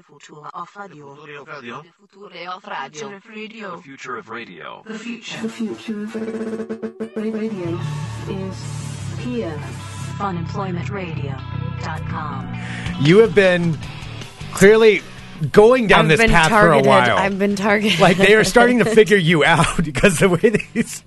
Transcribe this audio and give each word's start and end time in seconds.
The 0.00 0.06
future 0.06 0.34
of 0.54 0.74
radio. 0.76 1.14
Future 1.14 1.40
of 1.40 1.48
radio. 1.48 1.82
The 1.82 1.90
future 2.80 3.14
of 3.16 3.26
radio. 3.28 3.76
Future 3.80 4.16
of 4.16 4.28
radio. 4.30 4.82
The 4.86 4.98
future 4.98 5.36
of 5.36 5.38
radio. 5.38 5.38
The 5.38 5.38
future. 5.42 5.42
The 5.42 5.48
future 5.50 6.02
of 6.04 6.14
radio 7.16 7.78
is 8.30 8.56
here. 9.18 9.58
Funemploymentradio.com. 10.16 12.58
You 13.04 13.18
have 13.18 13.34
been 13.34 13.76
clearly 14.52 15.02
going 15.52 15.86
down 15.86 16.10
I've 16.10 16.16
this 16.16 16.30
path 16.30 16.48
targeted. 16.48 16.84
for 16.84 16.88
a 16.88 16.90
while. 16.90 17.18
I've 17.18 17.38
been 17.38 17.56
targeted. 17.56 18.00
like 18.00 18.16
they 18.16 18.34
are 18.34 18.44
starting 18.44 18.78
to 18.78 18.84
figure 18.86 19.18
you 19.18 19.44
out 19.44 19.66
because 19.84 20.18
the 20.18 20.30
way 20.30 20.38
these. 20.72 21.04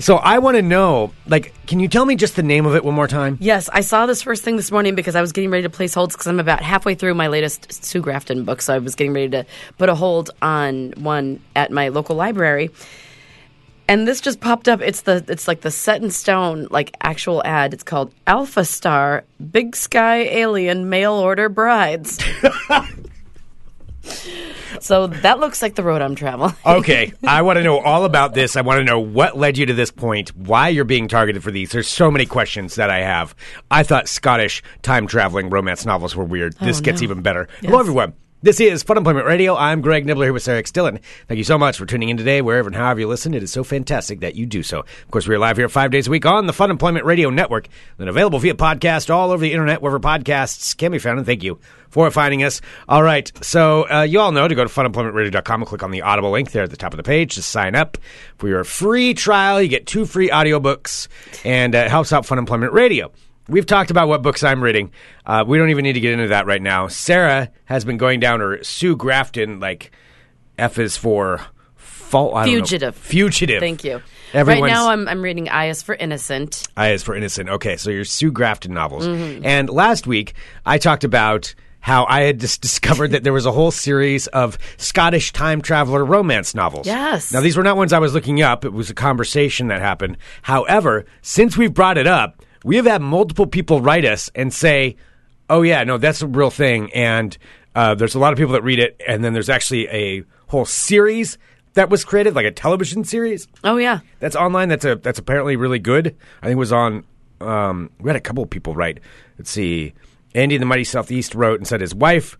So 0.00 0.16
I 0.16 0.38
want 0.38 0.56
to 0.56 0.62
know, 0.62 1.12
like, 1.26 1.52
can 1.66 1.80
you 1.80 1.88
tell 1.88 2.04
me 2.04 2.14
just 2.14 2.36
the 2.36 2.42
name 2.42 2.66
of 2.66 2.76
it 2.76 2.84
one 2.84 2.94
more 2.94 3.08
time? 3.08 3.36
Yes, 3.40 3.68
I 3.70 3.80
saw 3.80 4.06
this 4.06 4.22
first 4.22 4.44
thing 4.44 4.56
this 4.56 4.70
morning 4.70 4.94
because 4.94 5.16
I 5.16 5.20
was 5.20 5.32
getting 5.32 5.50
ready 5.50 5.64
to 5.64 5.70
place 5.70 5.92
holds 5.92 6.14
because 6.14 6.28
I'm 6.28 6.38
about 6.38 6.62
halfway 6.62 6.94
through 6.94 7.14
my 7.14 7.26
latest 7.26 7.84
Sue 7.84 8.00
Grafton 8.00 8.44
book. 8.44 8.62
So 8.62 8.74
I 8.74 8.78
was 8.78 8.94
getting 8.94 9.12
ready 9.12 9.28
to 9.30 9.44
put 9.76 9.88
a 9.88 9.94
hold 9.94 10.30
on 10.40 10.92
one 10.98 11.40
at 11.56 11.72
my 11.72 11.88
local 11.88 12.14
library. 12.14 12.70
And 13.88 14.06
this 14.06 14.20
just 14.20 14.40
popped 14.40 14.68
up. 14.68 14.82
It's 14.82 15.00
the 15.00 15.24
it's 15.28 15.48
like 15.48 15.62
the 15.62 15.70
set 15.70 16.02
in 16.02 16.10
stone 16.10 16.68
like 16.70 16.94
actual 17.00 17.42
ad. 17.44 17.72
It's 17.72 17.82
called 17.82 18.12
Alpha 18.26 18.64
Star 18.64 19.24
Big 19.50 19.74
Sky 19.74 20.24
Alien 20.24 20.90
Mail 20.90 21.14
Order 21.14 21.48
Brides. 21.48 22.18
so 24.80 25.06
that 25.08 25.40
looks 25.40 25.62
like 25.62 25.74
the 25.74 25.82
road 25.82 26.02
I'm 26.02 26.14
traveling. 26.14 26.54
Okay, 26.64 27.12
I 27.26 27.42
want 27.42 27.58
to 27.58 27.62
know 27.62 27.78
all 27.78 28.04
about 28.04 28.34
this. 28.34 28.56
I 28.56 28.60
want 28.60 28.78
to 28.78 28.84
know 28.84 29.00
what 29.00 29.36
led 29.36 29.58
you 29.58 29.66
to 29.66 29.74
this 29.74 29.90
point, 29.90 30.34
why 30.36 30.68
you're 30.68 30.84
being 30.84 31.08
targeted 31.08 31.42
for 31.42 31.50
these. 31.50 31.70
There's 31.70 31.88
so 31.88 32.10
many 32.10 32.26
questions 32.26 32.76
that 32.76 32.90
I 32.90 33.00
have. 33.00 33.34
I 33.70 33.82
thought 33.82 34.08
Scottish 34.08 34.62
time 34.82 35.06
traveling 35.06 35.50
romance 35.50 35.84
novels 35.86 36.14
were 36.14 36.24
weird. 36.24 36.54
Oh, 36.60 36.64
this 36.64 36.80
gets 36.80 37.00
no. 37.00 37.04
even 37.04 37.22
better. 37.22 37.48
Hello, 37.60 37.80
everyone. 37.80 38.14
This 38.40 38.60
is 38.60 38.84
Funemployment 38.84 39.24
Radio. 39.24 39.56
I'm 39.56 39.80
Greg 39.80 40.06
Nibler 40.06 40.22
here 40.22 40.32
with 40.32 40.44
Sarah 40.44 40.60
X. 40.60 40.70
Dillon. 40.70 41.00
Thank 41.26 41.38
you 41.38 41.44
so 41.44 41.58
much 41.58 41.76
for 41.76 41.86
tuning 41.86 42.08
in 42.08 42.16
today, 42.16 42.40
wherever 42.40 42.68
and 42.68 42.76
however 42.76 43.00
you 43.00 43.08
listen. 43.08 43.34
It 43.34 43.42
is 43.42 43.50
so 43.50 43.64
fantastic 43.64 44.20
that 44.20 44.36
you 44.36 44.46
do 44.46 44.62
so. 44.62 44.78
Of 44.78 45.10
course, 45.10 45.26
we're 45.26 45.40
live 45.40 45.56
here 45.56 45.68
five 45.68 45.90
days 45.90 46.06
a 46.06 46.10
week 46.12 46.24
on 46.24 46.46
the 46.46 46.52
Funemployment 46.52 47.02
Radio 47.02 47.30
Network, 47.30 47.66
then 47.96 48.06
available 48.06 48.38
via 48.38 48.54
podcast 48.54 49.12
all 49.12 49.32
over 49.32 49.40
the 49.40 49.50
internet, 49.50 49.82
wherever 49.82 49.98
podcasts 49.98 50.76
can 50.76 50.92
be 50.92 51.00
found. 51.00 51.18
And 51.18 51.26
thank 51.26 51.42
you 51.42 51.58
for 51.90 52.08
finding 52.12 52.44
us. 52.44 52.60
All 52.88 53.02
right, 53.02 53.28
so 53.44 53.90
uh, 53.90 54.02
you 54.02 54.20
all 54.20 54.30
know 54.30 54.46
to 54.46 54.54
go 54.54 54.62
to 54.62 54.70
funemploymentradio.com 54.70 55.62
and 55.62 55.68
click 55.68 55.82
on 55.82 55.90
the 55.90 56.02
Audible 56.02 56.30
link 56.30 56.52
there 56.52 56.62
at 56.62 56.70
the 56.70 56.76
top 56.76 56.92
of 56.92 56.96
the 56.96 57.02
page 57.02 57.34
to 57.34 57.42
sign 57.42 57.74
up 57.74 57.98
for 58.36 58.46
your 58.46 58.62
free 58.62 59.14
trial. 59.14 59.60
You 59.60 59.66
get 59.66 59.84
two 59.84 60.06
free 60.06 60.30
audiobooks, 60.30 61.08
and 61.44 61.74
uh, 61.74 61.78
it 61.78 61.90
helps 61.90 62.12
out 62.12 62.24
Funemployment 62.24 62.70
Radio. 62.70 63.10
We've 63.48 63.66
talked 63.66 63.90
about 63.90 64.08
what 64.08 64.22
books 64.22 64.42
I'm 64.44 64.62
reading. 64.62 64.92
Uh, 65.24 65.44
we 65.46 65.56
don't 65.58 65.70
even 65.70 65.82
need 65.84 65.94
to 65.94 66.00
get 66.00 66.12
into 66.12 66.28
that 66.28 66.46
right 66.46 66.60
now. 66.62 66.88
Sarah 66.88 67.50
has 67.64 67.84
been 67.84 67.96
going 67.96 68.20
down 68.20 68.40
her 68.40 68.62
Sue 68.62 68.94
Grafton, 68.96 69.58
like 69.60 69.90
F 70.58 70.78
is 70.78 70.96
for 70.96 71.40
fault. 71.76 72.34
Don't 72.34 72.44
know. 72.44 72.50
Fugitive. 72.52 72.96
Fugitive. 72.96 73.60
Thank 73.60 73.84
you. 73.84 74.02
Everyone's- 74.34 74.62
Right 74.62 74.70
now, 74.72 74.90
I'm 74.90 75.08
I'm 75.08 75.22
reading 75.22 75.48
I 75.48 75.68
is 75.68 75.82
for 75.82 75.94
Innocent. 75.94 76.66
I 76.76 76.90
is 76.92 77.02
for 77.02 77.14
innocent. 77.14 77.48
Okay, 77.48 77.76
so 77.76 77.88
your 77.90 78.04
Sue 78.04 78.30
Grafton 78.30 78.74
novels. 78.74 79.06
Mm-hmm. 79.06 79.44
And 79.46 79.70
last 79.70 80.06
week 80.06 80.34
I 80.66 80.76
talked 80.78 81.04
about 81.04 81.54
how 81.80 82.04
I 82.06 82.22
had 82.22 82.40
just 82.40 82.60
discovered 82.68 83.12
that 83.12 83.24
there 83.24 83.32
was 83.32 83.46
a 83.46 83.52
whole 83.52 83.70
series 83.70 84.26
of 84.26 84.58
Scottish 84.76 85.32
time 85.32 85.62
traveler 85.62 86.04
romance 86.04 86.54
novels. 86.54 86.86
Yes. 86.86 87.32
Now 87.32 87.40
these 87.40 87.56
were 87.56 87.62
not 87.62 87.78
ones 87.78 87.94
I 87.94 87.98
was 88.00 88.12
looking 88.12 88.42
up. 88.42 88.66
It 88.66 88.72
was 88.74 88.90
a 88.90 88.94
conversation 88.94 89.68
that 89.68 89.80
happened. 89.80 90.18
However, 90.42 91.06
since 91.22 91.56
we've 91.56 91.72
brought 91.72 91.96
it 91.96 92.06
up, 92.06 92.42
we 92.64 92.76
have 92.76 92.86
had 92.86 93.02
multiple 93.02 93.46
people 93.46 93.80
write 93.80 94.04
us 94.04 94.30
and 94.34 94.52
say, 94.52 94.96
"Oh 95.50 95.62
yeah, 95.62 95.84
no, 95.84 95.98
that's 95.98 96.22
a 96.22 96.26
real 96.26 96.50
thing." 96.50 96.92
And 96.92 97.36
uh, 97.74 97.94
there's 97.94 98.14
a 98.14 98.18
lot 98.18 98.32
of 98.32 98.38
people 98.38 98.52
that 98.54 98.62
read 98.62 98.78
it, 98.78 99.00
and 99.06 99.22
then 99.24 99.32
there's 99.32 99.48
actually 99.50 99.88
a 99.88 100.24
whole 100.48 100.64
series 100.64 101.38
that 101.74 101.90
was 101.90 102.04
created, 102.04 102.34
like 102.34 102.46
a 102.46 102.50
television 102.50 103.04
series 103.04 103.46
Oh 103.62 103.76
yeah. 103.76 104.00
that's 104.18 104.34
online. 104.34 104.68
That's 104.68 104.84
a 104.84 104.96
that's 104.96 105.18
apparently 105.18 105.56
really 105.56 105.78
good. 105.78 106.16
I 106.42 106.46
think 106.46 106.56
it 106.56 106.58
was 106.58 106.72
on. 106.72 107.04
Um, 107.40 107.90
we 108.00 108.08
had 108.08 108.16
a 108.16 108.20
couple 108.20 108.42
of 108.42 108.50
people 108.50 108.74
write. 108.74 108.98
Let's 109.38 109.50
see. 109.50 109.94
Andy 110.34 110.58
the 110.58 110.66
Mighty 110.66 110.84
Southeast 110.84 111.34
wrote 111.34 111.60
and 111.60 111.66
said 111.68 111.80
his 111.80 111.94
wife 111.94 112.36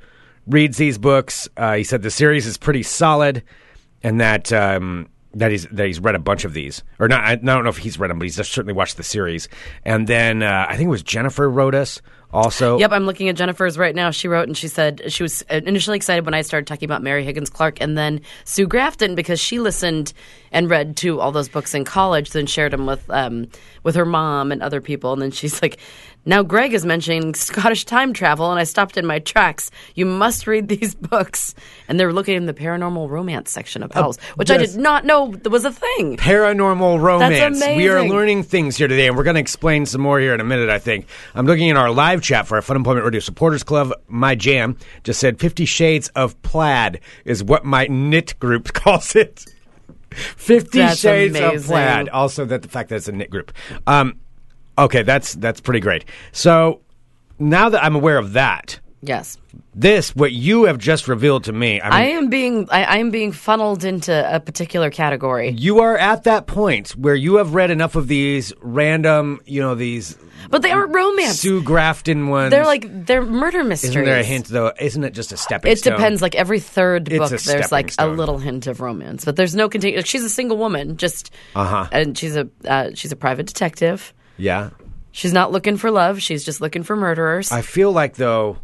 reads 0.47 0.77
these 0.77 0.99
books. 0.99 1.49
Uh, 1.57 1.75
he 1.77 1.85
said 1.85 2.03
the 2.03 2.11
series 2.11 2.47
is 2.47 2.57
pretty 2.59 2.83
solid, 2.83 3.45
and 4.03 4.21
that 4.21 4.53
um, 4.53 5.09
that 5.39 5.51
he's 5.51 5.67
that 5.67 5.87
he's 5.87 6.01
read 6.01 6.15
a 6.15 6.19
bunch 6.19 6.45
of 6.45 6.53
these, 6.53 6.83
or 6.99 7.09
not. 7.09 7.25
I, 7.25 7.33
I 7.33 7.37
don't 7.37 7.65
know 7.65 7.71
if 7.71 7.79
he's 7.79 7.99
read 7.99 8.11
them, 8.11 8.19
but 8.19 8.25
he's 8.25 8.37
certainly 8.37 8.73
watched 8.73 8.97
the 8.97 9.03
series. 9.03 9.49
And 9.85 10.07
then 10.07 10.43
uh, 10.43 10.67
I 10.69 10.77
think 10.77 10.87
it 10.87 10.91
was 10.91 11.03
Jennifer 11.03 11.49
wrote 11.49 11.75
us 11.75 12.01
also. 12.33 12.79
Yep, 12.79 12.93
I'm 12.93 13.07
looking 13.07 13.29
at 13.29 13.37
Jennifer's 13.37 13.79
right 13.79 13.95
now. 13.95 14.11
She 14.11 14.29
wrote 14.29 14.49
and 14.49 14.57
she 14.57 14.69
said 14.69 15.11
she 15.13 15.23
was 15.23 15.43
initially 15.43 15.97
excited 15.97 16.25
when 16.25 16.35
I 16.35 16.43
started 16.43 16.67
talking 16.67 16.87
about 16.87 17.03
Mary 17.03 17.25
Higgins 17.25 17.51
Clark 17.51 17.81
and 17.81 17.97
then 17.97 18.21
Sue 18.45 18.67
Grafton 18.67 19.15
because 19.15 19.41
she 19.41 19.59
listened 19.59 20.13
and 20.53 20.69
read 20.71 20.97
to 20.99 21.21
all 21.21 21.33
those 21.33 21.49
books 21.49 21.75
in 21.75 21.85
college, 21.85 22.31
then 22.31 22.47
shared 22.47 22.73
them 22.73 22.87
with 22.87 23.09
um, 23.11 23.49
with 23.83 23.95
her 23.95 24.07
mom 24.07 24.53
and 24.53 24.63
other 24.63 24.81
people. 24.81 25.13
And 25.13 25.23
then 25.23 25.31
she's 25.31 25.63
like, 25.63 25.79
"Now 26.29 26.43
Greg 26.43 26.75
is 26.75 26.85
mentioning 26.85 27.35
Scottish 27.35 27.87
time 27.87 28.13
travel," 28.13 28.51
and 28.51 28.61
I 28.61 28.65
stopped 28.65 28.99
in 28.99 29.07
my 29.07 29.19
tracks. 29.19 29.71
You 29.95 30.05
must 30.05 30.47
read 30.47 30.69
these 30.69 30.95
books, 31.11 31.55
and 31.89 31.99
they're 31.99 32.13
looking 32.13 32.37
in 32.37 32.45
the 32.45 32.53
paranormal 32.53 33.09
romance 33.09 33.51
section 33.51 33.83
of 33.83 33.91
Powell's, 33.91 34.19
which 34.37 34.51
I 34.51 34.59
did 34.59 34.77
not 34.77 35.07
know 35.07 35.35
was 35.51 35.65
a 35.65 35.73
thing. 35.73 36.19
paranormal 36.19 37.01
romance. 37.01 37.65
We 37.65 37.89
are 37.89 38.07
learning 38.07 38.43
things 38.43 38.77
here 38.77 38.89
today, 38.89 39.07
and 39.07 39.17
we're 39.17 39.25
going 39.25 39.35
to 39.35 39.41
explain 39.41 39.87
some 39.87 40.03
more 40.03 40.21
here 40.21 40.35
in 40.35 40.41
a 40.41 40.45
minute, 40.45 40.69
I 40.69 40.79
think. 40.79 41.07
I'm 41.35 41.47
looking 41.47 41.69
in 41.69 41.79
our 41.79 41.91
live 41.91 42.21
chat 42.21 42.47
for 42.47 42.57
our 42.57 42.63
Funemployment 42.63 43.05
Radio 43.05 43.21
Supporters 43.21 43.65
Club. 43.65 43.95
My 44.07 44.35
jam 44.35 44.77
just 45.05 45.21
said 45.21 45.41
Fifty 45.41 45.65
Shades 45.65 46.09
of 46.11 46.41
Plaid 46.43 47.01
is 47.25 47.43
what 47.43 47.65
my 47.65 47.87
knit 47.87 48.39
group 48.39 48.73
calls 48.75 49.17
it. 49.17 49.47
Fifty 50.11 50.79
That's 50.79 51.01
Shades 51.01 51.41
of. 51.41 51.65
Plaid. 51.65 52.11
Also, 52.11 52.45
that 52.45 52.61
the 52.61 52.69
fact 52.69 52.91
that 52.91 52.97
it's 52.97 53.09
a 53.09 53.13
knit 53.13 53.31
group. 53.31 53.51
Um, 53.87 54.21
okay, 54.79 55.03
that's 55.03 55.35
that's 55.35 55.61
pretty 55.61 55.81
great. 55.81 56.05
So 56.33 56.81
now 57.39 57.69
that 57.71 57.83
I'm 57.85 57.95
aware 57.95 58.19
of 58.19 58.33
that, 58.35 58.81
Yes. 59.01 59.37
this 59.77 60.15
what 60.17 60.33
you 60.33 60.65
have 60.65 60.79
just 60.79 61.07
revealed 61.07 61.45
to 61.45 61.53
me. 61.53 61.81
I 61.81 61.85
mean, 61.85 61.93
I 61.93 62.03
am 62.19 62.29
being 62.31 62.69
I, 62.71 62.83
I 62.85 62.97
am 62.97 63.11
being 63.11 63.31
funneled 63.33 63.85
into 63.85 64.13
a 64.35 64.41
particular 64.41 64.91
category. 64.91 65.51
you 65.51 65.81
are 65.81 65.97
at 65.97 66.25
that 66.25 66.47
point 66.49 66.91
where 66.97 67.15
you 67.15 67.37
have 67.37 67.55
read 67.55 67.71
enough 67.71 67.95
of 67.95 68.09
these 68.09 68.53
random, 68.61 69.41
you 69.47 69.61
know, 69.61 69.77
these 69.77 70.19
But 70.51 70.63
they 70.63 70.73
aren't 70.73 70.93
romance. 70.93 71.39
Sue 71.39 71.63
Grafton 71.63 72.27
ones. 72.27 72.51
They're 72.51 72.65
like 72.65 73.07
they're 73.07 73.23
murder 73.23 73.63
mysteries. 73.63 73.91
Isn't 73.91 74.05
there 74.05 74.19
a 74.19 74.25
hint 74.25 74.47
though? 74.49 74.73
Isn't 74.81 75.05
it 75.05 75.15
just 75.15 75.31
a 75.31 75.37
stepping 75.37 75.71
It 75.71 75.79
stone? 75.79 75.93
depends. 75.95 76.21
Like 76.21 76.35
every 76.35 76.59
third 76.59 77.07
It's 77.13 77.31
book, 77.31 77.41
there's 77.43 77.71
like 77.71 77.93
stone. 77.93 78.11
a 78.11 78.13
little 78.17 78.39
hint 78.39 78.67
of 78.67 78.81
romance, 78.81 79.25
but 79.25 79.37
there's 79.37 79.55
no 79.55 79.69
continu 79.69 79.95
Like 79.99 80.07
she's 80.07 80.25
a 80.25 80.29
single 80.31 80.57
woman, 80.57 80.97
just 80.97 81.31
Uh-huh. 81.55 81.87
and 81.93 82.19
she's 82.19 82.35
a 82.35 82.49
uh, 82.67 82.91
she's 82.95 83.13
a 83.13 83.17
private 83.17 83.47
detective. 83.47 84.13
Yeah. 84.39 84.71
She's 85.13 85.33
not 85.33 85.53
looking 85.53 85.77
for 85.77 85.91
love. 85.91 86.23
She's 86.23 86.45
just 86.45 86.61
looking 86.61 86.83
for 86.83 86.97
murderers. 86.97 87.53
I 87.53 87.63
feel 87.63 87.93
like 87.93 88.15
though, 88.15 88.59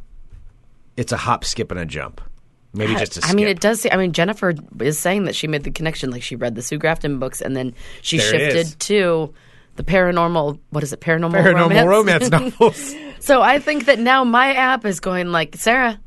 it's 0.96 1.12
a 1.12 1.16
hop, 1.16 1.44
skip, 1.44 1.70
and 1.70 1.80
a 1.80 1.84
jump. 1.84 2.20
Maybe 2.72 2.94
just 2.94 3.16
a 3.16 3.20
skip. 3.20 3.30
I 3.30 3.34
mean, 3.34 3.48
it 3.48 3.60
does. 3.60 3.80
Say, 3.80 3.90
I 3.90 3.96
mean, 3.96 4.12
Jennifer 4.12 4.54
is 4.80 4.98
saying 4.98 5.24
that 5.24 5.34
she 5.34 5.46
made 5.46 5.64
the 5.64 5.70
connection. 5.70 6.10
Like 6.10 6.22
she 6.22 6.36
read 6.36 6.54
the 6.54 6.62
Sue 6.62 6.78
Grafton 6.78 7.18
books, 7.18 7.40
and 7.40 7.56
then 7.56 7.74
she 8.02 8.18
There 8.18 8.34
it 8.34 8.52
shifted 8.52 8.80
to 8.80 9.34
the 9.76 9.84
paranormal. 9.84 10.58
What 10.70 10.82
is 10.82 10.92
it? 10.92 11.00
Paranormal, 11.00 11.42
paranormal 11.42 11.86
romance. 11.86 12.30
romance 12.30 12.30
novels. 12.30 12.94
So 13.20 13.41
I 13.41 13.58
think 13.58 13.86
that 13.86 13.98
now 13.98 14.22
my 14.22 14.52
app 14.52 14.84
is 14.84 15.00
going 15.00 15.32
like 15.32 15.56
Sarah. 15.56 15.98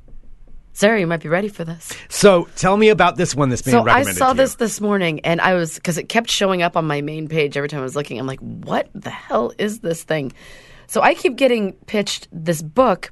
Sarah, 0.78 1.00
you 1.00 1.08
might 1.08 1.22
be 1.22 1.28
ready 1.28 1.48
for 1.48 1.64
this. 1.64 1.92
So 2.08 2.48
tell 2.56 2.78
me 2.78 2.90
about 2.90 3.16
this 3.16 3.34
one 3.34 3.50
that's 3.50 3.64
being 3.64 3.84
So 3.84 3.90
I 3.90 4.04
saw 4.04 4.34
this 4.34 4.54
this 4.56 4.80
morning, 4.80 5.22
and 5.22 5.42
I 5.42 5.56
was 5.56 5.74
because 5.74 5.98
it 5.98 6.08
kept 6.08 6.30
showing 6.30 6.62
up 6.62 6.78
on 6.78 6.86
my 6.86 7.02
main 7.02 7.28
page 7.28 7.58
every 7.58 7.68
time 7.68 7.80
I 7.80 7.84
was 7.84 7.96
looking. 7.96 8.20
I'm 8.20 8.28
like, 8.28 8.42
what 8.42 8.88
the 8.94 9.10
hell 9.10 9.52
is 9.58 9.80
this 9.80 10.04
thing? 10.04 10.34
So 10.86 11.02
I 11.02 11.16
keep 11.16 11.36
getting 11.36 11.74
pitched 11.88 12.28
this 12.32 12.62
book, 12.62 13.12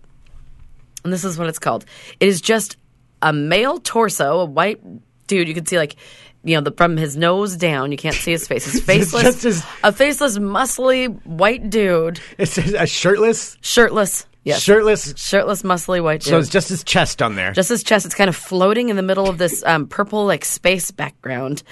and 1.03 1.11
this 1.11 1.23
is 1.23 1.39
what 1.39 1.47
it's 1.47 1.57
called. 1.57 1.85
It 2.19 2.27
is 2.27 2.39
just 2.39 2.77
a 3.23 3.33
male 3.33 3.79
torso, 3.79 4.41
a 4.41 4.45
white 4.45 4.79
dude. 5.25 5.47
You 5.47 5.55
can 5.55 5.65
see 5.65 5.79
like. 5.79 5.95
You 6.43 6.57
know, 6.57 6.61
the, 6.61 6.71
from 6.73 6.95
his 6.95 7.17
nose 7.17 7.57
down, 7.57 7.91
you 7.91 7.97
can't 7.97 8.13
see 8.13 8.29
his 8.29 8.47
face. 8.47 8.71
He's 8.71 8.79
faceless, 8.85 9.23
just 9.23 9.41
his- 9.41 9.65
a 9.83 9.91
faceless, 9.91 10.37
muscly 10.37 11.07
white 11.25 11.71
dude, 11.71 12.19
It's 12.37 12.59
a 12.59 12.85
shirtless, 12.85 13.57
shirtless. 13.61 14.27
Yes, 14.45 14.61
shirtless. 14.61 15.13
shirtless, 15.17 15.63
muscly 15.63 16.01
white 16.03 16.21
dude. 16.21 16.29
So 16.29 16.37
it's 16.37 16.49
just 16.49 16.69
his 16.69 16.83
chest 16.83 17.21
on 17.21 17.35
there. 17.35 17.51
just 17.51 17.67
his 17.69 17.83
chest. 17.83 18.05
It's 18.05 18.15
kind 18.15 18.29
of 18.29 18.35
floating 18.35 18.89
in 18.89 18.95
the 18.95 19.01
middle 19.01 19.27
of 19.27 19.37
this 19.39 19.63
um, 19.65 19.87
purple 19.87 20.25
like 20.25 20.45
space 20.45 20.91
background, 20.91 21.63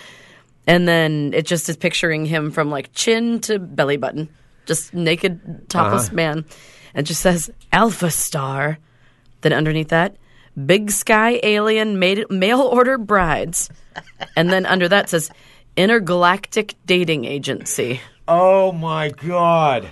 and 0.67 0.87
then 0.87 1.31
it 1.35 1.45
just 1.45 1.69
is 1.69 1.77
picturing 1.77 2.25
him 2.25 2.49
from 2.51 2.69
like 2.71 2.91
chin 2.93 3.39
to 3.41 3.59
belly 3.59 3.97
button, 3.97 4.27
just 4.65 4.93
naked, 4.93 5.69
topless 5.69 6.07
Uh-huh. 6.07 6.15
man, 6.15 6.45
and 6.95 7.05
it 7.05 7.07
just 7.07 7.21
says 7.21 7.49
Alpha 7.71 8.09
Star. 8.09 8.79
Then 9.41 9.53
underneath 9.53 9.89
that, 9.89 10.15
Big 10.65 10.89
Sky 10.89 11.39
Alien 11.43 11.99
made, 11.99 12.25
Mail 12.31 12.61
Order 12.61 12.97
Brides, 12.97 13.69
and 14.35 14.49
then 14.49 14.65
under 14.65 14.87
that 14.89 15.09
says 15.09 15.29
Intergalactic 15.77 16.73
Dating 16.87 17.25
Agency. 17.25 18.01
oh 18.27 18.71
my 18.71 19.09
god! 19.09 19.91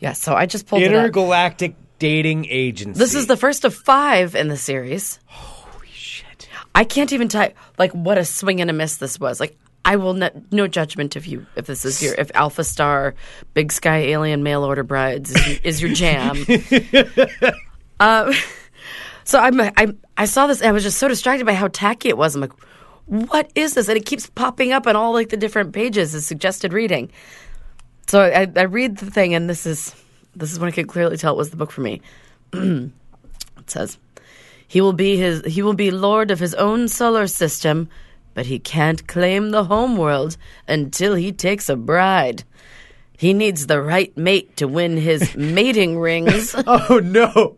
Yeah, 0.00 0.14
so 0.14 0.34
I 0.34 0.46
just 0.46 0.66
pulled. 0.66 0.82
Intergalactic 0.82 1.76
Dating 2.02 2.46
Agency. 2.50 2.98
This 2.98 3.14
is 3.14 3.28
the 3.28 3.36
first 3.36 3.64
of 3.64 3.72
five 3.72 4.34
in 4.34 4.48
the 4.48 4.56
series. 4.56 5.20
Holy 5.26 5.86
shit. 5.86 6.48
I 6.74 6.82
can't 6.82 7.12
even 7.12 7.28
type 7.28 7.56
like 7.78 7.92
what 7.92 8.18
a 8.18 8.24
swing 8.24 8.60
and 8.60 8.68
a 8.68 8.72
miss 8.72 8.96
this 8.96 9.20
was. 9.20 9.38
Like 9.38 9.56
I 9.84 9.94
will 9.94 10.14
not, 10.14 10.32
no 10.50 10.66
judgment 10.66 11.14
if 11.14 11.28
you 11.28 11.46
if 11.54 11.66
this 11.66 11.84
is 11.84 12.02
your 12.02 12.12
if 12.14 12.32
Alpha 12.34 12.64
Star, 12.64 13.14
Big 13.54 13.70
Sky 13.70 13.98
Alien 13.98 14.42
Mail 14.42 14.64
Order 14.64 14.82
Brides 14.82 15.30
is, 15.30 15.46
your- 15.46 15.58
is 15.62 15.80
your 15.80 15.92
jam. 15.92 16.44
uh, 18.00 18.32
so 19.24 19.38
I'm 19.38 19.60
I 19.60 19.94
I 20.16 20.24
saw 20.24 20.48
this 20.48 20.58
and 20.60 20.70
I 20.70 20.72
was 20.72 20.82
just 20.82 20.98
so 20.98 21.06
distracted 21.06 21.46
by 21.46 21.54
how 21.54 21.68
tacky 21.68 22.08
it 22.08 22.18
was. 22.18 22.34
I'm 22.34 22.40
like, 22.40 22.52
what 23.06 23.48
is 23.54 23.74
this? 23.74 23.86
And 23.86 23.96
it 23.96 24.06
keeps 24.06 24.28
popping 24.28 24.72
up 24.72 24.88
on 24.88 24.96
all 24.96 25.12
like 25.12 25.28
the 25.28 25.36
different 25.36 25.72
pages 25.72 26.16
as 26.16 26.26
suggested 26.26 26.72
reading. 26.72 27.12
So 28.08 28.22
I, 28.22 28.50
I 28.56 28.62
read 28.64 28.96
the 28.96 29.08
thing 29.08 29.34
and 29.34 29.48
this 29.48 29.66
is 29.66 29.94
this 30.34 30.52
is 30.52 30.58
when 30.58 30.68
I 30.68 30.72
could 30.72 30.88
clearly 30.88 31.16
tell 31.16 31.34
it 31.34 31.38
was 31.38 31.50
the 31.50 31.56
book 31.56 31.70
for 31.70 31.80
me. 31.80 32.00
it 32.52 32.90
says. 33.66 33.98
He 34.66 34.80
will 34.80 34.94
be 34.94 35.16
his 35.16 35.42
he 35.44 35.60
will 35.60 35.74
be 35.74 35.90
lord 35.90 36.30
of 36.30 36.40
his 36.40 36.54
own 36.54 36.88
solar 36.88 37.26
system, 37.26 37.88
but 38.32 38.46
he 38.46 38.58
can't 38.58 39.06
claim 39.06 39.50
the 39.50 39.64
homeworld 39.64 40.36
until 40.66 41.14
he 41.14 41.30
takes 41.30 41.68
a 41.68 41.76
bride. 41.76 42.44
He 43.16 43.34
needs 43.34 43.66
the 43.66 43.82
right 43.82 44.16
mate 44.16 44.56
to 44.56 44.66
win 44.66 44.96
his 44.96 45.36
mating 45.36 45.98
rings, 45.98 46.54
Oh 46.66 47.00
no. 47.04 47.56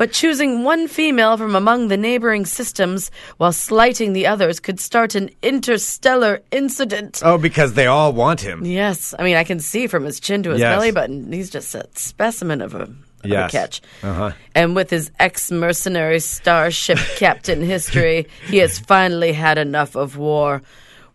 But 0.00 0.12
choosing 0.12 0.64
one 0.64 0.88
female 0.88 1.36
from 1.36 1.54
among 1.54 1.88
the 1.88 1.96
neighboring 1.98 2.46
systems 2.46 3.10
while 3.36 3.52
slighting 3.52 4.14
the 4.14 4.26
others 4.26 4.58
could 4.58 4.80
start 4.80 5.14
an 5.14 5.28
interstellar 5.42 6.40
incident. 6.50 7.20
Oh, 7.22 7.36
because 7.36 7.74
they 7.74 7.84
all 7.84 8.14
want 8.14 8.40
him. 8.40 8.64
Yes, 8.64 9.14
I 9.18 9.24
mean 9.24 9.36
I 9.36 9.44
can 9.44 9.60
see 9.60 9.86
from 9.86 10.06
his 10.06 10.18
chin 10.18 10.42
to 10.44 10.50
his 10.52 10.60
Yes. 10.60 10.74
belly 10.74 10.90
button, 10.90 11.30
he's 11.30 11.50
just 11.50 11.74
a 11.74 11.86
specimen 11.94 12.62
of 12.62 12.74
a, 12.74 12.88
Yes. 13.22 13.50
catch. 13.50 13.82
Uh-huh. 14.02 14.30
And 14.54 14.74
with 14.74 14.88
his 14.88 15.10
ex-mercenary 15.18 16.20
starship 16.20 16.96
captain 17.16 17.60
history, 17.60 18.26
he 18.48 18.56
has 18.56 18.78
finally 18.78 19.34
had 19.34 19.58
enough 19.58 19.96
of 19.96 20.16
war. 20.16 20.62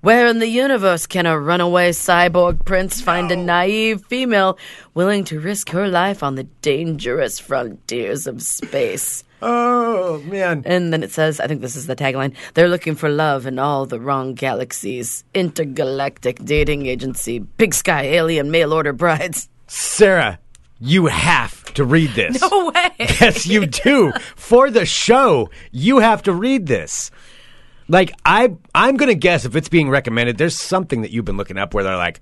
Where 0.01 0.27
in 0.27 0.39
the 0.39 0.47
universe 0.47 1.07
can 1.07 1.25
a 1.25 1.39
runaway 1.39 1.91
cyborg 1.91 2.63
prince 2.65 3.01
find 3.01 3.31
a 3.31 3.35
naive 3.35 4.05
female 4.05 4.57
willing 4.93 5.23
to 5.25 5.39
risk 5.39 5.69
her 5.69 5.87
life 5.87 6.21
on 6.21 6.35
the 6.35 6.43
dangerous 6.61 7.39
frontiers 7.39 8.27
of 8.27 8.41
space? 8.41 9.23
Oh 9.47 10.19
man. 10.25 10.63
And 10.65 10.91
then 10.91 11.03
it 11.03 11.11
says, 11.11 11.39
I 11.39 11.45
think 11.45 11.61
this 11.61 11.75
is 11.75 11.85
the 11.85 11.95
tagline 11.95 12.33
they're 12.55 12.69
looking 12.69 12.95
for 12.95 13.09
love 13.09 13.45
in 13.45 13.59
all 13.59 13.85
the 13.85 13.99
wrong 13.99 14.33
galaxies. 14.33 15.23
Intergalactic 15.35 16.43
dating 16.43 16.87
agency, 16.87 17.39
big 17.39 17.75
sky 17.75 18.03
alien 18.03 18.49
mail 18.49 18.73
order 18.73 18.93
brides. 18.93 19.49
Sarah, 19.67 20.39
you 20.79 21.07
have 21.07 21.63
to 21.75 21.83
read 21.83 22.11
this. 22.11 22.41
No 22.49 22.71
way. 22.71 22.91
Yes, 22.97 23.45
you 23.45 23.67
do. 23.67 24.13
For 24.35 24.71
the 24.71 24.85
show, 24.85 25.49
you 25.71 25.99
have 25.99 26.23
to 26.23 26.33
read 26.33 26.65
this. 26.65 27.11
Like 27.87 28.13
I, 28.25 28.55
I'm 28.73 28.97
gonna 28.97 29.13
guess 29.15 29.45
if 29.45 29.55
it's 29.55 29.69
being 29.69 29.89
recommended, 29.89 30.37
there's 30.37 30.55
something 30.55 31.01
that 31.01 31.11
you've 31.11 31.25
been 31.25 31.37
looking 31.37 31.57
up 31.57 31.73
where 31.73 31.83
they're 31.83 31.97
like, 31.97 32.21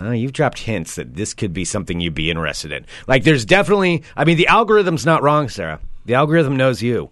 oh, 0.00 0.10
you've 0.10 0.32
dropped 0.32 0.58
hints 0.58 0.96
that 0.96 1.14
this 1.14 1.34
could 1.34 1.52
be 1.52 1.64
something 1.64 2.00
you'd 2.00 2.14
be 2.14 2.30
interested 2.30 2.72
in. 2.72 2.86
Like, 3.06 3.24
there's 3.24 3.44
definitely. 3.44 4.02
I 4.16 4.24
mean, 4.24 4.36
the 4.36 4.48
algorithm's 4.48 5.06
not 5.06 5.22
wrong, 5.22 5.48
Sarah. 5.48 5.80
The 6.06 6.14
algorithm 6.14 6.56
knows 6.56 6.82
you. 6.82 7.10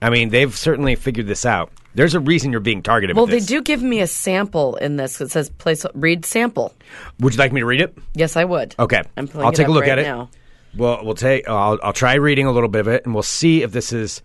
I 0.00 0.10
mean, 0.10 0.30
they've 0.30 0.54
certainly 0.54 0.94
figured 0.94 1.26
this 1.26 1.46
out. 1.46 1.70
There's 1.94 2.14
a 2.14 2.20
reason 2.20 2.52
you're 2.52 2.60
being 2.60 2.82
targeted. 2.82 3.16
Well, 3.16 3.26
they 3.26 3.40
do 3.40 3.62
give 3.62 3.82
me 3.82 4.00
a 4.00 4.06
sample 4.06 4.76
in 4.76 4.96
this. 4.96 5.20
It 5.20 5.30
says 5.30 5.48
place 5.48 5.86
read 5.94 6.26
sample. 6.26 6.74
Would 7.20 7.34
you 7.34 7.38
like 7.38 7.52
me 7.52 7.60
to 7.60 7.66
read 7.66 7.80
it? 7.80 7.96
Yes, 8.14 8.36
I 8.36 8.44
would. 8.44 8.74
Okay, 8.78 9.02
I'm 9.16 9.30
I'll 9.36 9.52
take 9.52 9.68
a 9.68 9.70
look 9.70 9.82
right 9.82 9.92
at 9.92 9.98
it. 10.00 10.02
now. 10.02 10.28
Well, 10.76 11.02
we'll 11.02 11.14
take. 11.14 11.48
I'll, 11.48 11.78
I'll 11.82 11.94
try 11.94 12.14
reading 12.14 12.46
a 12.46 12.52
little 12.52 12.68
bit 12.68 12.80
of 12.80 12.88
it, 12.88 13.06
and 13.06 13.14
we'll 13.14 13.22
see 13.22 13.62
if 13.62 13.72
this 13.72 13.94
is 13.94 14.20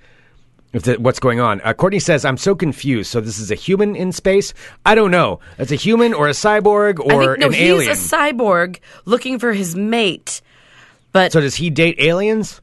what's 1.00 1.20
going 1.20 1.40
on. 1.40 1.62
Uh, 1.62 1.74
Courtney 1.74 2.00
says, 2.00 2.26
"I'm 2.26 2.38
so 2.38 2.56
confused. 2.56 3.12
So 3.12 3.22
this 3.22 3.40
is 3.40 3.52
a 3.52 3.56
human 3.56 3.96
in 3.96 4.12
space? 4.12 4.54
I 4.86 4.96
don't 4.96 5.12
know. 5.12 5.40
It's 5.58 5.72
a 5.72 5.76
human 5.76 6.14
or 6.14 6.28
a 6.28 6.32
cyborg 6.32 7.00
I 7.00 7.14
or 7.14 7.26
think 7.36 7.40
no, 7.40 7.48
an 7.48 7.54
he's 7.54 7.62
alien. 7.62 7.92
a 7.92 7.96
cyborg 7.96 8.80
looking 9.06 9.40
for 9.40 9.54
his 9.54 9.76
mate, 9.76 10.42
but 11.12 11.32
so 11.32 11.42
does 11.42 11.56
he 11.56 11.70
date 11.70 11.96
aliens? 12.00 12.62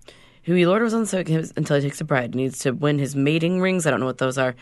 who 0.49 0.55
he 0.55 0.65
orders 0.65 0.95
on 0.95 1.05
so 1.05 1.19
until 1.19 1.77
he 1.77 1.83
takes 1.83 2.01
a 2.01 2.05
bride. 2.05 2.35
He 2.35 2.41
needs 2.41 2.61
to 2.61 2.71
win 2.71 2.99
his 2.99 3.15
mating 3.15 3.61
rings. 3.61 3.87
I 3.87 3.91
don't 3.91 4.01
know 4.01 4.07
what 4.07 4.17
those 4.17 4.39
are. 4.39 4.57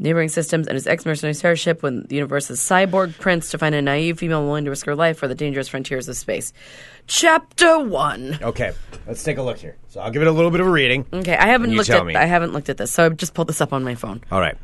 Neighboring 0.00 0.28
systems 0.28 0.68
and 0.68 0.74
his 0.74 0.86
ex-mercenary 0.86 1.34
starship 1.34 1.82
when 1.82 2.04
the 2.04 2.14
universe's 2.14 2.60
cyborg 2.60 3.18
prince 3.18 3.50
to 3.50 3.58
find 3.58 3.74
a 3.74 3.82
naive 3.82 4.20
female 4.20 4.44
willing 4.44 4.64
to 4.64 4.70
risk 4.70 4.86
her 4.86 4.94
life 4.94 5.18
for 5.18 5.26
the 5.26 5.34
dangerous 5.34 5.66
frontiers 5.66 6.08
of 6.08 6.16
space. 6.16 6.52
Chapter 7.08 7.80
one. 7.80 8.38
Okay, 8.40 8.72
let's 9.08 9.24
take 9.24 9.38
a 9.38 9.42
look 9.42 9.58
here. 9.58 9.76
So 9.88 10.00
I'll 10.00 10.12
give 10.12 10.22
it 10.22 10.28
a 10.28 10.32
little 10.32 10.52
bit 10.52 10.60
of 10.60 10.68
a 10.68 10.70
reading. 10.70 11.04
Okay, 11.12 11.36
I 11.36 11.46
haven't 11.46 11.74
looked 11.74 11.90
at 11.90 12.06
me. 12.06 12.14
I 12.14 12.26
haven't 12.26 12.52
looked 12.52 12.68
at 12.68 12.76
this, 12.76 12.92
so 12.92 13.04
I've 13.04 13.16
just 13.16 13.34
pulled 13.34 13.48
this 13.48 13.60
up 13.60 13.72
on 13.72 13.82
my 13.82 13.96
phone. 13.96 14.22
All 14.30 14.40
right. 14.40 14.56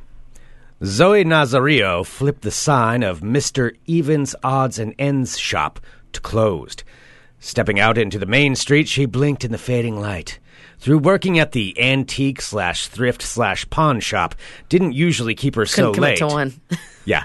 Zoe 0.85 1.25
Nazario 1.25 2.05
flipped 2.05 2.43
the 2.43 2.51
sign 2.51 3.03
of 3.03 3.21
Mr. 3.21 3.75
Evans 3.89 4.37
Odds 4.45 4.79
and 4.79 4.95
Ends 4.99 5.39
shop 5.39 5.81
to 6.13 6.21
closed. 6.21 6.85
Stepping 7.39 7.81
out 7.81 7.99
into 7.99 8.19
the 8.19 8.27
main 8.27 8.55
street, 8.55 8.87
she 8.89 9.07
blinked 9.07 9.45
in 9.45 9.53
the 9.53 9.59
fading 9.59 10.01
light. 10.01 10.39
Through 10.79 10.99
working 10.99 11.39
at 11.39 11.53
the 11.53 11.81
antique 11.81 12.41
slash 12.43 12.89
thrift 12.89 13.23
slash 13.23 13.69
pawn 13.71 14.01
shop, 14.01 14.35
didn't 14.69 14.93
usually 14.93 15.35
keep 15.35 15.55
her 15.55 15.67
so 15.67 15.93
Couldn't 15.93 15.95
commit 15.95 16.11
late. 16.11 16.19
to 16.19 16.27
one. 16.27 16.53
Yeah. 17.05 17.25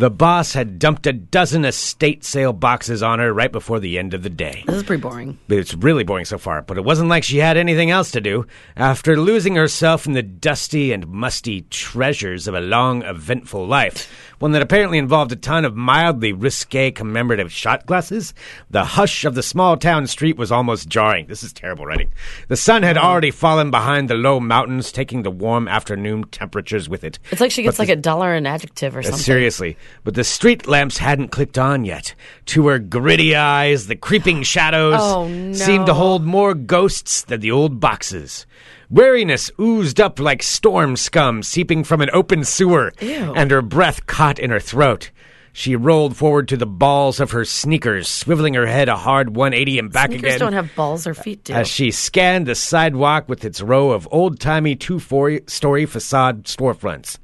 The 0.00 0.08
boss 0.08 0.54
had 0.54 0.78
dumped 0.78 1.06
a 1.06 1.12
dozen 1.12 1.66
estate 1.66 2.24
sale 2.24 2.54
boxes 2.54 3.02
on 3.02 3.18
her 3.18 3.34
right 3.34 3.52
before 3.52 3.80
the 3.80 3.98
end 3.98 4.14
of 4.14 4.22
the 4.22 4.30
day. 4.30 4.64
this 4.66 4.76
is 4.76 4.82
pretty 4.82 5.02
boring. 5.02 5.38
It's 5.50 5.74
really 5.74 6.04
boring 6.04 6.24
so 6.24 6.38
far, 6.38 6.62
but 6.62 6.78
it 6.78 6.84
wasn't 6.84 7.10
like 7.10 7.22
she 7.22 7.36
had 7.36 7.58
anything 7.58 7.90
else 7.90 8.10
to 8.12 8.20
do. 8.22 8.46
After 8.78 9.14
losing 9.14 9.56
herself 9.56 10.06
in 10.06 10.14
the 10.14 10.22
dusty 10.22 10.90
and 10.92 11.06
musty 11.06 11.66
treasures 11.68 12.48
of 12.48 12.54
a 12.54 12.62
long, 12.62 13.02
eventful 13.02 13.66
life, 13.66 14.10
one 14.38 14.52
that 14.52 14.62
apparently 14.62 14.96
involved 14.96 15.32
a 15.32 15.36
ton 15.36 15.66
of 15.66 15.76
mildly 15.76 16.32
risque 16.32 16.90
commemorative 16.92 17.52
shot 17.52 17.84
glasses, 17.84 18.32
the 18.70 18.84
hush 18.84 19.26
of 19.26 19.34
the 19.34 19.42
small 19.42 19.76
town 19.76 20.06
street 20.06 20.38
was 20.38 20.50
almost 20.50 20.88
jarring. 20.88 21.26
This 21.26 21.42
is 21.42 21.52
terrible 21.52 21.84
writing. 21.84 22.10
The 22.48 22.56
sun 22.56 22.82
had 22.84 22.96
already 22.96 23.30
fallen 23.30 23.70
behind 23.70 24.08
the 24.08 24.14
low 24.14 24.40
mountains, 24.40 24.92
taking 24.92 25.24
the 25.24 25.30
warm 25.30 25.68
afternoon 25.68 26.24
temperatures 26.30 26.88
with 26.88 27.04
it. 27.04 27.18
It's 27.30 27.42
like 27.42 27.50
she 27.50 27.62
gets 27.62 27.76
But 27.76 27.86
like 27.86 27.98
a 27.98 28.00
dollar 28.00 28.32
an 28.32 28.46
adjective 28.46 28.96
or 28.96 29.00
uh, 29.00 29.02
something. 29.02 29.20
Seriously, 29.20 29.76
but 30.04 30.14
the 30.14 30.24
street 30.24 30.66
lamps 30.66 30.98
hadn't 30.98 31.28
clicked 31.28 31.58
on 31.58 31.84
yet. 31.84 32.14
To 32.46 32.68
her 32.68 32.78
gritty 32.78 33.34
eyes, 33.36 33.86
the 33.86 33.96
creeping 33.96 34.42
shadows 34.54 34.98
Oh, 35.00 35.28
no. 35.28 35.52
seemed 35.52 35.86
to 35.86 35.94
hold 35.94 36.24
more 36.24 36.54
ghosts 36.54 37.22
than 37.22 37.40
the 37.40 37.50
old 37.50 37.80
boxes. 37.80 38.46
Weariness 38.88 39.50
oozed 39.60 40.00
up 40.00 40.18
like 40.18 40.42
storm 40.42 40.96
scum 40.96 41.42
seeping 41.42 41.84
from 41.84 42.00
an 42.00 42.10
open 42.12 42.44
sewer, 42.44 42.92
Ew. 43.00 43.32
and 43.36 43.50
her 43.50 43.62
breath 43.62 44.06
caught 44.06 44.38
in 44.38 44.50
her 44.50 44.60
throat. 44.60 45.10
She 45.52 45.74
rolled 45.74 46.16
forward 46.16 46.46
to 46.48 46.56
the 46.56 46.66
balls 46.66 47.18
of 47.18 47.32
her 47.32 47.44
sneakers, 47.44 48.08
swiveling 48.08 48.54
her 48.54 48.66
head 48.66 48.88
a 48.88 48.96
hard 48.96 49.34
180 49.34 49.78
and 49.80 49.92
back 49.92 50.10
Sneakers 50.10 50.24
again 50.36 50.38
don't 50.38 50.52
have 50.52 50.74
balls 50.76 51.08
or 51.08 51.14
feet, 51.14 51.42
do. 51.42 51.52
as 51.52 51.66
she 51.66 51.90
scanned 51.90 52.46
the 52.46 52.54
sidewalk 52.54 53.28
with 53.28 53.44
its 53.44 53.60
row 53.60 53.90
of 53.90 54.06
old 54.12 54.38
timey 54.38 54.76
two 54.76 55.00
story 55.00 55.86
facade 55.86 56.44
storefronts. 56.44 57.18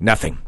Nothing. 0.00 0.38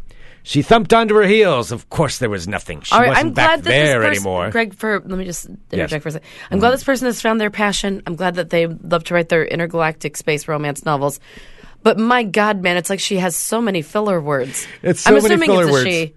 She 0.44 0.62
thumped 0.62 0.92
onto 0.92 1.14
her 1.14 1.22
heels. 1.22 1.70
Of 1.70 1.88
course, 1.88 2.18
there 2.18 2.28
was 2.30 2.49
nothing. 2.49 2.80
She 2.80 2.94
right, 2.96 3.08
wasn't 3.08 3.26
I'm 3.28 3.32
back 3.32 3.61
there 3.62 4.00
person, 4.00 4.11
anymore. 4.11 4.50
Greg, 4.50 4.75
for 4.75 5.00
let 5.00 5.18
me 5.18 5.25
just 5.25 5.46
interject 5.46 5.72
Yes. 5.72 5.90
Mm-hmm. 5.92 5.99
for 6.00 6.08
a 6.08 6.12
second. 6.12 6.28
I'm 6.50 6.58
glad 6.58 6.70
this 6.72 6.84
person 6.84 7.06
has 7.06 7.20
found 7.22 7.40
their 7.40 7.50
passion. 7.50 8.02
I'm 8.06 8.16
glad 8.16 8.34
that 8.34 8.50
they 8.50 8.66
love 8.66 9.04
to 9.04 9.14
write 9.14 9.28
their 9.28 9.44
intergalactic 9.44 10.16
space 10.16 10.49
romance 10.49 10.84
novels. 10.84 11.20
But 11.84 11.99
my 11.99 12.22
God, 12.25 12.62
man, 12.62 12.76
it's 12.76 12.90
like 12.90 13.00
she 13.00 13.16
has 13.18 13.37
so 13.37 13.61
many 13.61 13.82
filler 13.82 14.20
words. 14.20 14.66
It's 14.82 15.02
so 15.02 15.11
I'm 15.11 15.14
many 15.22 15.26
assuming 15.26 15.49
filler 15.49 15.62
it's 15.62 15.70
a 15.70 15.72
words. 15.72 15.84
she. 15.88 16.14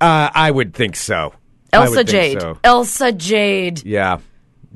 Uh, 0.00 0.30
I 0.34 0.50
would 0.50 0.74
think 0.74 0.94
so. 0.96 1.32
Elsa 1.72 2.04
Jade. 2.04 2.40
so. 2.40 2.58
Elsa 2.62 3.12
Jade. 3.12 3.84
Yeah, 3.84 4.18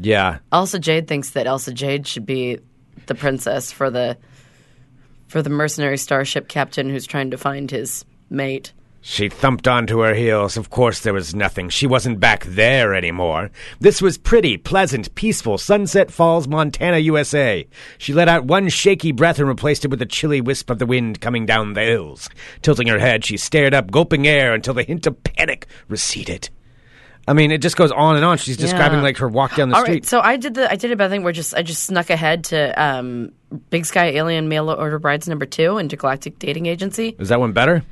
yeah. 0.00 0.38
Elsa 0.52 0.78
Jade 0.78 1.06
thinks 1.06 1.30
that 1.30 1.46
Elsa 1.46 1.72
Jade 1.72 2.06
should 2.06 2.26
be 2.26 2.58
the 3.06 3.14
princess 3.14 3.70
for 3.70 3.90
the 3.90 4.16
for 5.28 5.42
the 5.42 5.50
mercenary 5.50 5.96
starship 5.96 6.48
captain 6.48 6.90
who's 6.90 7.06
trying 7.06 7.30
to 7.30 7.38
find 7.38 7.70
his 7.70 8.04
mate. 8.28 8.72
She 9.02 9.30
thumped 9.30 9.66
onto 9.66 10.00
her 10.00 10.12
heels. 10.14 10.58
Of 10.58 10.68
course, 10.68 11.00
there 11.00 11.14
was 11.14 11.34
nothing. 11.34 11.70
She 11.70 11.86
wasn't 11.86 12.20
back 12.20 12.44
there 12.44 12.94
anymore. 12.94 13.50
This 13.80 14.02
was 14.02 14.18
pretty, 14.18 14.58
pleasant, 14.58 15.14
peaceful 15.14 15.56
Sunset 15.56 16.10
Falls, 16.10 16.46
Montana, 16.46 16.98
USA. 16.98 17.66
She 17.96 18.12
let 18.12 18.28
out 18.28 18.44
one 18.44 18.68
shaky 18.68 19.12
breath 19.12 19.38
and 19.38 19.48
replaced 19.48 19.86
it 19.86 19.90
with 19.90 20.02
a 20.02 20.06
chilly 20.06 20.42
wisp 20.42 20.68
of 20.68 20.78
the 20.78 20.84
wind 20.86 21.20
coming 21.22 21.46
down 21.46 21.72
the 21.72 21.80
hills. 21.82 22.28
Tilting 22.60 22.88
her 22.88 22.98
head, 22.98 23.24
she 23.24 23.38
stared 23.38 23.72
up, 23.72 23.90
gulping 23.90 24.26
air 24.28 24.52
until 24.52 24.74
the 24.74 24.82
hint 24.82 25.06
of 25.06 25.22
panic 25.24 25.66
receded. 25.88 26.50
I 27.26 27.32
mean, 27.32 27.52
it 27.52 27.58
just 27.62 27.76
goes 27.76 27.92
on 27.92 28.16
and 28.16 28.24
on. 28.24 28.36
She's 28.38 28.56
describing 28.58 28.98
Yeah. 28.98 29.04
like 29.04 29.16
her 29.18 29.28
walk 29.28 29.54
down 29.56 29.70
the 29.70 29.76
All 29.76 29.82
street. 29.82 29.94
right, 29.94 30.06
so 30.06 30.20
I 30.20 30.36
did 30.36 30.54
the 30.54 30.70
I 30.70 30.76
did 30.76 30.90
a 30.90 30.96
bad 30.96 31.10
thing 31.10 31.22
where 31.22 31.32
just 31.32 31.54
I 31.54 31.62
just 31.62 31.84
snuck 31.84 32.10
ahead 32.10 32.44
to 32.44 32.82
um, 32.82 33.32
Big 33.70 33.86
Sky 33.86 34.06
Alien 34.06 34.48
Mail 34.48 34.68
Order 34.70 34.98
Brides 34.98 35.28
number 35.28 35.46
two 35.46 35.78
Intergalactic 35.78 36.38
Dating 36.38 36.66
Agency. 36.66 37.14
Is 37.18 37.28
that 37.28 37.38
one 37.40 37.52
better? 37.52 37.84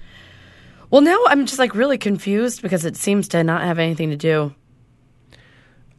Well, 0.90 1.00
now 1.02 1.18
I'm 1.26 1.47
just 1.47 1.59
like 1.59 1.75
really 1.75 1.99
confused 1.99 2.62
because 2.62 2.85
it 2.85 2.97
seems 2.97 3.28
to 3.28 3.45
not 3.45 3.62
have 3.62 3.78
anything 3.78 4.11
to 4.11 4.16
do. 4.16 4.54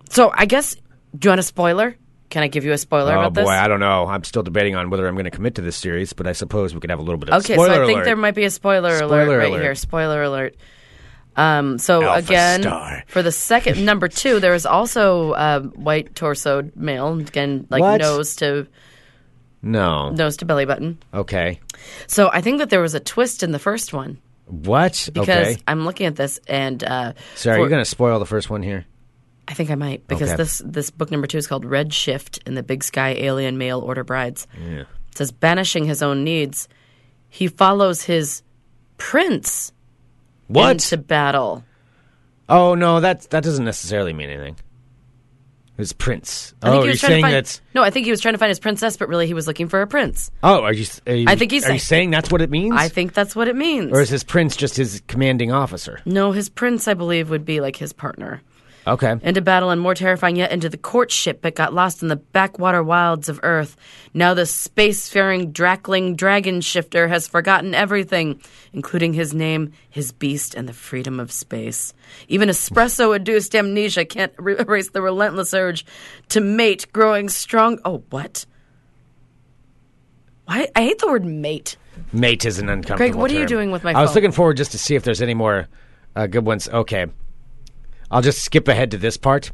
So 0.10 0.32
I 0.34 0.46
guess 0.46 0.76
do 1.18 1.28
you 1.28 1.30
want 1.32 1.40
a 1.40 1.44
spoiler? 1.44 1.96
Can 2.30 2.44
I 2.44 2.48
give 2.48 2.64
you 2.64 2.72
a 2.74 2.78
spoiler 2.78 3.14
Oh 3.16 3.22
about 3.28 3.44
boy. 3.46 3.50
I 3.50 3.68
don't 3.68 3.80
know. 3.80 4.06
I'm 4.06 4.24
still 4.24 4.44
debating 4.44 4.76
on 4.76 4.92
whether 4.92 5.08
I'm 5.08 5.16
going 5.16 5.26
to 5.26 5.32
commit 5.32 5.56
to 5.56 5.62
this 5.62 5.76
series, 5.76 6.14
but 6.14 6.28
I 6.28 6.34
suppose 6.34 6.76
we 6.76 6.80
could 6.80 6.92
have 6.92 7.00
a 7.00 7.02
little 7.02 7.18
bit 7.18 7.30
of 7.30 7.44
Okay, 7.44 7.54
spoiler 7.56 7.74
so 7.76 7.84
I 7.84 7.86
think 7.88 7.96
alert. 7.98 8.06
there 8.06 8.16
might 8.16 8.36
be 8.36 8.44
a 8.46 8.52
spoiler, 8.52 8.96
Spoiler 8.98 9.24
alert 9.24 9.38
right 9.40 9.50
alert. 9.50 9.62
here. 9.64 9.76
Spoiler 9.76 10.22
alert. 10.24 10.56
Um, 11.36 11.78
so 11.80 12.04
Alpha 12.04 12.20
again, 12.20 12.62
star. 12.62 13.04
for 13.08 13.24
the 13.24 13.32
second 13.32 13.84
number 13.84 14.08
two, 14.08 14.40
there 14.40 14.54
is 14.54 14.66
also 14.68 15.32
uh, 15.32 15.62
white 15.62 16.14
torsoed 16.14 16.76
male 16.76 17.18
again, 17.18 17.66
like 17.72 17.82
What? 17.82 18.02
nose 18.02 18.36
to 18.38 18.68
no. 19.62 20.10
nose 20.12 20.38
to 20.38 20.46
belly 20.46 20.66
button. 20.66 21.00
Okay. 21.14 21.60
So 22.08 22.30
I 22.32 22.42
think 22.42 22.60
that 22.60 22.70
there 22.70 22.82
was 22.82 22.94
a 22.94 23.00
twist 23.00 23.42
in 23.42 23.52
the 23.52 23.60
first 23.60 23.92
one 23.94 24.20
What? 24.50 25.10
because 25.14 25.30
okay. 25.30 25.58
I'm 25.68 25.86
looking 25.86 26.08
at 26.08 26.16
this 26.16 26.40
and 26.48 26.84
uh, 26.84 27.14
So 27.36 27.52
are 27.52 27.56
for- 27.56 27.64
you 27.64 27.70
going 27.70 27.82
to 27.84 27.90
spoil 27.90 28.20
the 28.20 28.26
first 28.26 28.50
one 28.50 28.64
here? 28.64 28.86
I 29.48 29.54
think 29.54 29.72
I 29.72 29.76
might 29.76 30.08
because 30.08 30.30
Okay. 30.30 30.38
this 30.38 30.62
this 30.64 30.90
book 30.92 31.10
number 31.12 31.26
two 31.28 31.38
is 31.40 31.48
called 31.48 31.66
Red 31.66 31.92
Shift 31.94 32.40
in 32.46 32.54
the 32.54 32.62
Big 32.64 32.84
Sky 32.84 33.10
Alien 33.18 33.58
Mail 33.58 33.80
Order 33.80 34.04
Brides. 34.04 34.46
Yeah. 34.60 34.82
It 34.82 34.88
says 35.16 35.32
banishing 35.32 35.86
his 35.86 36.04
own 36.04 36.24
needs, 36.24 36.68
he 37.30 37.48
follows 37.48 38.04
his 38.04 38.44
prince 38.98 39.72
What? 40.48 40.72
into 40.72 40.98
battle. 40.98 41.64
Oh 42.48 42.76
no, 42.76 43.00
that 43.00 43.22
that 43.32 43.44
doesn't 43.44 43.66
necessarily 43.66 44.14
mean 44.14 44.30
anything. 44.30 44.56
His 45.80 45.94
prince. 45.94 46.54
I 46.62 46.72
think 46.72 46.80
oh, 46.82 46.84
he 46.84 46.90
was 46.90 47.00
trying 47.00 47.10
to 47.10 47.14
saying 47.14 47.22
find, 47.24 47.34
that's. 47.36 47.62
No, 47.74 47.84
I 47.84 47.90
think 47.90 48.04
he 48.04 48.12
was 48.12 48.20
trying 48.20 48.34
to 48.34 48.38
find 48.38 48.50
his 48.50 48.60
princess, 48.60 48.98
but 48.98 49.08
really 49.08 49.28
he 49.28 49.34
was 49.34 49.48
looking 49.48 49.70
for 49.70 49.82
a 49.82 49.88
prince. 49.88 50.30
Oh, 50.44 50.62
are 50.64 50.74
you? 50.74 50.86
Are 51.08 51.16
you 51.16 51.26
I 51.30 51.38
think 51.38 51.52
he's 51.52 51.64
Are 51.64 51.72
you 51.72 51.80
saying- 51.80 52.00
saying 52.00 52.10
that's 52.12 52.30
what 52.30 52.42
it 52.42 52.50
means? 52.50 52.76
I 52.76 52.90
think 52.90 53.14
that's 53.14 53.34
what 53.34 53.48
it 53.48 53.56
means. 53.56 53.94
Or 53.94 54.02
is 54.02 54.10
his 54.10 54.26
prince 54.26 54.58
just 54.58 54.76
his 54.76 55.02
commanding 55.08 55.54
officer? 55.54 56.02
no, 56.04 56.34
his 56.34 56.50
prince, 56.50 56.90
I 56.90 56.96
believe, 56.96 57.30
would 57.30 57.46
be 57.46 57.62
like 57.62 57.78
his 57.78 57.94
partner. 57.94 58.42
Okay. 58.88 59.16
Into 59.22 59.42
battle, 59.42 59.70
and 59.70 59.80
more 59.80 59.94
terrifying 59.94 60.36
yet, 60.36 60.52
into 60.52 60.70
the 60.70 60.78
courtship 60.78 61.42
that 61.42 61.56
got 61.56 61.74
lost 61.74 62.02
in 62.02 62.08
the 62.08 62.16
backwater 62.16 62.82
wilds 62.82 63.30
of 63.30 63.40
Earth. 63.44 63.76
Now 64.14 64.34
the 64.34 64.44
spacefaring 64.44 65.52
Drakling 65.52 66.16
dragon 66.16 66.62
shifter 66.62 67.08
has 67.08 67.28
forgotten 67.28 67.76
everything, 67.76 68.42
including 68.74 69.14
his 69.14 69.34
name, 69.34 69.74
his 69.90 70.12
beast, 70.12 70.56
and 70.56 70.68
the 70.68 70.74
freedom 70.74 71.20
of 71.20 71.32
space. 71.32 71.94
Even 72.28 72.50
espresso-induced 72.50 73.56
amnesia 73.56 74.06
can't 74.06 74.34
re- 74.38 74.58
erase 74.58 74.90
the 74.90 75.02
relentless 75.02 75.54
urge 75.54 75.86
to 76.30 76.42
mate, 76.42 76.88
growing 76.94 77.30
strong. 77.30 77.80
Oh, 77.86 78.04
what? 78.10 78.46
Why? 80.46 80.68
I 80.76 80.82
hate 80.82 81.00
the 81.00 81.08
word 81.08 81.26
mate. 81.26 81.78
Mate 82.12 82.46
is 82.46 82.60
an 82.60 82.70
uncomfortable. 82.70 82.98
Greg, 82.98 83.16
what 83.16 83.30
are 83.30 83.40
you 83.40 83.46
doing 83.46 83.72
with 83.72 83.84
my 83.84 83.92
I 83.92 84.02
was 84.02 84.16
looking 84.16 84.32
forward 84.32 84.58
just 84.58 84.72
to 84.72 84.80
see 84.80 84.96
if 84.96 85.04
there's 85.04 85.22
any 85.22 85.34
more 85.34 85.68
uh, 86.16 86.28
good 86.28 86.46
ones. 86.46 86.68
Okay, 86.68 87.06
I'll 88.12 88.22
just 88.22 88.44
skip 88.44 88.68
ahead 88.68 88.92
to 88.92 88.98
this 88.98 89.18
part. 89.18 89.52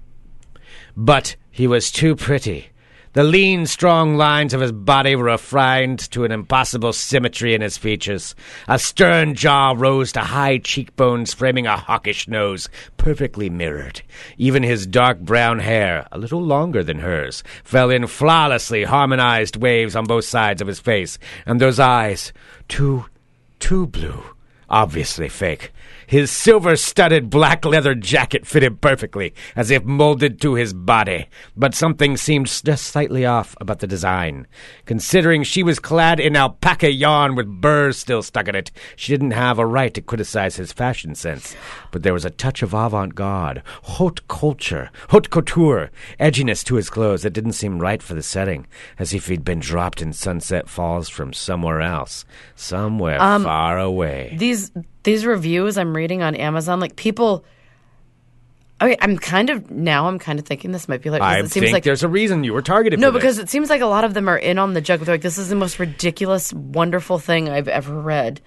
But 0.95 1.35
he 1.51 1.67
was 1.67 1.91
too 1.91 2.15
pretty. 2.15 2.69
The 3.15 3.23
lean, 3.23 3.65
strong 3.65 4.17
lines 4.17 4.53
of 4.53 4.59
his 4.59 4.73
body 4.73 5.15
were 5.15 5.23
refined 5.23 5.99
to 6.11 6.25
an 6.25 6.33
impossible 6.33 6.91
symmetry 6.91 7.53
in 7.53 7.61
his 7.61 7.77
features. 7.77 8.35
A 8.67 8.77
stern 8.77 9.35
jaw 9.35 9.73
rose 9.73 10.11
to 10.11 10.19
high 10.19 10.57
cheekbones, 10.57 11.33
framing 11.33 11.65
a 11.65 11.77
hawkish 11.77 12.27
nose, 12.27 12.67
perfectly 12.97 13.49
mirrored. 13.49 14.01
Even 14.37 14.63
his 14.63 14.85
dark 14.85 15.19
brown 15.19 15.59
hair, 15.59 16.09
a 16.11 16.17
little 16.17 16.41
longer 16.43 16.83
than 16.83 16.99
hers, 16.99 17.41
fell 17.63 17.89
in 17.89 18.05
flawlessly 18.05 18.83
harmonized 18.83 19.55
waves 19.55 19.95
on 19.95 20.03
both 20.03 20.25
sides 20.25 20.61
of 20.61 20.67
his 20.67 20.81
face, 20.81 21.17
and 21.45 21.61
those 21.61 21.79
eyes, 21.79 22.33
too, 22.67 23.05
too 23.59 23.87
blue, 23.87 24.25
obviously 24.69 25.29
fake. 25.29 25.71
His 26.07 26.31
silver 26.31 26.75
studded 26.75 27.29
black 27.29 27.65
leather 27.65 27.95
jacket 27.95 28.45
fitted 28.45 28.81
perfectly, 28.81 29.33
as 29.55 29.71
if 29.71 29.83
molded 29.83 30.39
to 30.41 30.53
his 30.53 30.73
body, 30.73 31.27
but 31.55 31.73
something 31.73 32.17
seemed 32.17 32.47
just 32.47 32.85
slightly 32.85 33.25
off 33.25 33.55
about 33.59 33.79
the 33.79 33.87
design. 33.87 34.47
Considering 34.85 35.43
she 35.43 35.63
was 35.63 35.79
clad 35.79 36.19
in 36.19 36.35
alpaca 36.35 36.91
yarn 36.91 37.35
with 37.35 37.61
burrs 37.61 37.97
still 37.97 38.21
stuck 38.21 38.47
in 38.47 38.55
it, 38.55 38.71
she 38.95 39.13
didn't 39.13 39.31
have 39.31 39.57
a 39.57 39.65
right 39.65 39.93
to 39.93 40.01
criticize 40.01 40.55
his 40.55 40.71
fashion 40.71 41.15
sense. 41.15 41.55
But 41.91 42.03
there 42.03 42.13
was 42.13 42.25
a 42.25 42.29
touch 42.29 42.61
of 42.61 42.73
avant 42.73 43.15
garde, 43.15 43.63
haute 43.83 44.27
culture, 44.27 44.91
haute 45.09 45.29
couture, 45.29 45.89
edginess 46.19 46.63
to 46.65 46.75
his 46.75 46.89
clothes 46.89 47.23
that 47.23 47.33
didn't 47.33 47.53
seem 47.53 47.79
right 47.79 48.01
for 48.01 48.13
the 48.13 48.23
setting, 48.23 48.67
as 48.99 49.13
if 49.13 49.27
he'd 49.27 49.45
been 49.45 49.59
dropped 49.59 50.01
in 50.01 50.13
Sunset 50.13 50.69
Falls 50.69 51.09
from 51.09 51.33
somewhere 51.33 51.81
else, 51.81 52.25
somewhere 52.55 53.21
um, 53.21 53.43
far 53.43 53.79
away. 53.79 54.35
these 54.37 54.71
these 55.05 55.25
reviews 55.25 55.77
I'm 55.77 55.95
reading 55.95 56.21
on 56.21 56.35
Amazon, 56.35 56.79
like 56.79 56.95
people. 56.95 57.45
Okay, 58.81 58.97
I'm 58.99 59.17
kind 59.17 59.49
of 59.49 59.71
now. 59.71 60.07
I'm 60.07 60.19
kind 60.19 60.37
of 60.37 60.45
thinking 60.45 60.73
this 60.73 60.89
might 60.89 61.01
be 61.01 61.09
like. 61.09 61.21
I 61.21 61.39
it 61.39 61.49
seems 61.49 61.63
think 61.63 61.73
like 61.73 61.83
there's 61.83 62.03
a 62.03 62.09
reason 62.09 62.43
you 62.43 62.53
were 62.53 62.61
targeted. 62.61 62.99
no, 62.99 63.11
because 63.11 63.39
it 63.39 63.49
seems 63.49 63.69
like 63.69 63.79
a 63.81 63.85
lot 63.85 64.03
of 64.03 64.13
them 64.13 64.27
are 64.27 64.37
in 64.37 64.59
on 64.59 64.73
the 64.73 64.81
joke. 64.81 64.99
They're 64.99 65.15
like, 65.15 65.21
"This 65.21 65.37
is 65.37 65.47
the 65.47 65.55
most 65.55 65.79
ridiculous, 65.79 66.51
wonderful 66.51 67.17
thing 67.17 67.47
I've 67.47 67.69
ever 67.69 67.97
read." 67.97 68.41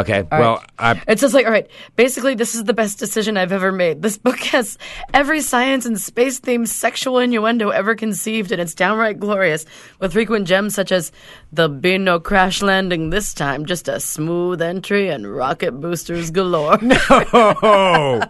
Okay, 0.00 0.24
All 0.32 0.38
well, 0.40 0.54
right. 0.78 0.96
I, 0.96 1.02
It 1.12 1.20
says 1.20 1.34
like, 1.34 1.46
all 1.46 1.52
right, 1.52 1.68
basically, 1.96 2.34
this 2.34 2.54
is 2.54 2.64
the 2.64 2.72
best 2.74 2.98
decision 2.98 3.36
I've 3.36 3.52
ever 3.52 3.70
made. 3.72 4.02
This 4.02 4.16
book 4.18 4.38
has 4.54 4.78
every 5.12 5.40
science 5.40 5.86
and 5.86 6.00
space 6.00 6.40
themed 6.40 6.68
sexual 6.68 7.18
innuendo 7.18 7.70
ever 7.70 7.94
conceived, 7.94 8.52
and 8.52 8.60
it's 8.60 8.74
downright 8.74 9.18
glorious, 9.20 9.64
with 10.00 10.12
frequent 10.12 10.46
gems 10.48 10.74
such 10.74 10.92
as 10.92 11.12
"There'll 11.52 11.68
be 11.70 11.98
no 11.98 12.18
crash 12.20 12.62
landing 12.62 13.10
this 13.10 13.34
time, 13.34 13.66
just 13.66 13.88
a 13.88 14.00
smooth 14.00 14.62
entry 14.62 15.08
and 15.08 15.26
rocket 15.32 15.72
boosters 15.72 16.30
galore." 16.30 16.78
No, 16.82 18.22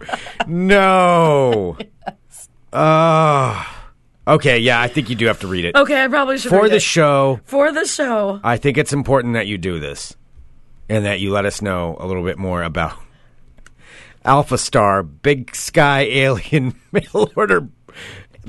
no, 0.47 1.77
uh, 2.71 3.65
okay, 4.27 4.59
yeah, 4.59 4.81
I 4.81 4.87
think 4.87 5.09
you 5.09 5.15
do 5.15 5.25
have 5.27 5.39
to 5.41 5.47
read 5.47 5.65
it 5.65 5.75
okay, 5.75 6.03
I 6.03 6.07
probably 6.07 6.37
should 6.37 6.49
for 6.49 6.67
the 6.69 6.77
it. 6.77 6.81
show. 6.81 7.39
for 7.45 7.71
the 7.71 7.85
show. 7.85 8.39
I 8.43 8.57
think 8.57 8.77
it's 8.77 8.93
important 8.93 9.33
that 9.35 9.47
you 9.47 9.57
do 9.57 9.79
this, 9.79 10.15
and 10.89 11.05
that 11.05 11.19
you 11.19 11.31
let 11.31 11.45
us 11.45 11.61
know 11.61 11.97
a 11.99 12.05
little 12.07 12.23
bit 12.23 12.37
more 12.37 12.63
about 12.63 12.93
Alpha 14.25 14.57
Star, 14.57 15.03
Big 15.03 15.55
Sky 15.55 16.01
Alien 16.01 16.75
Mail 16.91 17.31
Order, 17.35 17.67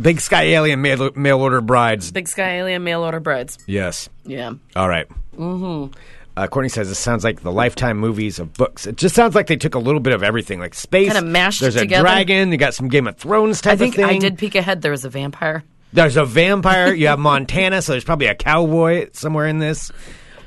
Big 0.00 0.20
Sky 0.20 0.44
Alien 0.44 0.80
Mail, 0.82 1.10
mail 1.14 1.40
Order 1.40 1.60
Brides. 1.60 2.12
Big 2.12 2.28
Sky 2.28 2.56
Alien 2.58 2.82
mail 2.84 3.02
order 3.02 3.20
brides. 3.20 3.58
Yes. 3.66 4.08
Yeah. 4.24 4.54
All 4.76 4.88
right. 4.88 5.06
Mm-hmm. 5.36 5.92
Uh, 6.36 6.48
Courtney 6.48 6.68
says 6.68 6.88
this 6.88 6.98
sounds 6.98 7.22
like 7.22 7.42
the 7.42 7.52
Lifetime 7.52 7.96
movies 7.98 8.40
of 8.40 8.52
books. 8.54 8.86
It 8.88 8.96
just 8.96 9.14
sounds 9.14 9.36
like 9.36 9.46
they 9.46 9.56
took 9.56 9.76
a 9.76 9.78
little 9.78 10.00
bit 10.00 10.12
of 10.12 10.24
everything, 10.24 10.58
like 10.58 10.74
space. 10.74 11.12
Kinda 11.12 11.28
mashed 11.28 11.60
There's 11.60 11.76
it 11.76 11.84
a 11.84 12.00
dragon. 12.00 12.50
You 12.50 12.58
got 12.58 12.74
some 12.74 12.88
Game 12.88 13.06
of 13.06 13.16
Thrones 13.16 13.60
type 13.60 13.74
I 13.74 13.76
think 13.76 13.98
of 13.98 14.04
I 14.04 14.18
did 14.18 14.36
peek 14.36 14.56
ahead. 14.56 14.82
There 14.82 14.90
was 14.90 15.04
a 15.04 15.10
vampire. 15.10 15.62
There's 15.92 16.16
a 16.16 16.24
vampire. 16.24 16.92
You 16.92 17.06
have 17.06 17.20
Montana, 17.20 17.82
so 17.82 17.92
there's 17.92 18.02
probably 18.02 18.26
a 18.26 18.34
cowboy 18.34 19.10
somewhere 19.12 19.46
in 19.46 19.60
this. 19.60 19.92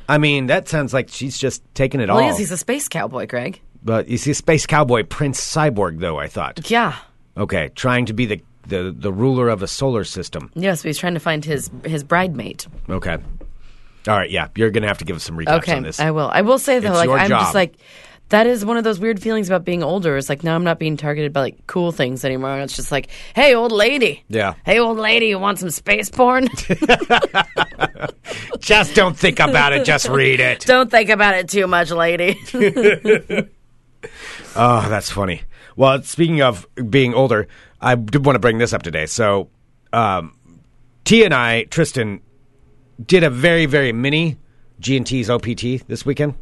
I 0.09 0.17
mean, 0.17 0.47
that 0.47 0.67
sounds 0.67 0.93
like 0.93 1.09
she's 1.09 1.37
just 1.37 1.61
taking 1.73 1.99
it 2.01 2.07
Well, 2.07 2.17
all. 2.17 2.23
he 2.23 2.29
is. 2.29 2.37
He's 2.37 2.51
a 2.51 2.57
space 2.57 2.87
cowboy, 2.87 3.27
Greg. 3.27 3.59
but 3.83 4.07
you 4.07 4.17
see, 4.17 4.31
a 4.31 4.35
space 4.35 4.65
cowboy 4.65 5.03
Prince 5.03 5.39
Cyborg, 5.41 5.99
though. 5.99 6.17
I 6.17 6.27
thought. 6.27 6.69
Yeah. 6.71 6.95
Okay, 7.35 7.69
trying 7.75 8.05
to 8.07 8.13
be 8.13 8.25
the 8.25 8.41
the, 8.67 8.93
the 8.97 9.13
ruler 9.13 9.47
of 9.47 9.63
a 9.63 9.67
solar 9.67 10.03
system. 10.03 10.51
Yes, 10.55 10.81
but 10.81 10.87
he's 10.89 10.97
trying 10.97 11.13
to 11.13 11.19
find 11.19 11.43
his 11.45 11.69
his 11.85 12.03
bridemate. 12.03 12.67
Okay. 12.89 13.17
All 14.07 14.15
right. 14.17 14.29
Yeah, 14.29 14.47
you're 14.55 14.71
gonna 14.71 14.87
have 14.87 14.97
to 14.99 15.05
give 15.05 15.15
us 15.17 15.23
some 15.23 15.37
recaps 15.37 15.57
Okay, 15.59 15.75
on 15.75 15.83
this. 15.83 15.99
I 15.99 16.11
will. 16.11 16.29
I 16.29 16.41
will 16.41 16.59
say 16.59 16.79
though, 16.79 16.89
It's 16.89 16.97
like 17.07 17.09
I'm 17.09 17.29
job. 17.29 17.41
just 17.41 17.53
like 17.55 17.75
that 18.29 18.47
is 18.47 18.65
one 18.65 18.77
of 18.77 18.83
those 18.83 18.99
weird 18.99 19.21
feelings 19.21 19.49
about 19.49 19.63
being 19.63 19.83
older. 19.83 20.17
It's 20.17 20.29
like 20.29 20.43
now 20.43 20.55
I'm 20.55 20.63
not 20.63 20.79
being 20.79 20.97
targeted 20.97 21.33
by 21.33 21.41
like 21.41 21.67
cool 21.67 21.91
things 21.91 22.25
anymore. 22.25 22.59
It's 22.59 22.75
just 22.75 22.91
like, 22.91 23.09
hey, 23.35 23.55
old 23.55 23.71
lady. 23.71 24.23
Yeah. 24.27 24.55
Hey, 24.65 24.79
old 24.79 24.97
lady, 24.97 25.27
you 25.27 25.39
want 25.39 25.59
some 25.59 25.69
space 25.69 26.09
porn? 26.09 26.47
just 28.59 28.95
don't 28.95 29.17
think 29.17 29.39
about 29.39 29.73
it. 29.73 29.85
Just 29.85 30.09
read 30.09 30.39
it. 30.39 30.61
Don't 30.61 30.91
think 30.91 31.09
about 31.09 31.35
it 31.35 31.49
too 31.49 31.67
much, 31.67 31.91
lady. 31.91 32.39
Oh, 34.55 34.87
that's 34.89 35.11
funny. 35.11 35.43
Well, 35.75 36.01
speaking 36.01 36.41
of 36.41 36.65
being 36.89 37.13
older, 37.13 37.47
I 37.79 37.93
did 37.93 38.25
want 38.25 38.35
to 38.35 38.39
bring 38.39 38.57
this 38.57 38.73
up 38.73 38.81
today. 38.81 39.05
So, 39.05 39.49
um, 39.93 40.35
T 41.05 41.23
and 41.23 41.33
I, 41.33 41.65
Tristan, 41.65 42.21
did 43.03 43.23
a 43.23 43.29
very, 43.29 43.67
very 43.67 43.93
mini 43.93 44.37
G 44.79 44.97
and 44.97 45.05
T's 45.05 45.29
OPT 45.29 45.87
this 45.87 46.05
weekend. 46.05 46.33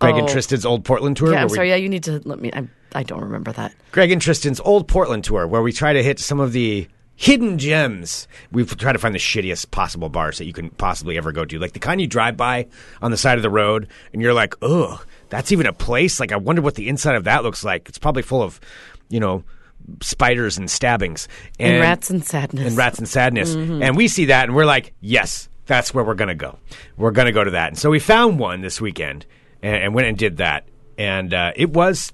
Greg 0.00 0.16
and 0.16 0.28
Oh. 0.28 0.32
Tristan's 0.32 0.64
old 0.66 0.84
Portland 0.84 1.16
tour. 1.16 1.32
yeah, 1.32 1.42
I'm 1.42 1.48
we- 1.48 1.54
sorry. 1.54 1.68
Yeah, 1.68 1.76
you 1.76 1.88
need 1.88 2.02
to 2.04 2.20
let 2.24 2.40
me. 2.40 2.50
I, 2.52 2.66
I 2.94 3.02
don't 3.02 3.20
remember 3.22 3.52
that. 3.52 3.72
Greg 3.92 4.10
and 4.10 4.20
Tristan's 4.20 4.60
old 4.60 4.88
Portland 4.88 5.24
tour, 5.24 5.46
where 5.46 5.62
we 5.62 5.72
try 5.72 5.92
to 5.92 6.02
hit 6.02 6.18
some 6.18 6.40
of 6.40 6.52
the 6.52 6.88
hidden 7.16 7.58
gems. 7.58 8.26
We've 8.50 8.74
tried 8.76 8.94
to 8.94 8.98
find 8.98 9.14
the 9.14 9.18
shittiest 9.18 9.70
possible 9.70 10.08
bars 10.08 10.38
that 10.38 10.46
you 10.46 10.52
can 10.54 10.70
possibly 10.70 11.18
ever 11.18 11.32
go 11.32 11.44
to, 11.44 11.58
like 11.58 11.72
the 11.74 11.78
kind 11.78 12.00
you 12.00 12.06
drive 12.06 12.36
by 12.36 12.66
on 13.02 13.10
the 13.10 13.16
side 13.18 13.38
of 13.38 13.42
the 13.42 13.50
road, 13.50 13.88
and 14.12 14.22
you're 14.22 14.32
like, 14.34 14.54
"Ugh, 14.62 15.04
that's 15.28 15.52
even 15.52 15.66
a 15.66 15.72
place." 15.72 16.18
Like, 16.18 16.32
I 16.32 16.36
wonder 16.36 16.62
what 16.62 16.74
the 16.76 16.88
inside 16.88 17.14
of 17.16 17.24
that 17.24 17.42
looks 17.44 17.62
like. 17.62 17.88
It's 17.88 17.98
probably 17.98 18.22
full 18.22 18.42
of, 18.42 18.58
you 19.10 19.20
know, 19.20 19.44
spiders 20.02 20.56
and 20.56 20.70
stabbings 20.70 21.26
And, 21.58 21.80
rats 21.80 22.10
and 22.10 22.24
sadness. 22.24 22.66
and 22.68 22.76
rats 22.76 22.98
and 22.98 23.08
sadness. 23.08 23.54
Mm-hmm. 23.54 23.82
And 23.82 23.96
we 23.96 24.08
see 24.08 24.26
that 24.26 24.44
and 24.44 24.54
we're 24.54 24.64
like, 24.66 24.92
yes, 25.00 25.48
that's 25.66 25.92
where 25.92 26.04
we're 26.04 26.14
going 26.14 26.28
to 26.28 26.34
go. 26.34 26.58
We're 26.96 27.10
going 27.10 27.26
to 27.26 27.32
go 27.32 27.42
to 27.42 27.50
that. 27.52 27.68
And 27.68 27.78
so 27.78 27.90
we 27.90 27.98
found 27.98 28.38
one 28.38 28.60
this 28.60 28.80
weekend 28.80 29.26
and, 29.62 29.76
and 29.76 29.94
went 29.94 30.08
and 30.08 30.16
did 30.16 30.38
that. 30.38 30.66
And 30.98 31.32
uh, 31.32 31.52
it 31.56 31.70
was 31.70 32.12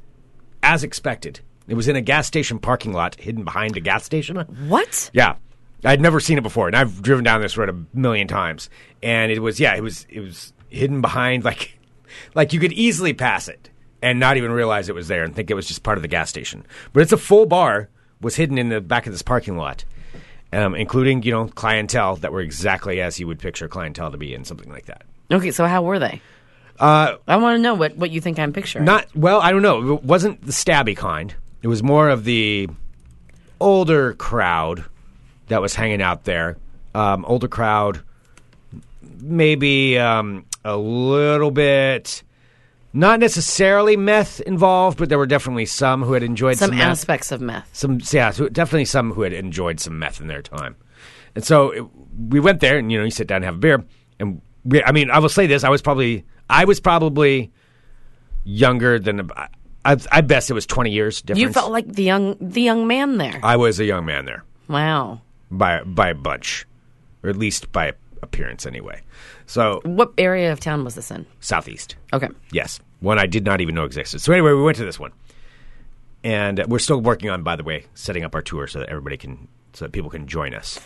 as 0.62 0.84
expected. 0.84 1.40
It 1.68 1.74
was 1.74 1.88
in 1.88 1.96
a 1.96 2.00
gas 2.00 2.26
station 2.26 2.58
parking 2.58 2.92
lot 2.92 3.16
hidden 3.16 3.44
behind 3.44 3.76
a 3.76 3.80
gas 3.80 4.04
station. 4.04 4.36
What? 4.68 5.10
Yeah. 5.12 5.36
I'd 5.84 6.00
never 6.00 6.20
seen 6.20 6.38
it 6.38 6.42
before, 6.42 6.66
and 6.66 6.76
I've 6.76 7.02
driven 7.02 7.22
down 7.22 7.42
this 7.42 7.56
road 7.56 7.68
a 7.68 7.96
million 7.96 8.26
times. 8.26 8.70
And 9.02 9.30
it 9.30 9.40
was, 9.40 9.60
yeah, 9.60 9.74
it 9.74 9.82
was, 9.82 10.06
it 10.08 10.20
was 10.20 10.52
hidden 10.68 11.00
behind 11.00 11.44
like, 11.44 11.78
like 12.34 12.52
you 12.52 12.60
could 12.60 12.72
easily 12.72 13.12
pass 13.12 13.48
it 13.48 13.70
and 14.02 14.20
not 14.20 14.36
even 14.36 14.52
realize 14.52 14.88
it 14.88 14.94
was 14.94 15.08
there 15.08 15.24
and 15.24 15.34
think 15.34 15.50
it 15.50 15.54
was 15.54 15.66
just 15.66 15.82
part 15.82 15.98
of 15.98 16.02
the 16.02 16.08
gas 16.08 16.28
station. 16.28 16.64
But 16.92 17.02
it's 17.02 17.12
a 17.12 17.16
full 17.16 17.46
bar 17.46 17.88
was 18.20 18.36
hidden 18.36 18.58
in 18.58 18.68
the 18.68 18.80
back 18.80 19.06
of 19.06 19.12
this 19.12 19.22
parking 19.22 19.56
lot, 19.56 19.84
um, 20.52 20.74
including 20.74 21.22
you 21.22 21.32
know 21.32 21.48
clientele 21.48 22.16
that 22.16 22.32
were 22.32 22.40
exactly 22.40 23.00
as 23.00 23.20
you 23.20 23.26
would 23.26 23.38
picture 23.38 23.68
clientele 23.68 24.10
to 24.10 24.16
be 24.16 24.34
in 24.34 24.44
something 24.44 24.70
like 24.70 24.86
that. 24.86 25.02
Okay, 25.30 25.50
so 25.50 25.66
how 25.66 25.82
were 25.82 25.98
they? 25.98 26.20
Uh, 26.78 27.16
I 27.26 27.36
want 27.36 27.56
to 27.56 27.62
know 27.62 27.74
what, 27.74 27.96
what 27.96 28.10
you 28.10 28.20
think 28.20 28.38
I'm 28.38 28.52
picturing. 28.52 28.84
Not 28.84 29.06
well, 29.14 29.40
I 29.40 29.52
don't 29.52 29.62
know. 29.62 29.94
It 29.94 30.04
wasn't 30.04 30.44
the 30.44 30.52
stabby 30.52 30.96
kind. 30.96 31.34
It 31.62 31.68
was 31.68 31.82
more 31.82 32.08
of 32.08 32.24
the 32.24 32.68
older 33.60 34.14
crowd 34.14 34.84
that 35.48 35.62
was 35.62 35.74
hanging 35.74 36.02
out 36.02 36.24
there. 36.24 36.56
Um, 36.94 37.24
older 37.26 37.48
crowd, 37.48 38.00
maybe 39.20 39.98
um, 39.98 40.46
a 40.64 40.76
little 40.76 41.50
bit, 41.50 42.22
not 42.92 43.20
necessarily 43.20 43.96
meth 43.96 44.40
involved, 44.40 44.98
but 44.98 45.10
there 45.10 45.18
were 45.18 45.26
definitely 45.26 45.66
some 45.66 46.02
who 46.02 46.14
had 46.14 46.22
enjoyed 46.22 46.56
some, 46.56 46.70
some 46.70 46.78
meth. 46.78 46.88
aspects 46.88 47.30
of 47.30 47.40
meth. 47.42 47.68
Some, 47.74 48.00
yeah, 48.10 48.30
so 48.30 48.48
definitely 48.48 48.86
some 48.86 49.12
who 49.12 49.22
had 49.22 49.34
enjoyed 49.34 49.80
some 49.80 49.98
meth 49.98 50.20
in 50.20 50.28
their 50.28 50.40
time. 50.40 50.76
And 51.34 51.44
so 51.44 51.70
it, 51.70 51.84
we 52.28 52.40
went 52.40 52.60
there, 52.60 52.78
and 52.78 52.90
you 52.90 52.98
know, 52.98 53.04
you 53.04 53.10
sit 53.10 53.26
down 53.26 53.36
and 53.36 53.44
have 53.44 53.56
a 53.56 53.58
beer, 53.58 53.84
and 54.18 54.40
we, 54.64 54.82
I 54.82 54.92
mean, 54.92 55.10
I 55.10 55.18
will 55.18 55.28
say 55.28 55.46
this: 55.46 55.62
I 55.64 55.68
was 55.68 55.82
probably, 55.82 56.24
I 56.48 56.64
was 56.64 56.80
probably 56.80 57.52
younger 58.44 58.98
than. 58.98 59.30
I, 59.84 59.98
I 60.10 60.20
best 60.20 60.50
it 60.50 60.54
was 60.54 60.66
twenty 60.66 60.90
years 60.90 61.22
difference. 61.22 61.40
You 61.42 61.52
felt 61.52 61.70
like 61.70 61.86
the 61.86 62.02
young 62.02 62.36
the 62.40 62.62
young 62.62 62.86
man 62.86 63.18
there. 63.18 63.38
I 63.42 63.56
was 63.56 63.78
a 63.78 63.84
young 63.84 64.04
man 64.04 64.24
there 64.24 64.44
wow. 64.68 65.20
by 65.50 65.82
by 65.84 66.08
a 66.08 66.14
bunch, 66.14 66.66
or 67.22 67.30
at 67.30 67.36
least 67.36 67.70
by 67.70 67.92
appearance 68.22 68.66
anyway. 68.66 69.00
So 69.46 69.80
What 69.84 70.12
area 70.18 70.50
of 70.52 70.58
town 70.58 70.82
was 70.82 70.96
this 70.96 71.10
in? 71.12 71.24
southeast, 71.38 71.94
Okay. 72.12 72.28
yes, 72.50 72.80
one 72.98 73.18
I 73.20 73.26
did 73.26 73.44
not 73.44 73.60
even 73.60 73.76
know 73.76 73.84
existed. 73.84 74.20
So 74.20 74.32
anyway, 74.32 74.52
we 74.52 74.62
went 74.62 74.76
to 74.78 74.84
this 74.84 74.98
one, 74.98 75.12
and 76.24 76.64
we're 76.66 76.80
still 76.80 77.00
working 77.00 77.30
on, 77.30 77.44
by 77.44 77.54
the 77.54 77.62
way, 77.62 77.86
setting 77.94 78.24
up 78.24 78.34
our 78.34 78.42
tour 78.42 78.66
so 78.66 78.80
that 78.80 78.88
everybody 78.88 79.16
can, 79.16 79.46
so 79.72 79.84
that 79.84 79.92
people 79.92 80.10
can 80.10 80.26
join 80.26 80.52
us 80.52 80.80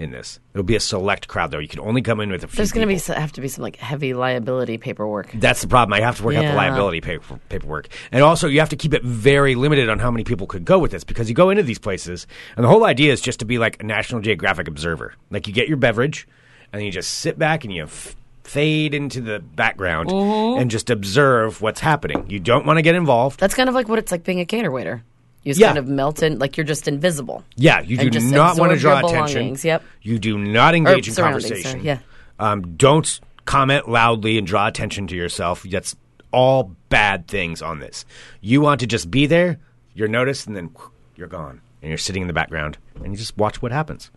in 0.00 0.10
this. 0.10 0.40
It'll 0.54 0.64
be 0.64 0.76
a 0.76 0.80
select 0.80 1.28
crowd 1.28 1.50
though. 1.50 1.58
You 1.58 1.68
can 1.68 1.80
only 1.80 2.00
come 2.02 2.20
in 2.20 2.30
with 2.30 2.42
a 2.42 2.48
few. 2.48 2.56
There's 2.56 2.72
going 2.72 2.88
to 2.88 2.92
be 2.94 3.12
have 3.14 3.32
to 3.32 3.40
be 3.40 3.48
some 3.48 3.62
like 3.62 3.76
heavy 3.76 4.14
liability 4.14 4.78
paperwork. 4.78 5.30
That's 5.34 5.60
the 5.60 5.68
problem. 5.68 5.92
I 5.92 6.00
have 6.00 6.16
to 6.16 6.22
work 6.24 6.36
out 6.36 6.44
the 6.44 6.54
liability 6.54 7.00
paper, 7.00 7.38
paperwork, 7.48 7.88
and 8.10 8.22
also 8.24 8.48
you 8.48 8.60
have 8.60 8.70
to 8.70 8.76
keep 8.76 8.94
it 8.94 9.02
very 9.04 9.54
limited 9.54 9.88
on 9.88 9.98
how 9.98 10.10
many 10.10 10.24
people 10.24 10.46
could 10.46 10.64
go 10.64 10.78
with 10.78 10.90
this 10.90 11.04
because 11.04 11.28
you 11.28 11.34
go 11.34 11.50
into 11.50 11.62
these 11.62 11.78
places, 11.78 12.26
and 12.56 12.64
the 12.64 12.68
whole 12.68 12.84
idea 12.84 13.12
is 13.12 13.20
just 13.20 13.38
to 13.40 13.44
be 13.44 13.58
like 13.58 13.80
a 13.82 13.86
National 13.86 14.20
Geographic 14.20 14.66
observer. 14.68 15.14
Like 15.30 15.46
you 15.46 15.52
get 15.52 15.68
your 15.68 15.76
beverage, 15.76 16.26
and 16.72 16.82
you 16.82 16.90
just 16.90 17.18
sit 17.18 17.38
back 17.38 17.64
and 17.64 17.72
you 17.72 17.84
f- 17.84 18.16
fade 18.44 18.94
into 18.94 19.20
the 19.20 19.38
background 19.38 20.08
Mm-hmm. 20.08 20.60
and 20.62 20.70
just 20.70 20.88
observe 20.90 21.60
what's 21.60 21.80
happening. 21.80 22.28
You 22.30 22.40
don't 22.40 22.64
want 22.66 22.78
to 22.78 22.82
get 22.82 22.94
involved. 22.94 23.38
That's 23.38 23.54
kind 23.54 23.68
of 23.68 23.74
like 23.74 23.88
what 23.88 23.98
it's 23.98 24.10
like 24.10 24.24
being 24.24 24.40
a 24.40 24.44
cater 24.46 24.70
waiter. 24.70 25.04
You 25.42 25.50
just 25.52 25.60
Yeah. 25.60 25.68
kind 25.68 25.78
of 25.78 25.86
melt 25.88 26.22
in, 26.22 26.38
like 26.38 26.56
you're 26.56 26.66
just 26.66 26.86
invisible. 26.86 27.44
Yeah, 27.56 27.80
you 27.80 28.10
do 28.10 28.20
not 28.20 28.58
want 28.58 28.72
to 28.72 28.78
draw 28.78 28.98
attention. 29.06 29.56
yep. 29.62 29.82
You 30.02 30.18
do 30.18 30.36
not 30.38 30.74
engage 30.74 31.08
in 31.08 31.14
conversation. 31.14 31.70
sorry, 31.70 31.82
yeah. 31.84 31.98
Um, 32.38 32.76
don't 32.76 33.20
comment 33.46 33.88
loudly 33.88 34.38
and 34.38 34.46
draw 34.46 34.66
attention 34.66 35.06
to 35.08 35.16
yourself. 35.16 35.62
That's 35.62 35.96
all 36.32 36.74
bad 36.88 37.26
things 37.26 37.62
on 37.62 37.80
this. 37.80 38.04
You 38.40 38.60
want 38.60 38.80
to 38.80 38.86
just 38.86 39.10
be 39.10 39.26
there, 39.26 39.58
you're 39.94 40.08
noticed, 40.08 40.46
and 40.46 40.54
then 40.54 40.70
you're 41.16 41.26
gone. 41.28 41.60
And 41.82 41.88
you're 41.88 41.98
sitting 41.98 42.20
in 42.22 42.28
the 42.28 42.34
background, 42.34 42.76
and 43.02 43.12
you 43.12 43.16
just 43.16 43.36
watch 43.38 43.62
what 43.62 43.72
happens. 43.72 44.10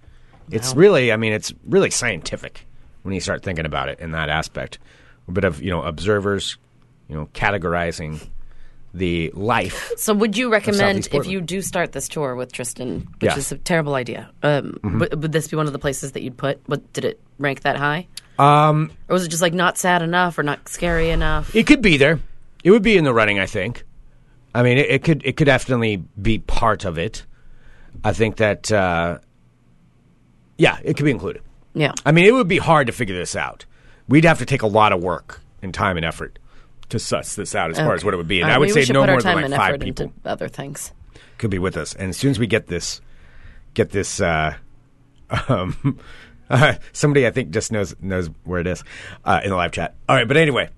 It's 0.52 0.76
really, 0.76 1.14
I 1.14 1.16
mean, 1.18 1.32
it's 1.32 1.54
really 1.66 1.90
scientific 1.90 2.68
when 3.04 3.14
you 3.14 3.22
start 3.22 3.42
thinking 3.44 3.66
about 3.66 3.88
it 3.88 4.00
in 4.02 4.12
that 4.12 4.28
aspect. 4.30 4.78
A 5.30 5.32
bit 5.32 5.46
of, 5.46 5.62
you 5.62 5.70
know, 5.70 5.82
observers, 5.84 6.58
you 7.08 7.16
know, 7.16 7.28
categorizing 7.34 8.28
the 8.94 9.32
life. 9.34 9.92
So, 9.98 10.14
would 10.14 10.38
you 10.38 10.52
recommend 10.52 11.08
if 11.12 11.28
you 11.28 11.42
do 11.42 11.62
start 11.62 11.92
this 11.94 12.08
tour 12.08 12.36
with 12.36 12.52
Tristan, 12.52 13.08
which. 13.20 13.32
Mm-hmm. 13.32 13.40
is 13.40 13.52
a 13.52 13.58
terrible 13.58 13.96
idea? 13.96 14.30
Um, 14.44 14.80
would, 14.84 15.22
would 15.22 15.32
this 15.32 15.48
be 15.48 15.58
one 15.58 15.68
of 15.68 15.74
the 15.74 15.80
places 15.80 16.12
that 16.12 16.22
you'd 16.22 16.38
put? 16.38 16.62
What 16.68 16.94
did 16.94 17.06
it 17.06 17.20
rank 17.40 17.62
that 17.62 17.78
high? 17.78 18.08
Um, 18.38 18.92
or 19.08 19.14
was 19.14 19.26
it 19.26 19.30
just 19.30 19.42
like 19.42 19.54
not 19.54 19.78
sad 19.78 20.02
enough 20.02 20.38
or 20.38 20.44
not 20.44 20.68
scary 20.68 21.10
enough? 21.10 21.56
It 21.56 21.68
could 21.68 21.82
be 21.82 21.98
there. 21.98 22.20
It 22.64 22.72
would 22.72 22.84
be 22.84 22.98
in 22.98 23.04
the 23.04 23.14
running, 23.14 23.40
I 23.40 23.46
think. 23.46 23.84
I 24.56 24.64
mean, 24.64 24.78
it, 24.78 24.90
it 24.90 25.04
could 25.04 25.26
it 25.26 25.38
could 25.38 25.46
definitely 25.46 26.04
be 26.22 26.40
part 26.40 26.86
of 26.86 26.98
it. 26.98 27.26
I 28.04 28.14
think 28.14 28.38
that 28.38 28.72
uh, 28.72 29.20
yeah, 30.58 30.78
it 30.84 30.96
could 30.96 31.06
be 31.06 31.12
included. 31.12 31.42
yeah. 31.74 31.94
I 32.06 32.12
mean, 32.12 32.26
it 32.26 32.34
would 32.34 32.48
be 32.48 32.58
hard 32.58 32.88
to 32.88 32.94
figure 32.94 33.16
this 33.16 33.36
out. 33.36 33.66
We'd 34.08 34.26
have 34.26 34.40
to 34.40 34.46
take 34.46 34.62
a 34.62 34.68
lot 34.68 34.92
of 34.92 35.02
work 35.02 35.42
and 35.62 35.74
time 35.74 35.98
and 35.98 36.06
effort 36.06 36.38
to 36.90 37.00
suss 37.00 37.36
this 37.36 37.56
out 37.56 37.72
as 37.72 37.78
far 37.78 37.94
as 37.94 38.04
what 38.04 38.14
it 38.14 38.18
would 38.18 38.28
be. 38.28 38.42
And 38.42 38.50
right, 38.50 38.56
I 38.56 38.60
would 38.60 38.72
say 38.72 38.86
no 38.92 39.06
more 39.06 39.22
than 39.22 39.50
like 39.50 39.52
five 39.52 39.80
people 39.80 40.06
into 40.06 40.16
other 40.26 40.48
things. 40.48 40.92
could 41.38 41.50
be 41.50 41.60
with 41.60 41.78
us. 41.78 41.94
And 41.96 42.10
as 42.10 42.18
soon 42.18 42.32
as 42.32 42.40
we 42.40 42.48
get 42.48 42.68
this, 42.68 43.02
get 43.74 43.92
this, 43.92 44.22
uh, 44.22 44.56
um, 45.48 46.00
uh, 46.50 46.76
somebody 46.92 47.26
I 47.26 47.32
think 47.32 47.52
just 47.52 47.72
knows 47.72 47.96
knows 48.02 48.30
where 48.44 48.60
it 48.60 48.68
is 48.68 48.84
uh, 49.26 49.42
in 49.44 49.50
the 49.50 49.56
live 49.56 49.72
chat. 49.72 49.96
All 50.08 50.16
right, 50.16 50.28
but 50.28 50.38
anyway, 50.38 50.70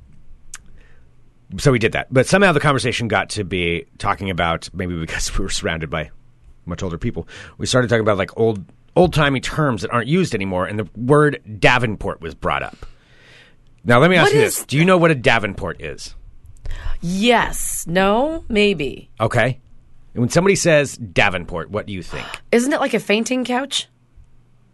so 1.57 1.71
we 1.71 1.79
did 1.79 1.93
that. 1.93 2.07
But 2.11 2.27
somehow 2.27 2.51
the 2.51 2.59
conversation 2.59 3.07
got 3.07 3.29
to 3.31 3.43
be 3.43 3.85
talking 3.97 4.29
about 4.29 4.69
maybe 4.73 4.97
because 4.99 5.37
we 5.37 5.43
were 5.43 5.49
surrounded 5.49 5.89
by 5.89 6.11
much 6.65 6.81
older 6.83 6.97
people. 6.97 7.27
We 7.57 7.65
started 7.65 7.89
talking 7.89 8.01
about 8.01 8.17
like 8.17 8.37
old 8.37 8.63
old 8.95 9.13
timey 9.13 9.41
terms 9.41 9.81
that 9.81 9.91
aren't 9.91 10.07
used 10.07 10.33
anymore, 10.33 10.65
and 10.65 10.79
the 10.79 10.87
word 10.95 11.41
Davenport 11.59 12.21
was 12.21 12.33
brought 12.33 12.63
up. 12.63 12.85
Now 13.85 13.99
let 13.99 14.09
me 14.09 14.17
ask 14.17 14.33
What 14.33 14.35
you 14.39 14.41
is 14.41 14.57
this: 14.57 14.65
Do 14.65 14.77
you 14.77 14.85
know 14.85 14.97
what 14.97 15.11
a 15.11 15.15
Davenport 15.15 15.81
is? 15.81 16.15
Yes. 17.01 17.85
No. 17.87 18.43
Maybe. 18.49 19.09
Okay. 19.19 19.59
And 20.13 20.21
when 20.21 20.29
somebody 20.29 20.55
says 20.55 20.97
Davenport, 20.97 21.69
what 21.69 21.85
do 21.85 21.93
you 21.93 22.01
think? 22.01 22.25
Isn't 22.51 22.73
it 22.73 22.79
like 22.79 22.93
a 22.93 22.99
fainting 22.99 23.45
couch? 23.45 23.87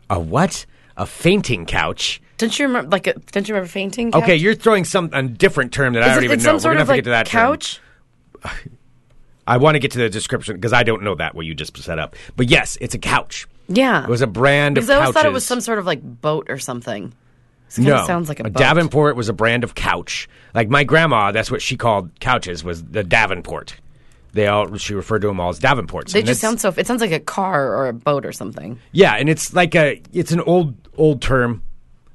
A 0.09 0.19
what? 0.19 0.65
A 0.97 1.05
fainting 1.05 1.65
couch? 1.65 2.21
Don't 2.37 2.57
you 2.57 2.67
remember? 2.67 2.89
Like, 2.89 3.07
a, 3.07 3.13
don't 3.13 3.47
you 3.47 3.53
remember 3.53 3.69
fainting? 3.69 4.11
Couch? 4.11 4.23
Okay, 4.23 4.35
you're 4.35 4.55
throwing 4.55 4.85
some 4.85 5.09
a 5.13 5.23
different 5.23 5.73
term 5.73 5.93
that 5.93 6.03
I 6.03 6.09
don't 6.09 6.19
it, 6.19 6.25
even 6.25 6.39
know. 6.39 6.43
some 6.43 6.55
We're 6.55 6.59
sort 6.59 6.73
gonna 6.73 6.81
of 6.83 6.87
have 6.87 6.95
to 6.95 7.01
get 7.01 7.03
to 7.05 7.09
that 7.11 7.25
term. 7.27 7.41
couch. 7.41 7.81
I 9.47 9.57
want 9.57 9.75
to 9.75 9.79
get 9.79 9.91
to 9.91 9.97
the 9.97 10.09
description 10.09 10.55
because 10.55 10.71
I 10.73 10.83
don't 10.83 11.01
know 11.03 11.15
that 11.15 11.35
what 11.35 11.45
you 11.45 11.53
just 11.55 11.75
set 11.77 11.99
up. 11.99 12.15
But 12.35 12.49
yes, 12.49 12.77
it's 12.79 12.93
a 12.93 12.99
couch. 12.99 13.47
Yeah. 13.67 14.03
It 14.03 14.09
was 14.09 14.21
a 14.21 14.27
brand 14.27 14.75
because 14.75 14.89
I 14.89 14.95
always 14.95 15.07
couches. 15.07 15.13
thought 15.15 15.25
it 15.25 15.33
was 15.33 15.45
some 15.45 15.61
sort 15.61 15.79
of 15.79 15.85
like 15.85 16.01
boat 16.01 16.47
or 16.49 16.57
something. 16.59 17.13
No, 17.77 18.05
sounds 18.05 18.29
like 18.29 18.39
a, 18.39 18.43
boat. 18.43 18.53
Davenport 18.53 19.15
was 19.15 19.29
a 19.29 19.33
brand 19.33 19.63
of 19.63 19.75
couch. 19.75 20.27
Like 20.53 20.69
my 20.69 20.83
grandma, 20.83 21.31
that's 21.31 21.51
what 21.51 21.61
she 21.61 21.77
called 21.77 22.19
couches 22.19 22.63
was 22.63 22.83
the 22.83 23.03
Davenport. 23.03 23.75
They 24.33 24.47
all 24.47 24.75
she 24.77 24.93
referred 24.93 25.21
to 25.21 25.27
them 25.27 25.39
all 25.39 25.49
as 25.49 25.59
Davenports. 25.59 26.11
They 26.11 26.19
And 26.19 26.27
just 26.27 26.41
sound 26.41 26.61
so. 26.61 26.73
It 26.75 26.87
sounds 26.87 27.01
like 27.01 27.11
a 27.11 27.19
car 27.19 27.75
or 27.75 27.87
a 27.87 27.93
boat 27.93 28.25
or 28.25 28.31
something. 28.31 28.79
Yeah, 28.91 29.15
and 29.15 29.29
it's 29.29 29.53
like 29.53 29.75
a 29.75 30.01
it's 30.13 30.31
an 30.31 30.41
old 30.41 30.75
old 30.97 31.21
term. 31.21 31.63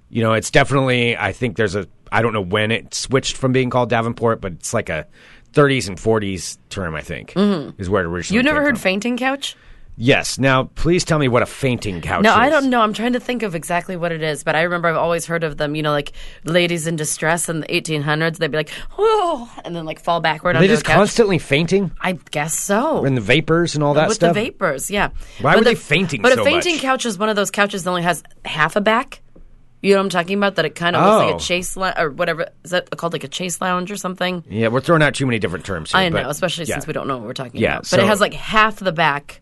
You 0.08 0.22
know, 0.22 0.32
it's 0.32 0.50
definitely 0.50 1.16
I 1.16 1.32
think 1.32 1.56
there's 1.56 1.74
a 1.74 1.86
I 2.10 2.22
don't 2.22 2.32
know 2.32 2.42
when 2.42 2.70
it 2.70 2.94
switched 2.94 3.36
from 3.36 3.52
being 3.52 3.68
called 3.70 3.90
Davenport, 3.90 4.40
but 4.40 4.52
it's 4.52 4.72
like 4.72 4.88
a 4.88 5.06
30s 5.52 5.88
and 5.88 5.96
40s 5.96 6.58
term 6.68 6.94
I 6.94 7.00
think 7.00 7.32
mm-hmm. 7.32 7.80
is 7.80 7.88
where 7.88 8.04
it 8.04 8.06
originally 8.06 8.36
You 8.36 8.42
never 8.42 8.62
heard 8.62 8.76
from. 8.76 8.82
fainting 8.82 9.16
couch? 9.16 9.56
Yes. 9.98 10.38
Now, 10.38 10.64
please 10.74 11.04
tell 11.04 11.18
me 11.18 11.26
what 11.26 11.42
a 11.42 11.46
fainting 11.46 12.00
couch 12.02 12.20
is. 12.20 12.24
No, 12.24 12.30
is. 12.32 12.36
I 12.36 12.50
don't 12.50 12.68
know. 12.68 12.80
I'm 12.82 12.92
trying 12.92 13.14
to 13.14 13.20
think 13.20 13.42
of 13.42 13.54
exactly 13.54 13.96
what 13.96 14.12
it 14.12 14.22
is, 14.22 14.44
but 14.44 14.54
I 14.54 14.62
remember 14.62 14.88
I've 14.88 14.96
always 14.96 15.24
heard 15.24 15.42
of 15.42 15.56
them. 15.56 15.74
You 15.74 15.82
know, 15.82 15.90
like 15.92 16.12
ladies 16.44 16.86
in 16.86 16.96
distress 16.96 17.48
in 17.48 17.60
the 17.60 17.66
1800s, 17.68 18.36
they'd 18.36 18.50
be 18.50 18.58
like, 18.58 18.70
"Oh," 18.98 19.50
and 19.64 19.74
then 19.74 19.84
like 19.86 19.98
fall 20.00 20.20
backward 20.20 20.56
Are 20.56 20.60
they 20.60 20.68
just 20.68 20.84
constantly 20.84 21.38
fainting 21.38 21.92
I 22.00 22.12
guess 22.30 22.52
so. 22.54 23.04
and 23.04 23.16
the 23.16 23.20
vapors 23.22 23.74
and 23.74 23.82
all 23.82 23.94
that 23.94 24.08
with 24.08 24.16
stuff? 24.16 24.34
the 24.34 24.40
vapors, 24.40 24.90
yeah. 24.90 25.08
Why 25.40 25.52
But 25.52 25.58
were 25.58 25.64
the- 25.64 25.70
they 25.70 25.74
fainting 25.76 26.20
But 26.20 26.34
so 26.34 26.42
a 26.42 26.44
fainting 26.44 26.74
much? 26.74 26.82
couch 26.82 27.06
is 27.06 27.16
one 27.18 27.28
of 27.30 27.36
those 27.36 27.50
couches 27.50 27.84
that 27.84 27.90
only 27.90 28.02
has 28.02 28.22
half 28.44 28.76
a 28.76 28.80
back. 28.82 29.22
You 29.82 29.92
know 29.94 30.00
what 30.00 30.04
I'm 30.04 30.10
talking 30.10 30.36
about? 30.36 30.56
That 30.56 30.64
it 30.64 30.74
kind 30.74 30.96
of 30.96 31.02
looks 31.04 31.24
like 31.24 31.34
Oh. 31.34 31.36
a 31.36 31.40
chase 31.40 31.76
lou- 31.76 31.92
or 31.96 32.10
whatever. 32.10 32.48
Is 32.64 32.70
that 32.72 32.90
called 32.96 33.12
like 33.14 33.24
a 33.24 33.28
chase 33.28 33.60
lounge 33.60 33.90
or 33.90 33.96
something? 33.96 34.42
Yeah, 34.48 34.68
we're 34.68 34.80
throwing 34.80 35.02
out 35.02 35.14
too 35.14 35.24
many 35.26 35.38
different 35.38 35.64
terms 35.64 35.92
here. 35.92 36.00
I 36.00 36.08
know, 36.10 36.28
especially 36.28 36.64
yeah. 36.66 36.74
since 36.74 36.86
we 36.86 36.92
don't 36.92 37.06
know 37.08 37.16
what 37.18 37.26
we're 37.26 37.32
talking 37.34 37.60
Yeah, 37.60 37.74
about. 37.78 37.88
But 37.90 38.00
it 38.00 38.06
has 38.06 38.20
like 38.20 38.34
half 38.34 38.76
the 38.76 38.90
back, 38.92 39.40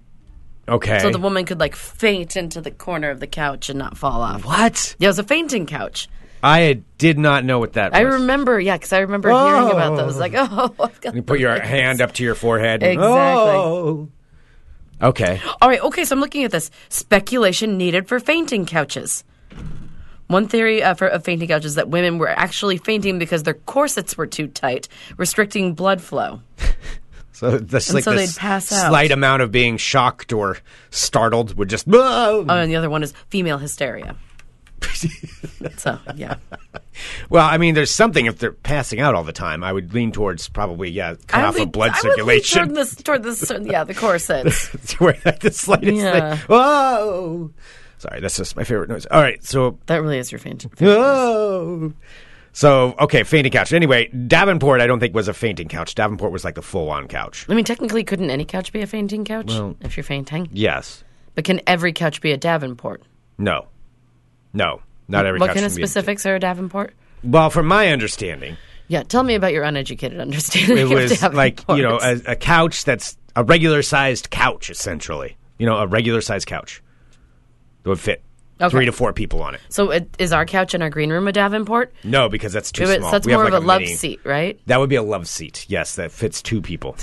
Okay. 0.68 0.98
so 1.00 1.10
the 1.10 1.18
woman 1.18 1.44
could 1.44 1.60
like 1.60 1.76
faint 1.76 2.36
into 2.36 2.60
the 2.60 2.70
corner 2.70 3.10
of 3.10 3.20
the 3.20 3.26
couch 3.26 3.68
and 3.68 3.78
not 3.78 3.96
fall 3.98 4.22
off. 4.22 4.44
what? 4.44 4.96
Yeah, 4.98 5.06
it 5.06 5.10
was 5.10 5.18
a 5.18 5.24
fainting 5.24 5.66
couch. 5.66 6.08
I 6.42 6.82
did 6.98 7.18
not 7.18 7.44
know 7.44 7.58
what 7.58 7.72
that 7.74 7.92
was. 7.92 7.98
I 7.98 8.02
remember, 8.02 8.60
yeah, 8.60 8.76
because 8.76 8.92
I 8.92 8.98
remember 9.00 9.30
hearing 9.30 9.70
about 9.70 9.96
those. 9.96 10.18
Like, 10.18 10.34
oh, 10.34 10.74
I've 10.80 11.00
got 11.00 11.14
You 11.14 11.22
put 11.22 11.40
your 11.40 11.58
this. 11.58 11.66
hand 11.66 12.00
up 12.02 12.12
to 12.12 12.22
your 12.22 12.34
forehead. 12.34 12.82
Exactly. 12.82 13.04
Oh. 13.06 14.08
Okay. 15.02 15.40
All 15.60 15.68
right, 15.68 15.80
okay, 15.80 16.04
so 16.04 16.14
I'm 16.14 16.20
looking 16.20 16.44
at 16.44 16.50
this. 16.50 16.70
Speculation 16.88 17.78
needed 17.78 18.08
for 18.08 18.20
fainting 18.20 18.66
couches. 18.66 19.24
One 20.26 20.48
theory 20.48 20.82
uh, 20.82 20.94
for, 20.94 21.06
of 21.06 21.24
fainting 21.24 21.48
couches 21.48 21.72
is 21.72 21.74
that 21.76 21.88
women 21.88 22.18
were 22.18 22.28
actually 22.28 22.78
fainting 22.78 23.18
because 23.18 23.42
their 23.42 23.54
corsets 23.54 24.16
were 24.16 24.26
too 24.26 24.46
tight, 24.46 24.88
restricting 25.16 25.74
blood 25.74 26.00
flow. 26.00 26.40
So 27.34 27.58
that's 27.58 27.88
And 27.88 27.94
like 27.96 28.04
so 28.04 28.12
the 28.12 28.18
they'd 28.18 28.36
pass 28.36 28.72
out. 28.72 28.88
slight 28.88 29.10
amount 29.10 29.42
of 29.42 29.50
being 29.52 29.76
shocked 29.76 30.32
or 30.32 30.56
startled 30.90 31.56
would 31.58 31.68
just. 31.68 31.86
Oh, 31.92 32.46
and 32.48 32.70
the 32.70 32.76
other 32.76 32.88
one 32.88 33.02
is 33.02 33.12
female 33.28 33.58
hysteria. 33.58 34.16
so 35.76 35.98
yeah, 36.14 36.36
Well, 37.30 37.46
I 37.46 37.56
mean, 37.58 37.74
there's 37.74 37.90
something 37.90 38.26
if 38.26 38.38
they're 38.38 38.52
passing 38.52 39.00
out 39.00 39.14
all 39.14 39.24
the 39.24 39.32
time. 39.32 39.64
I 39.64 39.72
would 39.72 39.94
lean 39.94 40.12
towards 40.12 40.48
probably 40.48 40.90
yeah, 40.90 41.14
cut 41.26 41.44
off 41.44 41.58
of 41.58 41.72
blood 41.72 41.92
I 41.92 41.94
would 41.96 42.04
lean 42.04 42.12
circulation. 42.42 42.58
toward 42.66 42.74
this, 42.76 42.94
toward 42.96 43.22
this, 43.22 43.52
yeah, 43.62 43.84
the 43.84 43.94
corsets. 43.94 44.92
where 45.00 45.14
the 45.40 45.50
slightest 45.50 45.94
Yeah. 45.96 46.36
thing. 46.36 46.46
Whoa! 46.48 47.50
Sorry, 47.98 48.20
that's 48.20 48.36
just 48.36 48.56
my 48.56 48.64
favorite 48.64 48.90
noise. 48.90 49.06
All 49.06 49.22
right, 49.22 49.42
so 49.44 49.78
that 49.86 49.96
really 50.02 50.18
is 50.18 50.30
your 50.30 50.38
favorite. 50.38 50.78
whoa. 50.78 51.92
So 52.56 52.94
okay, 53.00 53.24
fainting 53.24 53.52
couch. 53.52 53.72
Anyway, 53.72 54.06
Davenport, 54.08 54.80
I 54.80 54.86
don't 54.86 55.00
think 55.00 55.12
was 55.14 55.26
a 55.28 55.34
fainting 55.34 55.68
couch. 55.68 55.94
Davenport 55.96 56.30
was 56.32 56.44
like 56.44 56.54
the 56.54 56.62
full-on 56.62 57.08
couch. 57.08 57.44
I 57.48 57.54
mean, 57.54 57.64
technically, 57.64 58.04
couldn't 58.04 58.30
any 58.30 58.44
couch 58.44 58.72
be 58.72 58.80
a 58.80 58.86
fainting 58.86 59.24
couch 59.24 59.48
well, 59.48 59.76
if 59.80 59.96
you're 59.96 60.04
fainting? 60.04 60.48
Yes. 60.52 61.02
But 61.34 61.44
can 61.44 61.60
every 61.66 61.92
couch 61.92 62.20
be 62.20 62.30
a 62.30 62.36
Davenport? 62.36 63.02
No. 63.38 63.66
No. 64.52 64.80
Not 65.08 65.26
every 65.26 65.40
what 65.40 65.48
couch 65.48 65.56
kind 65.56 65.66
of 65.66 65.74
be 65.74 65.82
a- 65.82 65.86
specifics 65.86 66.24
are 66.26 66.36
a 66.36 66.40
Davenport? 66.40 66.94
well, 67.24 67.50
from 67.50 67.66
my 67.66 67.88
understanding, 67.88 68.56
Yeah, 68.86 69.02
tell 69.02 69.24
me 69.24 69.34
about 69.34 69.52
your 69.52 69.64
uneducated 69.64 70.20
understanding. 70.20 70.78
it 70.78 70.88
was 70.88 71.22
like 71.34 71.60
you 71.68 71.82
know 71.82 71.98
a, 72.00 72.20
a 72.32 72.36
couch 72.36 72.84
that's 72.84 73.16
a 73.34 73.42
regular-sized 73.42 74.30
couch, 74.30 74.70
essentially. 74.70 75.36
You 75.58 75.66
know, 75.66 75.76
a 75.78 75.86
regular-sized 75.88 76.46
couch 76.46 76.82
that 77.82 77.88
would 77.88 77.98
fit 78.00 78.22
Okay. 78.60 78.70
three 78.70 78.84
to 78.86 78.92
four 78.92 79.12
people 79.12 79.42
on 79.42 79.54
it. 79.56 79.60
so 79.68 79.90
it, 79.90 80.08
is 80.18 80.32
our 80.32 80.46
couch 80.46 80.74
in 80.74 80.82
our 80.82 80.90
green 80.90 81.10
room 81.10 81.26
a 81.26 81.32
Davenport? 81.32 81.92
No, 82.04 82.28
because 82.28 82.52
that's 82.52 82.70
too 82.70 82.84
It- 82.84 82.98
small. 82.98 83.10
so 83.10 83.16
that's 83.16 83.26
We 83.26 83.32
have 83.32 83.38
more 83.40 83.44
like 83.50 83.54
of 83.54 83.64
a, 83.64 83.66
love 83.66 83.80
mini- 83.80 83.94
seat, 83.94 84.20
right? 84.24 84.60
That 84.66 84.78
would 84.78 84.88
be 84.88 84.94
a 84.96 85.02
love 85.02 85.26
seat. 85.26 85.66
Yes, 85.68 85.96
that 85.96 86.12
fits 86.12 86.40
two 86.40 86.62
people. 86.62 86.96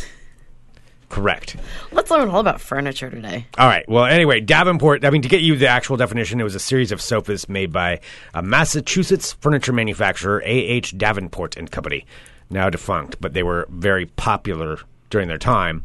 Correct. 1.09 1.57
Let's 1.91 2.09
learn 2.09 2.29
all 2.29 2.39
about 2.39 2.61
furniture 2.61 3.09
today. 3.09 3.45
All 3.57 3.67
right. 3.67 3.83
Well, 3.89 4.05
anyway, 4.05 4.39
Davenport. 4.39 5.03
I 5.03 5.09
mean, 5.09 5.21
to 5.23 5.27
get 5.27 5.41
you 5.41 5.57
the 5.57 5.67
actual 5.67 5.97
definition, 5.97 6.39
it 6.39 6.43
was 6.45 6.55
a 6.55 6.59
series 6.59 6.93
of 6.93 7.01
sofas 7.01 7.49
made 7.49 7.73
by 7.73 7.99
a 8.33 8.41
Massachusetts 8.41 9.33
furniture 9.33 9.73
manufacturer, 9.73 10.41
A.H. 10.45 10.97
Davenport 10.97 11.57
and 11.57 11.69
Company, 11.69 12.05
now 12.49 12.69
defunct, 12.69 13.17
but 13.19 13.33
they 13.33 13.43
were 13.43 13.67
very 13.69 14.05
popular 14.05 14.79
during 15.09 15.27
their 15.27 15.37
time. 15.37 15.83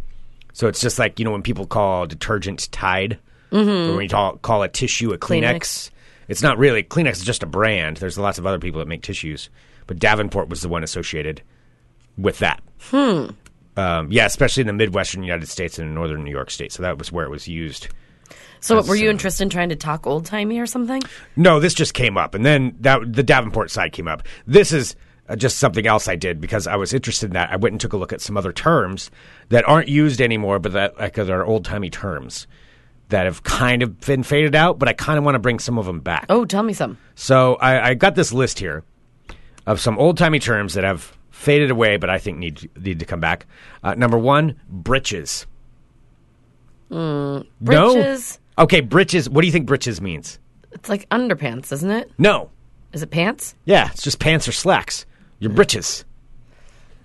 So 0.52 0.68
it's 0.68 0.80
just 0.80 0.96
like 0.98 1.18
you 1.18 1.24
know 1.24 1.32
when 1.32 1.42
people 1.42 1.66
call 1.66 2.06
detergent 2.06 2.70
Tide, 2.70 3.18
or 3.52 3.94
when 3.94 4.02
you 4.02 4.08
call, 4.08 4.36
call 4.38 4.62
a 4.62 4.68
tissue 4.68 5.12
a 5.12 5.18
Kleenex. 5.18 5.56
Kleenex. 5.56 5.90
It's 6.28 6.42
not 6.42 6.58
really 6.58 6.82
Kleenex 6.82 7.12
is 7.12 7.24
just 7.24 7.42
a 7.42 7.46
brand. 7.46 7.98
There's 7.98 8.18
lots 8.18 8.38
of 8.38 8.46
other 8.46 8.58
people 8.58 8.80
that 8.80 8.88
make 8.88 9.02
tissues, 9.02 9.48
but 9.86 9.98
Davenport 9.98 10.48
was 10.48 10.62
the 10.62 10.68
one 10.68 10.82
associated 10.82 11.42
with 12.18 12.38
that. 12.40 12.62
Hmm. 12.80 13.28
Um, 13.76 14.10
yeah, 14.10 14.24
especially 14.24 14.62
in 14.62 14.66
the 14.66 14.72
Midwestern 14.72 15.22
United 15.22 15.48
States 15.48 15.78
and 15.78 15.88
in 15.88 15.94
Northern 15.94 16.24
New 16.24 16.30
York 16.30 16.50
State. 16.50 16.72
So 16.72 16.82
that 16.82 16.98
was 16.98 17.12
where 17.12 17.26
it 17.26 17.30
was 17.30 17.46
used. 17.46 17.88
So, 18.60 18.76
That's, 18.76 18.88
were 18.88 18.96
you 18.96 19.08
uh, 19.08 19.12
interested 19.12 19.44
in 19.44 19.50
trying 19.50 19.68
to 19.68 19.76
talk 19.76 20.06
old 20.06 20.24
timey 20.24 20.58
or 20.58 20.66
something? 20.66 21.02
No, 21.36 21.60
this 21.60 21.74
just 21.74 21.94
came 21.94 22.16
up, 22.16 22.34
and 22.34 22.44
then 22.44 22.74
that 22.80 23.00
the 23.12 23.22
Davenport 23.22 23.70
side 23.70 23.92
came 23.92 24.08
up. 24.08 24.22
This 24.46 24.72
is 24.72 24.96
uh, 25.28 25.36
just 25.36 25.58
something 25.58 25.86
else 25.86 26.08
I 26.08 26.16
did 26.16 26.40
because 26.40 26.66
I 26.66 26.76
was 26.76 26.94
interested 26.94 27.26
in 27.26 27.34
that. 27.34 27.52
I 27.52 27.56
went 27.56 27.74
and 27.74 27.80
took 27.80 27.92
a 27.92 27.96
look 27.96 28.12
at 28.12 28.20
some 28.20 28.36
other 28.36 28.52
terms 28.52 29.10
that 29.50 29.68
aren't 29.68 29.88
used 29.88 30.20
anymore, 30.20 30.58
but 30.58 30.72
that 30.72 30.98
like 30.98 31.18
are 31.18 31.44
old 31.44 31.64
timey 31.64 31.90
terms 31.90 32.46
that 33.08 33.24
have 33.26 33.42
kind 33.42 33.82
of 33.82 34.00
been 34.00 34.22
faded 34.22 34.54
out. 34.54 34.78
But 34.78 34.88
I 34.88 34.92
kind 34.92 35.18
of 35.18 35.24
want 35.24 35.34
to 35.34 35.38
bring 35.38 35.58
some 35.58 35.78
of 35.78 35.86
them 35.86 36.00
back. 36.00 36.26
Oh, 36.28 36.44
tell 36.44 36.62
me 36.62 36.72
some. 36.72 36.98
So 37.14 37.54
I, 37.56 37.90
I 37.90 37.94
got 37.94 38.14
this 38.14 38.32
list 38.32 38.58
here 38.58 38.84
of 39.66 39.80
some 39.80 39.98
old 39.98 40.18
timey 40.18 40.38
terms 40.38 40.74
that 40.74 40.84
have 40.84 41.16
faded 41.30 41.70
away, 41.70 41.96
but 41.96 42.08
I 42.10 42.18
think 42.18 42.38
need 42.38 42.70
need 42.80 42.98
to 43.00 43.04
come 43.04 43.20
back. 43.20 43.46
Uh, 43.82 43.94
number 43.94 44.18
one, 44.18 44.56
britches. 44.68 45.46
Britches? 46.88 48.38
No. 48.58 48.64
Okay, 48.64 48.80
britches. 48.80 49.28
What 49.28 49.42
do 49.42 49.46
you 49.46 49.52
think 49.52 49.66
britches 49.66 50.00
means? 50.00 50.38
It's 50.72 50.88
like 50.88 51.08
underpants, 51.10 51.72
isn't 51.72 51.90
it? 51.90 52.10
No. 52.18 52.50
Is 52.92 53.02
it 53.02 53.10
pants? 53.10 53.54
Yeah, 53.64 53.90
it's 53.90 54.02
just 54.02 54.18
pants 54.18 54.48
or 54.48 54.52
slacks. 54.52 55.04
Your 55.38 55.52
britches. 55.52 56.04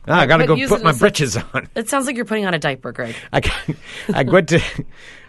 Ah, 0.07 0.21
I 0.21 0.25
got 0.25 0.37
to 0.37 0.47
go 0.47 0.55
put 0.67 0.83
my 0.83 0.93
britches 0.93 1.37
on. 1.37 1.69
It 1.75 1.89
sounds 1.89 2.07
like 2.07 2.15
you're 2.15 2.25
putting 2.25 2.45
on 2.45 2.53
a 2.53 2.59
diaper, 2.59 2.91
Greg. 2.91 3.15
I, 3.31 3.41
I 4.13 4.23
went 4.23 4.49
to 4.49 4.59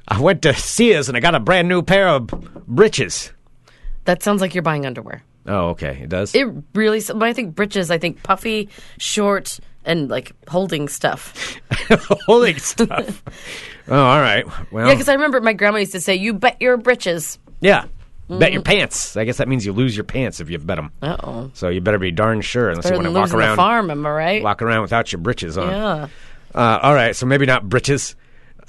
I 0.09 0.21
went 0.21 0.43
to 0.43 0.55
Sears 0.55 1.09
and 1.09 1.17
I 1.17 1.21
got 1.21 1.35
a 1.35 1.41
brand 1.41 1.69
new 1.69 1.83
pair 1.83 2.09
of 2.09 2.27
britches. 2.67 3.33
That 4.05 4.23
sounds 4.23 4.41
like 4.41 4.55
you're 4.55 4.63
buying 4.63 4.87
underwear. 4.87 5.23
Oh, 5.47 5.71
okay, 5.71 6.01
it 6.03 6.09
does. 6.09 6.35
It 6.35 6.47
really. 6.75 7.01
When 7.01 7.23
I 7.25 7.33
think 7.33 7.55
britches, 7.55 7.91
I 7.91 7.99
think 7.99 8.23
puffy, 8.23 8.69
short, 8.99 9.59
and 9.85 10.09
like 10.09 10.33
holding 10.49 10.89
stuff. 10.89 11.59
Holding 12.27 12.59
stuff. 12.59 13.23
oh, 13.89 13.97
all 13.97 14.21
right. 14.21 14.47
Well, 14.73 14.87
Yeah, 14.87 14.95
because 14.95 15.09
I 15.09 15.15
remember 15.15 15.41
my 15.41 15.53
grandma 15.53 15.79
used 15.79 15.93
to 15.93 16.01
say, 16.01 16.15
"You 16.15 16.33
bet 16.35 16.61
your 16.61 16.77
britches." 16.77 17.39
Yeah. 17.61 17.87
Bet 18.29 18.39
Mm-hmm. 18.41 18.53
your 18.53 18.63
pants. 18.63 19.17
I 19.17 19.25
guess 19.25 19.37
that 19.39 19.49
means 19.49 19.67
you 19.67 19.73
lose 19.73 19.97
your 19.97 20.05
pants 20.05 20.41
if 20.41 20.49
you 20.49 20.59
bet 20.59 20.77
them. 20.77 20.91
Uh 21.03 21.17
oh. 21.23 21.51
So 21.55 21.69
you 21.69 21.81
better 21.81 21.99
be 21.99 22.11
darn 22.13 22.41
sure 22.41 22.71
unless 22.71 22.87
you 22.89 22.93
want 22.95 23.05
to 23.05 23.11
walk 23.13 23.35
around 23.35 23.57
farm, 23.57 23.91
am 23.91 24.07
I 24.07 24.11
right? 24.11 24.43
walk 24.43 24.63
around 24.63 24.83
without 24.83 25.13
your 25.13 25.21
britches 25.21 25.59
on. 25.59 25.69
Yeah. 25.69 26.09
Uh, 26.55 26.79
all 26.83 26.95
right, 26.95 27.15
so 27.17 27.27
maybe 27.27 27.47
not 27.47 27.69
britches. 27.69 28.15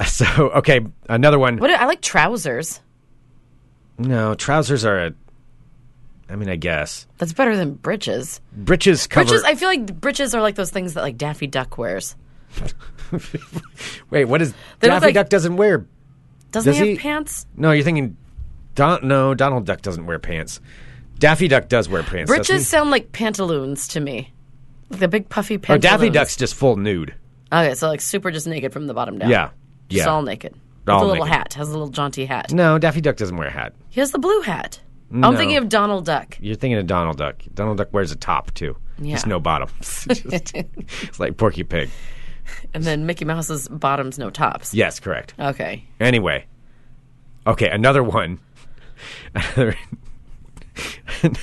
So 0.07 0.25
okay, 0.55 0.81
another 1.07 1.37
one. 1.37 1.57
What 1.59 1.69
I 1.69 1.85
like 1.85 2.01
trousers. 2.01 2.81
No, 3.99 4.33
trousers 4.33 4.83
are 4.85 4.97
a. 5.05 5.13
I 6.29 6.35
mean, 6.35 6.49
I 6.49 6.55
guess 6.55 7.05
That's 7.19 7.31
better 7.31 7.55
than 7.55 7.75
britches. 7.75 8.41
britches 8.57 9.05
cover. 9.05 9.27
Britches. 9.29 9.43
I 9.43 9.53
feel 9.53 9.69
like 9.69 10.01
britches 10.01 10.33
are 10.33 10.41
like 10.41 10.55
those 10.55 10.71
things 10.71 10.95
that 10.95 11.01
like 11.01 11.15
Daffy 11.17 11.45
Duck 11.45 11.77
wears. 11.77 12.15
Wait, 14.09 14.25
what 14.25 14.41
is 14.41 14.53
They 14.79 14.87
Daffy 14.87 15.07
like- 15.07 15.13
Duck 15.15 15.29
doesn't 15.29 15.55
wear? 15.57 15.85
Doesn't 16.51 16.71
Does 16.71 16.79
he, 16.79 16.85
he- 16.87 16.91
have 16.93 16.99
pants? 17.01 17.45
No, 17.55 17.71
you're 17.71 17.83
thinking. 17.83 18.17
Don, 18.75 19.07
no, 19.07 19.33
Donald 19.33 19.65
Duck 19.65 19.81
doesn't 19.81 20.05
wear 20.05 20.19
pants. 20.19 20.59
Daffy 21.19 21.47
Duck 21.47 21.69
does 21.69 21.87
wear 21.87 22.03
pants. 22.03 22.29
Britches 22.29 22.67
sound 22.67 22.89
like 22.91 23.11
pantaloons 23.11 23.87
to 23.89 23.99
me. 23.99 24.33
Like 24.89 24.99
the 24.99 25.07
big 25.07 25.29
puffy 25.29 25.59
Oh. 25.69 25.77
Daffy 25.77 26.09
Duck's 26.09 26.35
just 26.35 26.55
full 26.55 26.75
nude. 26.75 27.13
Okay, 27.51 27.75
so 27.75 27.87
like 27.87 28.01
super 28.01 28.31
just 28.31 28.47
naked 28.47 28.73
from 28.73 28.87
the 28.87 28.93
bottom 28.93 29.19
down. 29.19 29.29
Yeah, 29.29 29.51
Just 29.89 30.05
yeah. 30.05 30.11
all 30.11 30.21
naked. 30.23 30.55
All 30.87 30.99
With 30.99 31.03
a 31.03 31.07
little 31.11 31.25
naked. 31.25 31.37
hat. 31.37 31.53
Has 31.53 31.69
a 31.69 31.71
little 31.71 31.87
jaunty 31.89 32.25
hat. 32.25 32.51
No, 32.51 32.77
Daffy 32.79 32.99
Duck 32.99 33.15
doesn't 33.15 33.37
wear 33.37 33.47
a 33.47 33.51
hat. 33.51 33.73
He 33.89 33.99
has 33.99 34.11
the 34.11 34.19
blue 34.19 34.41
hat. 34.41 34.79
Oh, 35.11 35.17
no. 35.17 35.27
I'm 35.29 35.37
thinking 35.37 35.57
of 35.57 35.69
Donald 35.69 36.05
Duck. 36.05 36.37
You're 36.41 36.55
thinking 36.55 36.79
of 36.79 36.87
Donald 36.87 37.17
Duck. 37.17 37.41
Donald 37.53 37.77
Duck 37.77 37.93
wears 37.93 38.11
a 38.11 38.15
top 38.15 38.51
too. 38.55 38.75
Yeah. 38.97 39.13
Just 39.13 39.27
no 39.27 39.39
bottom. 39.39 39.69
Just- 39.81 40.53
it's 40.55 41.19
like 41.19 41.37
Porky 41.37 41.63
Pig. 41.63 41.89
And 42.73 42.83
then 42.83 43.05
Mickey 43.05 43.23
Mouse's 43.23 43.67
bottoms, 43.69 44.17
no 44.19 44.29
tops. 44.29 44.73
Yes, 44.73 44.99
correct. 44.99 45.33
Okay. 45.39 45.85
Anyway, 45.99 46.45
okay, 47.47 47.69
another 47.69 48.03
one. 48.03 48.39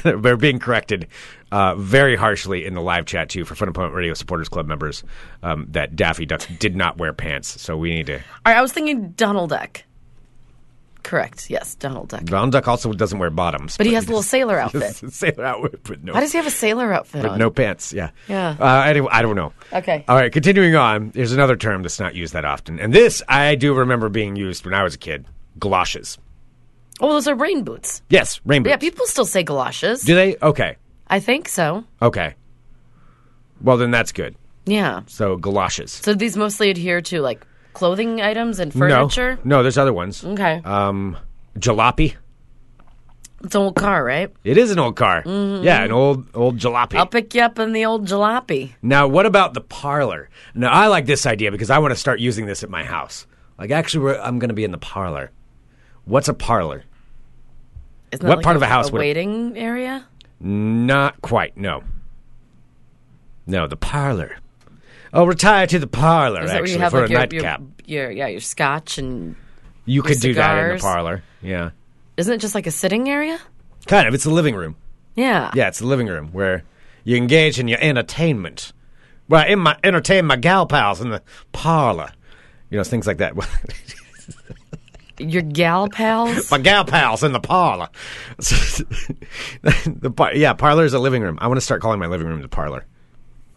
They're 0.03 0.37
being 0.37 0.59
corrected 0.59 1.07
uh, 1.53 1.75
very 1.77 2.17
harshly 2.17 2.67
in 2.67 2.75
the 2.75 2.81
live 2.83 3.07
chat 3.07 3.29
too 3.29 3.45
for 3.45 3.55
Funemployment 3.55 3.95
Radio 3.95 4.15
Supporters 4.15 4.49
Club 4.49 4.67
members 4.67 5.05
um, 5.43 5.67
that 5.71 5.95
Daffy 5.97 6.27
Duck 6.27 6.43
did 6.59 6.75
not 6.77 6.99
wear 6.99 7.13
pants. 7.13 7.61
So 7.61 7.77
we 7.77 7.91
need 7.91 8.07
to. 8.07 8.17
All 8.17 8.23
right, 8.47 8.57
I 8.57 8.63
was 8.63 8.73
thinking 8.73 9.11
Donald 9.13 9.51
Duck. 9.51 9.83
Correct. 11.03 11.49
Yes, 11.49 11.77
Donald 11.77 12.09
Duck. 12.09 12.25
Donald 12.25 12.53
Duck 12.53 12.69
also 12.69 12.93
doesn't 12.93 13.19
wear 13.19 13.31
bottoms, 13.31 13.77
But 13.79 13.87
he 13.87 13.95
has 13.95 14.05
a 14.05 14.09
little 14.09 14.23
sailor 14.23 14.59
outfit. 14.61 14.95
sailor 15.13 15.45
outfit 15.45 15.89
with 15.89 16.03
no 16.05 16.13
Why 16.13 16.21
does 16.21 16.33
he 16.33 16.37
have 16.39 16.47
a 16.47 16.51
sailor 16.51 16.93
outfit 16.93 17.23
with 17.23 17.33
on? 17.33 17.39
no 17.39 17.51
pants. 17.51 17.93
Yeah. 17.93 18.11
Yeah. 18.29 18.55
Uh, 18.61 18.83
anyway, 18.87 19.09
I 19.11 19.23
don't 19.23 19.35
know. 19.37 19.53
Okay. 19.73 20.05
All 20.09 20.17
right. 20.17 20.31
Continuing 20.31 20.75
on. 20.77 21.11
There's 21.11 21.33
another 21.33 21.57
term 21.57 21.83
that's 21.83 21.99
not 21.99 22.15
used 22.15 22.35
that 22.35 22.45
often, 22.45 22.79
and 22.79 22.93
this 22.93 23.23
I 23.29 23.55
do 23.55 23.73
remember 23.75 24.09
being 24.11 24.37
used 24.37 24.65
when 24.65 24.75
I 24.75 24.83
was 24.83 24.95
a 24.95 24.99
kid. 24.99 25.25
Galoshes. 25.59 26.19
Oh, 27.01 27.13
those 27.15 27.27
are 27.29 27.35
rain 27.35 27.65
boots. 27.65 28.03
Yes, 28.11 28.41
rain 28.45 28.63
boots. 28.63 28.71
Yeah, 28.71 28.77
people 28.77 29.07
still 29.07 29.25
say 29.25 29.43
galoshes. 29.43 30.03
Do 30.03 30.15
they? 30.15 30.37
Okay. 30.43 30.77
I 31.07 31.21
think 31.21 31.49
so. 31.49 31.85
Okay. 32.01 32.35
Well, 33.63 33.77
then 33.77 33.91
that's 33.91 34.13
good. 34.13 34.37
Yeah. 34.67 35.03
So 35.07 35.37
galoshes. 35.37 35.91
So 35.93 36.15
these 36.15 36.37
mostly 36.37 36.71
adhere 36.71 37.01
to 37.03 37.21
like 37.21 37.47
clothing 37.73 38.21
items 38.21 38.59
and 38.59 38.73
furniture. 38.73 39.37
No, 39.45 39.57
no, 39.57 39.63
there's 39.63 39.79
other 39.79 39.93
ones. 39.93 40.25
Okay. 40.25 40.61
Um, 40.65 41.17
jalopy. 41.59 42.15
it's 43.43 43.55
an 43.55 43.61
old 43.61 43.77
car, 43.77 44.05
right? 44.05 44.33
It 44.45 44.59
is 44.59 44.71
an 44.71 44.79
old 44.79 44.97
car. 44.97 45.23
Yeah, 45.27 45.83
an 45.83 45.93
old 45.93 46.29
old 46.35 46.59
jalopy. 46.59 46.91
Mm-hmm. 46.91 46.99
I'll 46.99 47.07
pick 47.07 47.35
you 47.35 47.43
up 47.43 47.59
in 47.59 47.73
the 47.73 47.87
old 47.87 48.07
jalopy. 48.07 48.73
Now, 48.83 49.09
what 49.09 49.27
about 49.27 49.55
the 49.55 49.61
parlor? 49.61 50.29
Now, 50.55 50.71
I 50.71 50.89
like 50.89 51.07
this 51.07 51.27
idea 51.27 51.51
because 51.51 51.71
I 51.71 51.79
want 51.79 51.93
to 51.93 52.01
start 52.01 52.21
using 52.21 52.47
this 52.47 52.63
at 52.63 52.71
my 52.71 52.85
house. 52.85 53.27
Like, 53.59 53.71
actually, 53.71 54.05
we're, 54.05 54.21
I'm 54.21 54.39
going 54.39 54.49
to 54.49 54.55
be 54.55 54.65
in 54.65 54.71
the 54.71 54.79
parlor. 54.79 55.31
What's 56.05 56.29
a 56.29 56.35
parlor? 56.35 56.85
Isn't 58.13 58.27
What 58.27 58.39
like 58.39 58.45
part 58.45 58.57
a, 58.57 58.59
of 58.59 58.63
a 58.63 58.67
house 58.67 58.89
A 58.89 58.93
would 58.93 58.99
it- 58.99 59.05
waiting 59.05 59.57
area. 59.57 60.07
Not 60.41 61.21
quite. 61.23 61.57
No. 61.57 61.83
No, 63.47 63.67
the 63.67 63.77
parlor. 63.77 64.37
Oh, 65.13 65.25
retire 65.25 65.67
to 65.67 65.79
the 65.79 65.87
parlor. 65.89 66.43
Is 66.45 66.51
actually, 66.51 66.79
have 66.79 66.93
for 66.93 67.01
like 67.03 67.11
a 67.11 67.13
your, 67.13 67.21
nightcap. 67.21 67.61
your, 67.85 68.05
your 68.05 68.11
yeah 68.13 68.27
your 68.29 68.41
scotch 68.41 68.97
and 68.99 69.35
you 69.85 70.03
could 70.03 70.21
do 70.21 70.35
that 70.35 70.57
in 70.71 70.77
the 70.77 70.81
parlor. 70.81 71.23
Yeah, 71.43 71.71
isn't 72.17 72.33
it 72.33 72.39
just 72.39 72.55
like 72.55 72.67
a 72.69 72.71
sitting 72.71 73.09
area? 73.11 73.39
kind 73.87 74.07
of. 74.07 74.15
It's 74.15 74.25
the 74.25 74.31
living 74.31 74.55
room. 74.55 74.77
Yeah. 75.17 75.51
Yeah, 75.55 75.67
it's 75.69 75.81
the 75.81 75.87
living 75.87 76.07
room 76.07 76.29
where 76.33 76.63
you 77.03 77.17
engage 77.17 77.59
in 77.59 77.67
your 77.67 77.81
entertainment 77.81 78.73
Well, 79.29 79.45
in 79.47 79.59
my 79.59 79.77
entertain 79.83 80.27
my 80.27 80.37
gal 80.37 80.67
pals 80.67 81.01
in 81.01 81.11
the 81.11 81.23
parlor. 81.53 82.13
You 82.71 82.79
know, 82.79 82.85
things 82.85 83.07
like 83.07 83.19
that. 83.19 83.35
Your 85.21 85.43
gal 85.43 85.89
pals? 85.89 86.51
my 86.51 86.59
gal 86.59 86.85
pals 86.85 87.23
in 87.23 87.33
the 87.33 87.41
parlor. 87.41 87.89
the 88.39 90.13
par- 90.15 90.35
yeah, 90.35 90.53
parlor 90.55 90.85
is 90.85 90.93
a 90.95 90.99
living 90.99 91.23
room. 91.23 91.39
I 91.41 91.47
want 91.49 91.59
to 91.59 91.65
start 91.65 91.83
calling 91.83 91.99
my 92.01 92.07
living 92.07 92.27
room 92.27 92.41
the 92.43 92.49
parlor. 92.49 92.87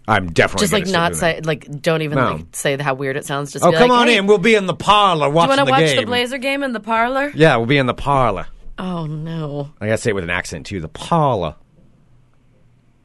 I'm 0.08 0.32
definitely 0.34 0.64
Just 0.66 0.74
like 0.74 0.88
not 0.88 1.16
say 1.16 1.40
like 1.46 1.66
don't 1.82 2.02
even 2.02 2.18
No. 2.18 2.32
like 2.36 2.46
say 2.56 2.76
how 2.78 2.94
weird 2.94 3.16
it 3.16 3.26
sounds. 3.26 3.54
Just 3.54 3.64
Oh, 3.64 3.72
be 3.72 3.78
come 3.78 3.90
like, 3.90 4.00
on 4.02 4.08
hey, 4.08 4.18
in. 4.18 4.28
We'll 4.28 4.38
be 4.38 4.56
in 4.56 4.66
the 4.66 4.74
parlor 4.74 5.28
Do 5.28 5.32
you 5.32 5.36
watching 5.36 5.50
want 5.50 5.60
to 5.60 5.66
the 5.66 5.72
watch 5.72 5.80
game. 5.86 5.96
the 5.98 6.06
Blazer 6.06 6.38
game 6.38 6.62
in 6.64 6.74
the 6.74 6.82
parlor? 6.82 7.32
Yeah, 7.34 7.56
we'll 7.56 7.68
be 7.68 7.78
in 7.78 7.86
the 7.86 7.94
parlor. 7.94 8.48
Oh 8.78 9.06
no. 9.06 9.72
I 9.80 9.86
gotta 9.86 9.98
say 9.98 10.10
it 10.10 10.14
with 10.16 10.26
an 10.26 10.30
accent 10.30 10.66
too. 10.66 10.82
The 10.82 10.90
parlor. 10.90 11.56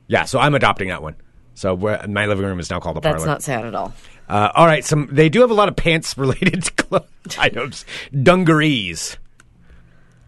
Yeah, 0.09 0.25
so 0.25 0.40
I'm 0.40 0.55
adopting 0.55 0.88
that 0.88 1.03
one. 1.03 1.14
So 1.59 1.77
my 1.77 2.27
living 2.27 2.44
room 2.47 2.61
is 2.61 2.71
now 2.71 2.79
called 2.79 2.94
the 2.94 3.01
parlor. 3.01 3.18
That's 3.18 3.27
not 3.27 3.42
sad 3.42 3.66
at 3.66 3.75
all. 3.75 3.92
Uh, 4.29 4.53
all 4.55 4.64
right, 4.64 4.85
some 4.85 5.09
they 5.11 5.29
do 5.29 5.40
have 5.40 5.51
a 5.51 5.55
lot 5.55 5.66
of 5.68 5.75
pants 5.75 6.16
related 6.16 6.62
to 6.62 6.73
clothes 6.85 7.09
items. 7.38 7.85
Dungarees. 8.12 9.16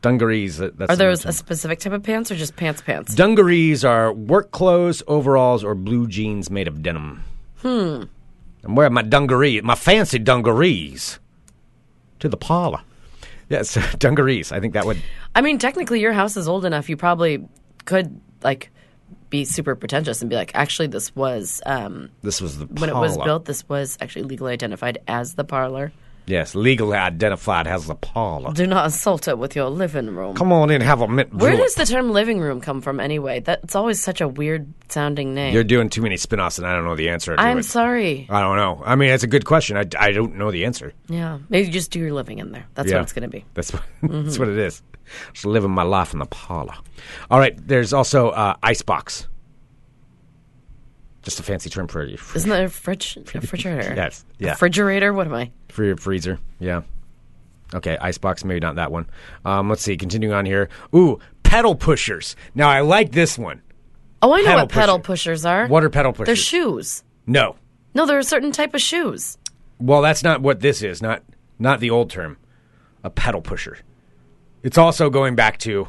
Dungarees. 0.02 0.56
that- 0.58 0.90
Are 0.90 0.96
those 0.96 1.24
a 1.24 1.32
specific 1.32 1.78
type 1.78 1.92
of 1.92 2.02
pants 2.02 2.32
or 2.32 2.34
just 2.34 2.56
pants 2.56 2.82
pants? 2.82 3.14
Dungarees 3.14 3.84
are 3.84 4.12
work 4.12 4.50
clothes, 4.50 5.04
overalls, 5.06 5.62
or 5.62 5.76
blue 5.76 6.08
jeans 6.08 6.50
made 6.50 6.66
of 6.66 6.82
denim. 6.82 7.22
Hmm. 7.58 8.02
I'm 8.64 8.74
wearing 8.74 8.92
my 8.94 9.02
dungaree, 9.02 9.60
my 9.60 9.76
fancy 9.76 10.18
dungarees, 10.18 11.20
to 12.18 12.28
the 12.28 12.36
parlor. 12.36 12.80
Yes, 13.48 13.78
dungarees. 13.98 14.50
I 14.50 14.58
think 14.58 14.74
that 14.74 14.84
would. 14.84 14.98
I 15.36 15.42
mean, 15.42 15.58
technically, 15.58 16.00
your 16.00 16.12
house 16.12 16.36
is 16.36 16.48
old 16.48 16.64
enough. 16.64 16.88
You 16.88 16.96
probably 16.96 17.46
could 17.84 18.20
like 18.42 18.70
be 19.30 19.44
super 19.44 19.74
pretentious 19.74 20.20
and 20.20 20.28
be 20.28 20.36
like, 20.36 20.50
actually, 20.54 20.88
this 20.88 21.14
was 21.16 21.62
um, 21.64 22.10
This 22.22 22.40
was 22.40 22.58
the 22.58 22.66
when 22.66 22.90
it 22.90 22.94
was 22.94 23.16
built. 23.16 23.44
This 23.46 23.68
was 23.68 23.96
actually 24.00 24.24
legally 24.24 24.52
identified 24.52 24.98
as 25.08 25.34
the 25.34 25.44
parlor. 25.44 25.92
Yes, 26.30 26.54
legally 26.54 26.96
identified 26.96 27.66
as 27.66 27.86
the 27.86 27.94
parlor. 27.94 28.52
Do 28.52 28.66
not 28.66 28.84
insult 28.86 29.26
it 29.28 29.36
with 29.36 29.56
your 29.56 29.68
living 29.68 30.06
room. 30.14 30.34
Come 30.36 30.52
on 30.52 30.70
in, 30.70 30.80
have 30.80 31.00
a 31.00 31.08
mint. 31.08 31.34
Where 31.34 31.56
does 31.56 31.74
the 31.74 31.84
term 31.84 32.10
living 32.12 32.38
room 32.40 32.60
come 32.60 32.80
from 32.80 33.00
anyway? 33.00 33.40
That's 33.40 33.74
always 33.74 34.00
such 34.00 34.20
a 34.20 34.28
weird 34.28 34.72
sounding 34.88 35.34
name. 35.34 35.52
You're 35.52 35.64
doing 35.64 35.90
too 35.90 36.02
many 36.02 36.16
spin-offs, 36.16 36.58
and 36.58 36.66
I 36.66 36.74
don't 36.74 36.84
know 36.84 36.94
the 36.96 37.08
answer. 37.08 37.34
To 37.34 37.42
I'm 37.42 37.58
it. 37.58 37.64
sorry. 37.64 38.26
I 38.30 38.40
don't 38.40 38.56
know. 38.56 38.82
I 38.84 38.94
mean, 38.94 39.10
it's 39.10 39.24
a 39.24 39.26
good 39.28 39.44
question. 39.44 39.76
I, 39.76 39.84
I 39.98 40.12
don't 40.12 40.36
know 40.36 40.50
the 40.50 40.64
answer. 40.64 40.92
Yeah, 41.08 41.38
maybe 41.48 41.66
you 41.66 41.72
just 41.72 41.90
do 41.90 41.98
your 41.98 42.12
living 42.12 42.38
in 42.38 42.52
there. 42.52 42.66
That's 42.74 42.88
Yeah. 42.90 42.96
what 42.96 43.02
it's 43.02 43.12
going 43.12 43.22
to 43.24 43.28
be. 43.28 43.44
That's 43.54 43.72
what, 43.72 43.82
that's 44.02 44.38
what 44.38 44.48
it 44.48 44.58
is. 44.58 44.82
Just 45.32 45.44
living 45.46 45.72
my 45.72 45.82
life 45.82 46.12
in 46.12 46.20
the 46.20 46.26
parlor. 46.26 46.74
All 47.30 47.40
right. 47.40 47.56
There's 47.66 47.92
also 47.92 48.28
uh, 48.30 48.54
icebox. 48.62 49.26
Just 51.22 51.38
a 51.38 51.42
fancy 51.42 51.68
term 51.68 51.86
for 51.86 52.02
Isn't 52.02 52.48
that 52.48 52.64
a 52.64 52.68
fridge? 52.68 53.16
A 53.16 53.20
refrigerator? 53.40 53.94
Yes, 53.94 54.24
yeah. 54.38 54.50
Refrigerator? 54.50 55.12
What 55.12 55.26
am 55.26 55.34
I? 55.34 55.50
for 55.68 55.84
your 55.84 55.96
freezer. 55.96 56.38
Yeah. 56.58 56.82
Okay, 57.74 57.96
icebox. 58.00 58.44
Maybe 58.44 58.60
not 58.60 58.76
that 58.76 58.90
one. 58.90 59.06
Um, 59.44 59.68
let's 59.68 59.82
see. 59.82 59.96
Continuing 59.96 60.34
on 60.34 60.44
here. 60.44 60.68
Ooh, 60.94 61.20
pedal 61.42 61.74
pushers. 61.76 62.34
Now 62.54 62.68
I 62.68 62.80
like 62.80 63.12
this 63.12 63.38
one. 63.38 63.62
Oh, 64.22 64.34
I 64.34 64.38
know 64.40 64.44
Pedal 64.46 64.60
what 64.62 64.68
pedal 64.70 64.98
pushers 64.98 65.44
are. 65.46 65.66
What 65.68 65.84
are 65.84 65.90
pedal 65.90 66.12
pushers? 66.12 66.26
They're 66.26 66.36
shoes. 66.36 67.04
no. 67.26 67.56
No, 67.92 68.06
they're 68.06 68.18
a 68.20 68.24
certain 68.24 68.52
type 68.52 68.72
of 68.74 68.80
shoes. 68.80 69.36
Well, 69.80 70.00
that's 70.00 70.22
not 70.22 70.42
what 70.42 70.60
this 70.60 70.80
is. 70.82 71.02
Not 71.02 71.24
not 71.58 71.80
the 71.80 71.90
old 71.90 72.08
term. 72.10 72.36
A 73.02 73.10
pedal 73.10 73.40
pusher. 73.40 73.78
It's 74.62 74.78
also 74.78 75.10
going 75.10 75.34
back 75.34 75.58
to. 75.60 75.88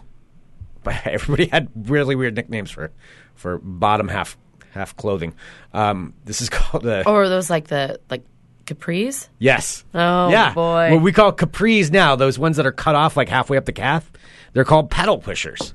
Everybody 1.06 1.46
had 1.48 1.67
really 1.76 2.15
weird 2.15 2.36
nicknames 2.36 2.72
for 2.72 2.91
for 3.36 3.60
bottom 3.60 4.08
half 4.08 4.36
half 4.71 4.95
clothing. 4.97 5.34
Um, 5.73 6.13
this 6.25 6.41
is 6.41 6.49
called 6.51 6.84
the 6.84 7.07
Or 7.07 7.23
are 7.23 7.29
those 7.29 7.49
like 7.49 7.67
the 7.67 7.99
like 8.10 8.23
capris? 8.65 9.27
yes. 9.39 9.84
Oh, 9.93 10.29
yeah. 10.29 10.53
boy. 10.53 10.91
What 10.93 11.01
we 11.01 11.12
call 11.12 11.31
capris 11.34 11.91
now, 11.91 12.15
those 12.15 12.39
ones 12.39 12.57
that 12.57 12.65
are 12.65 12.71
cut 12.71 12.95
off 12.95 13.15
like 13.17 13.29
halfway 13.29 13.57
up 13.57 13.65
the 13.65 13.73
calf, 13.73 14.12
they're 14.53 14.63
called 14.65 14.89
pedal 14.89 15.17
pushers. 15.17 15.71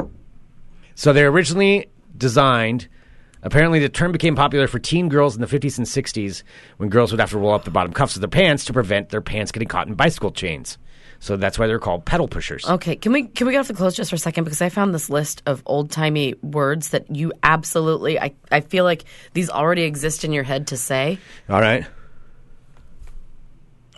So 0.94 1.12
they're 1.12 1.28
originally 1.28 1.88
designed. 2.16 2.88
Apparently, 3.42 3.78
the 3.78 3.88
term 3.88 4.12
became 4.12 4.35
popular 4.35 4.66
for 4.66 4.78
teen 4.78 5.09
girls 5.09 5.35
in 5.37 5.40
the 5.40 5.46
50s 5.46 5.78
and 5.78 5.87
60s 5.87 6.42
when 6.78 6.88
girls 6.88 7.12
would 7.12 7.20
have 7.20 7.30
to 7.30 7.38
roll 7.38 7.52
up 7.54 7.64
the 7.64 7.70
bottom 7.70 7.92
cuffs 7.92 8.16
of 8.16 8.20
their 8.20 8.28
pants 8.28 8.64
to 8.64 8.72
prevent 8.72 9.11
their 9.11 9.20
pants 9.20 9.52
getting 9.52 9.68
caught 9.68 9.87
in 9.88 9.94
bicycle 9.94 10.30
chains. 10.32 10.78
So 11.18 11.37
that's 11.37 11.59
why 11.59 11.66
they're 11.66 11.79
called 11.79 12.05
pedal 12.05 12.29
pushers. 12.29 12.66
Okay, 12.66 12.96
can 12.96 13.12
we 13.12 13.24
can 13.24 13.46
we 13.46 13.52
get 13.52 13.61
off 13.61 13.68
the 13.68 13.74
clothes 13.74 13.96
just 13.96 14.11
for 14.11 14.16
a 14.16 14.18
second 14.18 14.44
because 14.44 14.61
I 14.61 14.68
found 14.68 14.94
this 14.94 15.11
list 15.11 15.42
of 15.46 15.62
old 15.66 15.90
timey 15.90 16.35
words 16.42 16.90
that 16.90 17.14
you 17.14 17.33
absolutely 17.42 18.20
I 18.20 18.35
I 18.50 18.61
feel 18.61 18.85
like 18.85 19.05
these 19.33 19.50
already 19.50 19.83
exist 19.83 20.24
in 20.24 20.33
your 20.33 20.44
head 20.44 20.68
to 20.68 20.76
say. 20.76 21.18
All 21.48 21.61
right. 21.61 21.87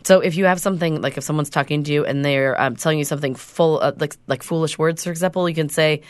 So 0.05 0.21
if 0.21 0.37
you 0.37 0.47
have 0.47 0.61
something 0.61 1.03
like 1.03 1.19
if 1.19 1.25
someone's 1.25 1.51
talking 1.51 1.85
to 1.85 1.93
you 1.93 2.05
and 2.05 2.25
they're 2.25 2.59
um, 2.59 2.77
telling 2.77 2.99
you 2.99 3.05
something 3.05 3.35
full 3.35 3.79
uh, 3.81 3.93
like 3.99 4.17
like 4.27 4.43
foolish 4.43 4.79
words, 4.79 5.05
for 5.05 5.11
example, 5.11 5.49
you 5.49 5.55
can 5.55 5.69
say 5.69 6.03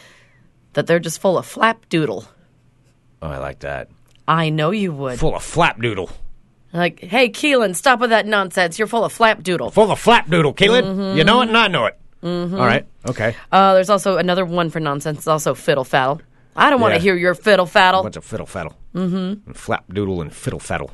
that 0.75 0.87
they're 0.87 1.01
just 1.01 1.21
full 1.21 1.37
of 1.39 1.47
flap 1.47 1.89
doodle. 1.89 2.25
Oh, 3.21 3.29
I 3.29 3.39
like 3.39 3.61
that. 3.61 3.89
I 4.29 4.51
know 4.51 4.71
you 4.71 4.93
would. 4.93 5.19
Full 5.19 5.35
of 5.35 5.43
flap 5.43 5.81
doodle. 5.81 6.11
Like, 6.73 7.01
hey, 7.01 7.31
Keelan, 7.31 7.75
stop 7.75 7.99
with 8.01 8.11
that 8.11 8.27
nonsense. 8.27 8.79
You're 8.79 8.89
full 8.89 9.05
of 9.05 9.17
flapdoodle. 9.17 9.73
Full 9.73 9.91
of 9.91 9.99
flap 9.99 10.29
doodle, 10.29 10.53
Keelan. 10.55 11.17
You 11.17 11.25
know 11.25 11.41
it 11.41 11.49
and 11.49 11.57
I 11.57 11.69
know 11.69 11.87
it. 11.87 11.99
All 12.23 12.47
right. 12.49 12.85
Okay. 13.09 13.35
Uh, 13.51 13.75
there's 13.75 13.91
also 13.91 14.17
another 14.19 14.45
one 14.45 14.71
for 14.71 14.81
nonsense. 14.81 15.19
It's 15.19 15.27
also 15.29 15.55
fiddle 15.55 15.85
faddle. 15.85 16.21
I 16.57 16.71
don't 16.71 16.81
want 16.81 16.93
to 16.93 16.97
Yeah. 16.97 17.03
hear 17.03 17.17
your 17.17 17.35
fiddle 17.35 17.65
A 17.67 17.69
faddle. 17.69 18.03
bunch 18.03 18.17
of 18.17 18.25
fiddle 18.25 18.47
faddle. 18.47 18.75
Mm-hmm. 18.95 19.47
And 19.49 19.57
flap 19.57 19.85
doodle 19.93 20.21
and 20.21 20.33
fiddle 20.35 20.59
faddle. 20.59 20.91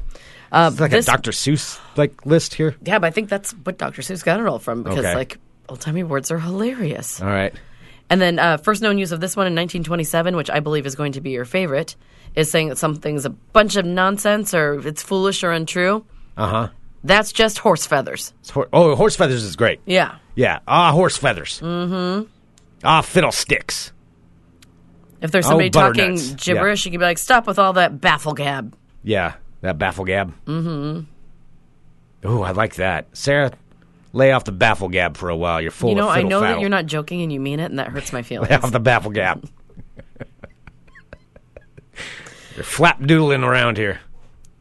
it's 0.52 0.78
like 0.78 0.90
this- 0.90 1.08
a 1.08 1.10
Dr. 1.12 1.30
Seuss 1.32 1.80
like 1.96 2.24
list 2.26 2.54
here. 2.54 2.76
Yeah, 2.84 2.98
but 2.98 3.06
I 3.06 3.10
think 3.10 3.28
that's 3.30 3.52
what 3.52 3.78
Dr. 3.78 4.02
Seuss 4.02 4.22
got 4.24 4.38
it 4.40 4.46
all 4.46 4.58
from 4.58 4.82
because 4.82 4.98
Okay. 4.98 5.14
like 5.14 5.38
old 5.68 5.80
timey 5.80 6.02
words 6.04 6.30
are 6.30 6.38
hilarious. 6.38 7.20
All 7.22 7.26
right. 7.28 7.54
And 8.14 8.22
then 8.22 8.38
uh, 8.38 8.58
first 8.58 8.80
known 8.80 8.96
use 8.96 9.10
of 9.10 9.18
this 9.18 9.34
one 9.34 9.48
in 9.48 9.54
1927, 9.54 10.36
which 10.36 10.48
I 10.48 10.60
believe 10.60 10.86
is 10.86 10.94
going 10.94 11.10
to 11.14 11.20
be 11.20 11.30
your 11.30 11.44
favorite, 11.44 11.96
is 12.36 12.48
saying 12.48 12.68
that 12.68 12.78
something's 12.78 13.24
a 13.24 13.30
bunch 13.30 13.74
of 13.74 13.84
nonsense 13.84 14.54
or 14.54 14.86
it's 14.86 15.02
foolish 15.02 15.42
or 15.42 15.50
untrue. 15.50 16.06
Uh 16.36 16.46
huh. 16.46 16.68
That's 17.02 17.32
just 17.32 17.58
horse 17.58 17.86
feathers. 17.88 18.32
Oh, 18.72 18.94
horse 18.94 19.16
feathers 19.16 19.42
is 19.42 19.56
great. 19.56 19.80
Yeah. 19.84 20.18
Yeah. 20.36 20.60
Ah, 20.68 20.92
horse 20.92 21.16
feathers. 21.16 21.58
Mm-hmm. 21.60 22.28
Ah, 22.84 23.00
fiddlesticks. 23.00 23.92
If 25.20 25.32
there's 25.32 25.46
somebody 25.46 25.70
talking 25.70 26.14
butternuts. 26.14 26.34
gibberish, 26.34 26.84
you 26.84 26.92
can 26.92 27.00
be 27.00 27.06
like, 27.06 27.18
"Stop 27.18 27.48
with 27.48 27.58
all 27.58 27.72
that 27.72 28.00
baffle 28.00 28.34
gab." 28.34 28.76
Yeah, 29.02 29.34
that 29.60 29.76
baffle 29.76 30.04
gab. 30.04 30.32
Mm-hmm. 30.44 31.00
Oh, 32.22 32.42
I 32.42 32.52
like 32.52 32.76
that. 32.76 33.08
Sarah, 33.12 33.50
lay 34.14 34.32
off 34.32 34.44
the 34.44 34.52
baffle 34.52 34.88
gab 34.88 35.16
for 35.16 35.28
a 35.28 35.36
while. 35.36 35.60
You're 35.60 35.70
full 35.70 35.90
you 35.90 35.96
know, 35.96 36.08
of 36.08 36.16
I 36.16 36.22
know 36.22 36.40
that 36.40 36.60
you're 36.60 36.70
not 36.70 36.86
joking 36.86 37.22
and 37.22 37.32
you 37.32 37.40
mean 37.40 37.60
it, 37.60 37.66
and 37.66 37.78
that 37.78 37.88
hurts 37.88 38.12
my 38.12 38.22
feelings. 38.22 38.50
Lay 38.50 38.56
off 38.56 38.70
the 38.70 38.80
baffle 38.80 39.10
gab. 39.10 39.48
you're 42.54 42.64
flap 42.64 43.02
doodling 43.04 43.42
around 43.44 43.76
here. 43.76 44.00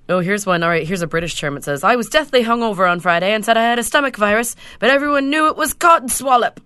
Oh, 0.09 0.19
here's 0.19 0.45
one. 0.45 0.63
All 0.63 0.69
right, 0.69 0.85
here's 0.85 1.01
a 1.01 1.07
British 1.07 1.39
term. 1.39 1.55
It 1.55 1.63
says, 1.63 1.83
I 1.83 1.95
was 1.95 2.09
deathly 2.09 2.43
hungover 2.43 2.89
on 2.89 2.99
Friday 2.99 3.31
and 3.31 3.45
said 3.45 3.55
I 3.55 3.63
had 3.63 3.79
a 3.79 3.83
stomach 3.83 4.17
virus, 4.17 4.55
but 4.79 4.89
everyone 4.89 5.29
knew 5.29 5.47
it 5.47 5.55
was 5.55 5.73
cod 5.73 6.11
swallop. 6.11 6.59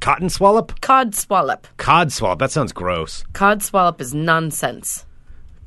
Cotton 0.00 0.30
swallop? 0.30 0.80
Cod 0.80 1.14
swallop. 1.14 1.68
Cod 1.76 2.10
swallop. 2.10 2.38
That 2.38 2.50
sounds 2.50 2.72
gross. 2.72 3.22
Cod 3.34 3.62
swallop 3.62 4.00
is 4.00 4.14
nonsense. 4.14 5.04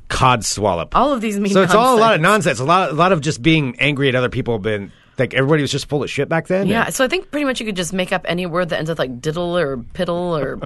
Cod 0.08 0.44
swallop. 0.44 0.94
All 0.96 1.12
of 1.12 1.20
these 1.20 1.38
mean 1.38 1.52
so 1.52 1.62
it's 1.62 1.72
all 1.72 1.96
a 1.96 2.00
lot 2.00 2.14
of 2.14 2.20
nonsense. 2.20 2.58
nonsense. 2.58 2.60
A 2.60 2.64
lot, 2.64 2.90
a 2.90 2.94
lot 2.94 3.12
of 3.12 3.20
just 3.20 3.42
being 3.42 3.76
angry 3.78 4.08
at 4.08 4.16
other 4.16 4.28
people. 4.28 4.58
Been 4.58 4.92
like 5.18 5.34
everybody 5.34 5.62
was 5.62 5.70
just 5.70 5.88
full 5.88 6.02
of 6.02 6.10
shit 6.10 6.28
back 6.28 6.46
then. 6.48 6.66
Yeah, 6.66 6.88
so 6.90 7.04
I 7.04 7.08
think 7.08 7.30
pretty 7.30 7.44
much 7.44 7.60
you 7.60 7.66
could 7.66 7.76
just 7.76 7.92
make 7.92 8.12
up 8.12 8.22
any 8.26 8.46
word 8.46 8.70
that 8.70 8.78
ends 8.78 8.88
with 8.88 8.98
like 8.98 9.20
diddle 9.20 9.56
or 9.56 9.76
piddle 9.76 10.40
or, 10.40 10.60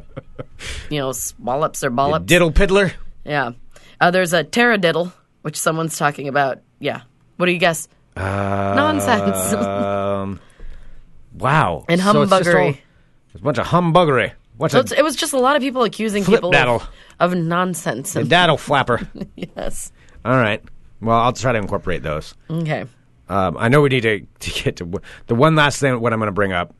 you 0.90 0.98
know, 0.98 1.12
swallops 1.12 1.84
or 1.84 1.90
bollops. 1.90 2.26
Diddle 2.26 2.52
piddler. 2.52 2.92
yeah. 3.24 3.52
Uh, 4.00 4.10
there's 4.10 4.32
a 4.32 4.44
taradiddle, 4.44 5.12
which 5.42 5.58
someone's 5.58 5.98
talking 5.98 6.28
about. 6.28 6.60
Yeah. 6.78 7.02
What 7.36 7.46
do 7.46 7.52
you 7.52 7.58
guess? 7.58 7.88
Nonsense. 8.16 9.52
Um, 9.54 10.40
wow. 11.34 11.84
and 11.88 12.00
So 12.00 12.22
it's 12.22 12.32
humbuggery. 12.32 12.78
A 13.34 13.38
bunch 13.38 13.58
of 13.58 13.66
humbuggery. 13.66 14.32
What's 14.56 14.72
So 14.72 14.82
it 14.96 15.02
was 15.04 15.14
just 15.14 15.32
a 15.32 15.38
lot 15.38 15.54
of 15.54 15.62
people 15.62 15.84
accusing 15.84 16.24
people 16.24 16.54
of, 16.54 16.88
of 17.20 17.34
nonsense. 17.36 18.16
And, 18.16 18.28
daddle 18.28 18.56
flapper? 18.56 19.08
yes. 19.36 19.92
All 20.24 20.36
right. 20.36 20.62
Well, 21.00 21.16
I'll 21.16 21.32
try 21.32 21.52
to 21.52 21.58
incorporate 21.58 22.02
those. 22.02 22.34
Okay. 22.50 22.84
Um, 23.28 23.56
I 23.58 23.68
know 23.68 23.80
we 23.82 23.88
need 23.90 24.02
to, 24.02 24.20
to 24.40 24.62
get 24.62 24.76
to 24.76 25.00
the 25.26 25.34
one 25.34 25.54
last 25.54 25.80
thing. 25.80 26.00
What 26.00 26.12
I'm 26.12 26.18
going 26.18 26.28
to 26.28 26.32
bring 26.32 26.52
up 26.52 26.74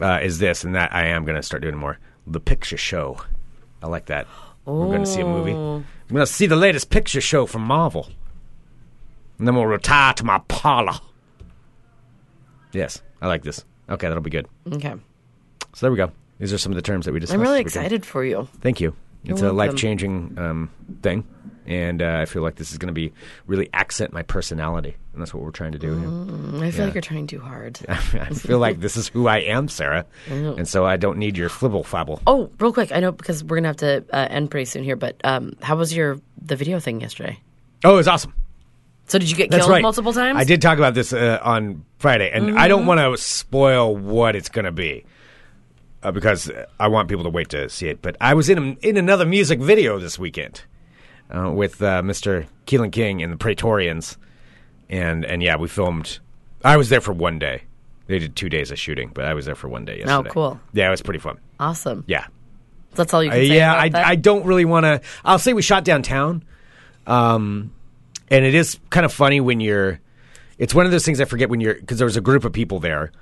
uh, 0.00 0.20
is 0.22 0.38
this, 0.38 0.64
and 0.64 0.74
that 0.74 0.94
I 0.94 1.06
am 1.06 1.24
going 1.24 1.36
to 1.36 1.42
start 1.42 1.62
doing 1.62 1.76
more. 1.76 1.98
The 2.26 2.40
picture 2.40 2.76
show. 2.76 3.18
I 3.82 3.86
like 3.86 4.06
that. 4.06 4.26
We're 4.64 4.86
going 4.86 5.04
to 5.04 5.06
see 5.06 5.20
a 5.20 5.24
movie. 5.24 5.52
I'm 5.52 5.84
going 6.14 6.26
to 6.26 6.26
see 6.26 6.46
the 6.46 6.56
latest 6.56 6.90
picture 6.90 7.20
show 7.22 7.46
from 7.46 7.62
Marvel, 7.62 8.08
and 9.38 9.46
then 9.46 9.54
we'll 9.54 9.66
retire 9.66 10.12
to 10.14 10.24
my 10.24 10.38
parlor. 10.48 10.98
Yes, 12.72 13.00
I 13.22 13.28
like 13.28 13.42
this. 13.44 13.64
Okay, 13.88 14.08
that'll 14.08 14.22
be 14.22 14.28
good. 14.30 14.46
Okay. 14.70 14.94
So 15.74 15.86
there 15.86 15.90
we 15.90 15.96
go. 15.96 16.12
These 16.38 16.52
are 16.52 16.58
some 16.58 16.72
of 16.72 16.76
the 16.76 16.82
terms 16.82 17.06
that 17.06 17.12
we 17.12 17.20
discussed. 17.20 17.34
I'm 17.34 17.40
really 17.40 17.60
excited 17.60 18.04
for 18.04 18.24
you. 18.24 18.46
Thank 18.60 18.80
you. 18.80 18.94
It's 19.24 19.40
You're 19.40 19.50
a 19.50 19.52
life 19.52 19.74
changing 19.74 20.36
um, 20.38 20.70
thing, 21.02 21.26
and 21.66 22.00
uh, 22.00 22.18
I 22.20 22.24
feel 22.24 22.42
like 22.42 22.54
this 22.54 22.72
is 22.72 22.78
going 22.78 22.88
to 22.88 22.94
be 22.94 23.12
really 23.46 23.68
accent 23.72 24.12
my 24.12 24.22
personality, 24.22 24.96
and 25.12 25.20
that's 25.20 25.34
what 25.34 25.42
we're 25.42 25.50
trying 25.50 25.72
to 25.72 25.78
do. 25.78 25.96
Mm, 25.96 26.62
I 26.62 26.70
feel 26.70 26.86
like 26.86 26.94
you're 26.94 27.02
trying 27.02 27.26
too 27.26 27.40
hard. 27.40 27.78
I 27.88 28.30
feel 28.30 28.58
like 28.58 28.80
this 28.80 28.96
is 28.96 29.08
who 29.08 29.26
I 29.26 29.38
am, 29.38 29.68
Sarah, 29.68 30.06
and 30.28 30.66
so 30.66 30.86
I 30.86 30.96
don't 30.96 31.18
need 31.18 31.36
your 31.36 31.48
flibble 31.50 31.84
fabble. 31.84 32.22
Oh, 32.26 32.50
real 32.58 32.72
quick, 32.72 32.90
I 32.92 33.00
know 33.00 33.12
because 33.12 33.44
we're 33.44 33.56
gonna 33.56 33.68
have 33.68 33.76
to 33.78 34.04
uh, 34.12 34.28
end 34.30 34.50
pretty 34.50 34.64
soon 34.64 34.82
here, 34.82 34.96
but 34.96 35.16
um, 35.24 35.54
how 35.60 35.76
was 35.76 35.94
your 35.94 36.20
the 36.40 36.56
video 36.56 36.80
thing 36.80 37.00
yesterday? 37.00 37.38
Oh, 37.84 37.94
it 37.94 37.96
was 37.96 38.08
awesome. 38.08 38.34
So 39.08 39.18
did 39.18 39.30
you 39.30 39.36
get 39.36 39.50
That's 39.50 39.62
killed 39.62 39.72
right. 39.72 39.82
multiple 39.82 40.12
times? 40.12 40.34
Mm-hmm. 40.34 40.38
I 40.38 40.44
did 40.44 40.60
talk 40.60 40.76
about 40.76 40.94
this 40.94 41.12
uh, 41.12 41.38
on 41.42 41.84
Friday, 41.98 42.30
and 42.30 42.58
I 42.58 42.68
don't 42.68 42.84
want 42.86 43.00
to 43.00 43.16
spoil 43.22 43.96
what 43.96 44.36
it's 44.36 44.50
going 44.50 44.66
to 44.66 44.72
be 44.72 45.04
uh, 46.02 46.10
because 46.12 46.50
I 46.78 46.88
want 46.88 47.08
people 47.08 47.24
to 47.24 47.30
wait 47.30 47.48
to 47.50 47.68
see 47.68 47.88
it. 47.88 48.02
But 48.02 48.16
I 48.20 48.34
was 48.34 48.48
in 48.48 48.58
a, 48.58 48.86
in 48.86 48.96
another 48.96 49.26
music 49.26 49.60
video 49.60 49.98
this 49.98 50.18
weekend 50.18 50.62
uh, 51.34 51.50
with 51.50 51.82
uh, 51.82 52.02
Mr. 52.02 52.46
Keelan 52.66 52.92
King 52.92 53.22
and 53.22 53.32
the 53.32 53.36
Praetorians, 53.36 54.16
and 54.88 55.24
and 55.24 55.42
yeah, 55.42 55.56
we 55.56 55.68
filmed. 55.68 56.18
I 56.64 56.76
was 56.76 56.88
there 56.88 57.00
for 57.00 57.12
one 57.12 57.38
day. 57.38 57.62
They 58.06 58.18
did 58.18 58.36
two 58.36 58.48
days 58.48 58.70
of 58.70 58.78
shooting, 58.78 59.10
but 59.12 59.26
I 59.26 59.34
was 59.34 59.44
there 59.44 59.54
for 59.54 59.68
one 59.68 59.84
day 59.84 59.98
yesterday. 59.98 60.30
Oh, 60.30 60.32
cool. 60.32 60.60
Yeah, 60.72 60.88
it 60.88 60.90
was 60.90 61.02
pretty 61.02 61.20
fun. 61.20 61.38
Awesome. 61.60 62.04
Yeah. 62.06 62.26
That's 62.94 63.12
all 63.12 63.22
you 63.22 63.28
Uh, 63.30 63.34
can 63.34 63.46
say 63.46 63.56
yeah, 63.56 63.74
I, 63.74 63.88
that? 63.90 64.06
I 64.06 64.14
don't 64.16 64.46
really 64.46 64.64
want 64.64 64.84
to. 64.84 65.02
I'll 65.24 65.38
say 65.38 65.52
we 65.52 65.60
shot 65.60 65.84
downtown, 65.84 66.42
um, 67.06 67.70
and 68.30 68.44
it 68.44 68.54
is 68.54 68.78
kind 68.90 69.04
of 69.04 69.12
funny 69.12 69.40
when 69.40 69.60
you're. 69.60 70.00
It's 70.58 70.74
one 70.74 70.86
of 70.86 70.92
those 70.92 71.04
things 71.04 71.20
I 71.20 71.24
forget 71.26 71.50
when 71.50 71.60
you're 71.60 71.74
because 71.74 71.98
there 71.98 72.06
was 72.06 72.16
a 72.16 72.20
group 72.20 72.44
of 72.44 72.52
people 72.52 72.80
there 72.80 73.12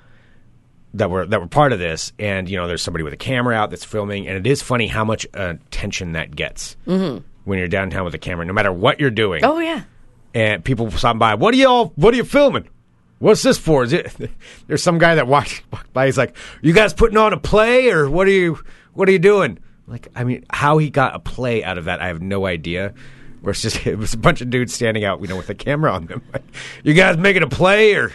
that 0.93 1.09
were 1.09 1.25
that 1.25 1.39
were 1.41 1.47
part 1.47 1.73
of 1.73 1.79
this, 1.79 2.13
and 2.17 2.49
you 2.49 2.57
know 2.57 2.67
there's 2.67 2.81
somebody 2.81 3.03
with 3.03 3.13
a 3.13 3.17
camera 3.17 3.55
out 3.55 3.69
that's 3.69 3.83
filming, 3.85 4.27
and 4.27 4.37
it 4.37 4.49
is 4.49 4.61
funny 4.61 4.87
how 4.87 5.03
much 5.05 5.25
uh, 5.33 5.55
attention 5.67 6.13
that 6.13 6.35
gets 6.35 6.75
when 6.85 7.59
you're 7.59 7.67
downtown 7.67 8.03
with 8.05 8.13
a 8.13 8.17
camera, 8.19 8.45
no 8.45 8.53
matter 8.53 8.71
what 8.73 8.99
you're 8.99 9.09
doing 9.11 9.43
Oh 9.45 9.59
yeah. 9.59 9.83
and 10.33 10.63
people 10.65 10.89
stopping 10.91 11.19
by. 11.19 11.35
What 11.35 11.53
are 11.53 11.57
y'all? 11.57 11.93
What 11.95 12.13
are 12.13 12.17
you 12.17 12.23
filming? 12.23 12.67
What's 13.19 13.41
this 13.41 13.57
for? 13.57 13.83
Is 13.83 13.93
it? 13.93 14.15
There's 14.67 14.83
some 14.83 14.97
guy 14.99 15.15
that 15.15 15.27
walked, 15.27 15.63
walked 15.71 15.91
by. 15.93 16.05
He's 16.05 16.17
like, 16.17 16.35
"You 16.61 16.73
guys 16.73 16.93
putting 16.93 17.17
on 17.17 17.33
a 17.33 17.37
play, 17.37 17.89
or 17.89 18.09
what 18.09 18.27
are 18.27 18.31
you? 18.31 18.59
What 18.93 19.07
are 19.09 19.11
you 19.11 19.19
doing?" 19.19 19.59
Like, 19.87 20.07
I 20.15 20.23
mean, 20.25 20.45
how 20.49 20.77
he 20.79 20.89
got 20.89 21.15
a 21.15 21.19
play 21.19 21.63
out 21.63 21.77
of 21.77 21.85
that, 21.85 22.01
I 22.01 22.07
have 22.07 22.21
no 22.21 22.45
idea. 22.45 22.93
Where 23.41 23.51
it's 23.51 23.61
just 23.61 23.85
it 23.87 23.97
was 23.97 24.13
a 24.13 24.17
bunch 24.17 24.41
of 24.41 24.49
dudes 24.49 24.73
standing 24.73 25.03
out, 25.05 25.21
you 25.21 25.27
know, 25.27 25.37
with 25.37 25.49
a 25.49 25.55
camera 25.55 25.91
on 25.93 26.05
them. 26.07 26.21
Like, 26.33 26.43
you 26.83 26.93
guys 26.93 27.17
making 27.17 27.43
a 27.43 27.47
play, 27.47 27.93
or? 27.95 28.11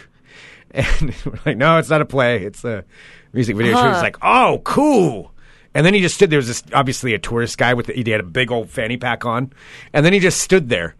And 0.99 1.15
we're 1.25 1.39
like, 1.45 1.57
"No, 1.57 1.77
it's 1.77 1.89
not 1.89 2.01
a 2.01 2.05
play. 2.05 2.43
It's 2.43 2.63
a 2.63 2.83
music 3.31 3.55
video." 3.55 3.75
shoot." 3.75 3.93
He's 3.93 4.01
like, 4.01 4.17
"Oh, 4.21 4.61
cool." 4.63 5.31
And 5.75 5.85
then 5.85 5.93
he 5.93 6.01
just 6.01 6.15
stood 6.15 6.29
there. 6.29 6.37
Was 6.37 6.47
this 6.47 6.63
obviously 6.73 7.13
a 7.13 7.19
tourist 7.19 7.57
guy 7.57 7.73
with 7.73 7.87
the, 7.87 7.93
he 7.93 8.09
had 8.09 8.19
a 8.19 8.23
big 8.23 8.51
old 8.51 8.69
fanny 8.69 8.97
pack 8.97 9.25
on, 9.25 9.53
and 9.93 10.05
then 10.05 10.13
he 10.13 10.19
just 10.19 10.41
stood 10.41 10.69
there 10.69 10.95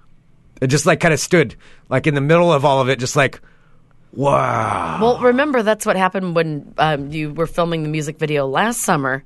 it 0.64 0.68
just 0.68 0.86
like 0.86 1.02
kind 1.02 1.14
of 1.14 1.20
stood 1.20 1.56
like 1.90 2.08
in 2.08 2.16
the 2.16 2.22
middle 2.22 2.52
of 2.52 2.64
all 2.64 2.80
of 2.80 2.90
it, 2.90 2.98
just 2.98 3.18
like, 3.18 3.42
wow. 4.14 5.00
Well, 5.02 5.20
remember 5.20 5.62
that's 5.62 5.86
what 5.86 5.98
happened 5.98 6.36
when 6.36 6.74
um, 6.78 7.12
you 7.12 7.34
were 7.34 7.48
filming 7.48 7.84
the 7.84 7.90
music 7.90 8.18
video 8.18 8.48
last 8.48 8.80
summer, 8.82 9.24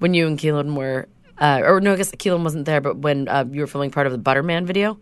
when 0.00 0.12
you 0.12 0.26
and 0.26 0.36
Keelan 0.36 0.74
were, 0.74 1.08
uh, 1.38 1.60
or 1.64 1.80
no, 1.80 1.92
I 1.92 1.96
guess 1.96 2.10
Keelan 2.10 2.42
wasn't 2.42 2.64
there, 2.64 2.80
but 2.80 2.98
when 2.98 3.28
uh, 3.28 3.44
you 3.48 3.60
were 3.60 3.68
filming 3.68 3.92
part 3.92 4.06
of 4.06 4.12
the 4.12 4.18
Butterman 4.18 4.66
video, 4.66 4.98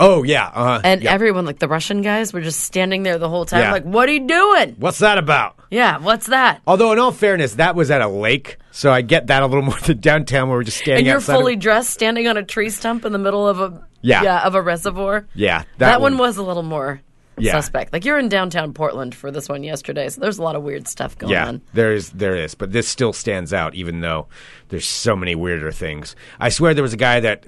Oh 0.00 0.22
yeah, 0.22 0.46
uh, 0.54 0.80
and 0.84 1.02
yeah. 1.02 1.12
everyone, 1.12 1.44
like 1.44 1.58
the 1.58 1.68
Russian 1.68 2.02
guys, 2.02 2.32
were 2.32 2.40
just 2.40 2.60
standing 2.60 3.02
there 3.02 3.18
the 3.18 3.28
whole 3.28 3.44
time, 3.44 3.60
Yeah. 3.62 3.72
like, 3.72 3.84
"What 3.84 4.08
are 4.08 4.12
you 4.12 4.26
doing? 4.26 4.76
What's 4.78 4.98
that 4.98 5.18
about? 5.18 5.56
Yeah, 5.70 5.98
what's 5.98 6.26
that?" 6.26 6.60
Although 6.66 6.92
in 6.92 6.98
all 6.98 7.12
fairness, 7.12 7.54
that 7.54 7.74
was 7.74 7.90
at 7.90 8.00
a 8.00 8.08
lake, 8.08 8.58
so 8.70 8.92
I 8.92 9.02
get 9.02 9.26
that 9.26 9.42
a 9.42 9.46
little 9.46 9.62
more 9.70 9.78
than 9.80 9.98
downtown 10.00 10.48
where 10.48 10.58
we're 10.58 10.64
just 10.64 10.78
standing 10.78 10.98
And 10.98 11.06
you're 11.06 11.16
outside. 11.16 11.34
of- 11.34 11.40
fully 11.40 11.56
dressed, 11.56 11.90
standing 11.90 12.28
on 12.28 12.36
a 12.36 12.42
tree 12.44 12.70
stump 12.70 13.04
in 13.04 13.12
the 13.12 13.18
middle 13.18 13.46
of 13.48 13.60
a 13.60 13.82
Yeah. 14.02 14.46
of 14.46 14.54
a 14.54 14.62
reservoir. 14.62 15.26
yeah, 15.34 15.64
That, 15.78 16.00
one, 16.00 16.16
was 16.18 16.36
a 16.36 16.42
little 16.42 16.62
more 16.62 17.00
Yeah. 17.36 17.52
suspect. 17.52 17.92
Like 17.92 18.04
you're 18.04 18.18
in 18.18 18.28
downtown 18.28 18.72
Portland 18.72 19.14
for 19.16 19.30
this 19.32 19.48
one 19.48 19.64
yesterday, 19.64 20.08
so 20.08 20.20
there's 20.20 20.38
a 20.38 20.42
lot 20.42 20.54
of 20.54 20.62
weird 20.62 20.86
stuff 20.86 21.18
going 21.18 21.32
Yeah, 21.32 21.48
on. 21.48 21.60
there 21.74 21.92
is, 21.92 22.10
there 22.10 22.36
is, 22.36 22.54
but 22.54 22.70
this 22.72 22.86
still 22.88 23.12
stands 23.12 23.52
out, 23.52 23.74
even 23.74 24.00
though 24.00 24.28
there's 24.68 24.86
so 24.86 25.16
many 25.16 25.34
weirder 25.34 25.72
things. 25.72 26.14
I 26.38 26.48
swear 26.50 26.72
there 26.74 26.82
was 26.84 26.92
a 26.94 26.96
guy 26.96 27.18
that 27.20 27.44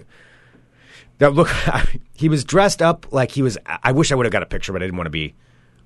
that 1.21 1.33
look. 1.35 1.49
he 2.15 2.29
was 2.29 2.45
dressed 2.45 2.83
up 2.83 3.13
like 3.13 3.31
he 3.31 3.43
was. 3.43 3.57
I 3.67 3.93
wish 3.93 4.11
I 4.11 4.17
would 4.17 4.27
have 4.27 4.33
got 4.33 4.43
a 4.43 4.47
picture, 4.47 4.73
but 4.73 4.83
I 4.83 4.87
didn't 4.87 4.97
want 4.97 5.07
to 5.07 5.11
be 5.11 5.35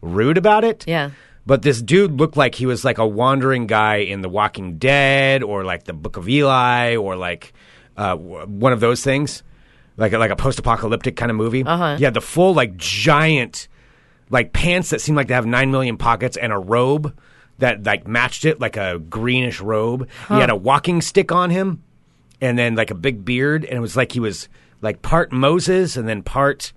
rude 0.01 0.39
about 0.39 0.65
it. 0.65 0.85
Yeah. 0.87 1.11
But 1.47 1.61
this 1.61 1.83
dude 1.83 2.13
looked 2.13 2.39
like 2.39 2.55
he 2.55 2.65
was 2.65 2.85
like 2.85 2.97
a 2.97 3.07
wandering 3.07 3.67
guy 3.67 3.97
in 3.97 4.23
The 4.23 4.31
Walking 4.31 4.79
Dead, 4.79 5.43
or 5.43 5.63
like 5.63 5.85
the 5.85 5.93
Book 5.93 6.17
of 6.17 6.27
Eli, 6.27 6.97
or 6.97 7.17
like 7.17 7.53
uh, 7.99 8.17
one 8.17 8.73
of 8.73 8.81
those 8.81 9.03
things, 9.05 9.43
like 9.99 10.15
a, 10.15 10.19
like 10.19 10.31
a 10.31 10.37
post-apocalyptic 10.37 11.17
kind 11.17 11.31
of 11.31 11.37
movie. 11.37 11.63
Uh-huh. 11.63 11.97
He 11.97 12.05
had 12.05 12.15
the 12.15 12.23
full 12.23 12.55
like 12.55 12.77
giant 12.77 13.69
like 14.31 14.53
pants 14.55 14.91
that 14.91 15.01
seemed 15.01 15.17
like 15.17 15.29
to 15.29 15.35
have 15.35 15.45
nine 15.45 15.71
million 15.71 15.99
pockets 15.99 16.37
and 16.39 16.53
a 16.53 16.59
robe 16.59 17.15
that 17.59 17.85
like 17.85 18.09
matched 18.09 18.45
it, 18.45 18.59
like 18.61 18.77
a 18.77 18.99
greenish 18.99 19.61
robe. 19.61 20.09
He 20.29 20.35
had 20.35 20.51
a 20.51 20.57
walking 20.57 21.03
stick 21.03 21.31
on 21.31 21.51
him, 21.51 21.83
and 22.41 22.59
then 22.59 22.75
like 22.75 22.91
a 22.91 22.95
big 22.95 23.25
beard, 23.25 23.65
and 23.65 23.77
it 23.77 23.81
was 23.81 23.97
like 23.97 24.13
he 24.13 24.21
was 24.21 24.49
like 24.85 25.03
part 25.03 25.33
Moses 25.33 25.97
and 25.97 26.07
then 26.07 26.23
part 26.23 26.73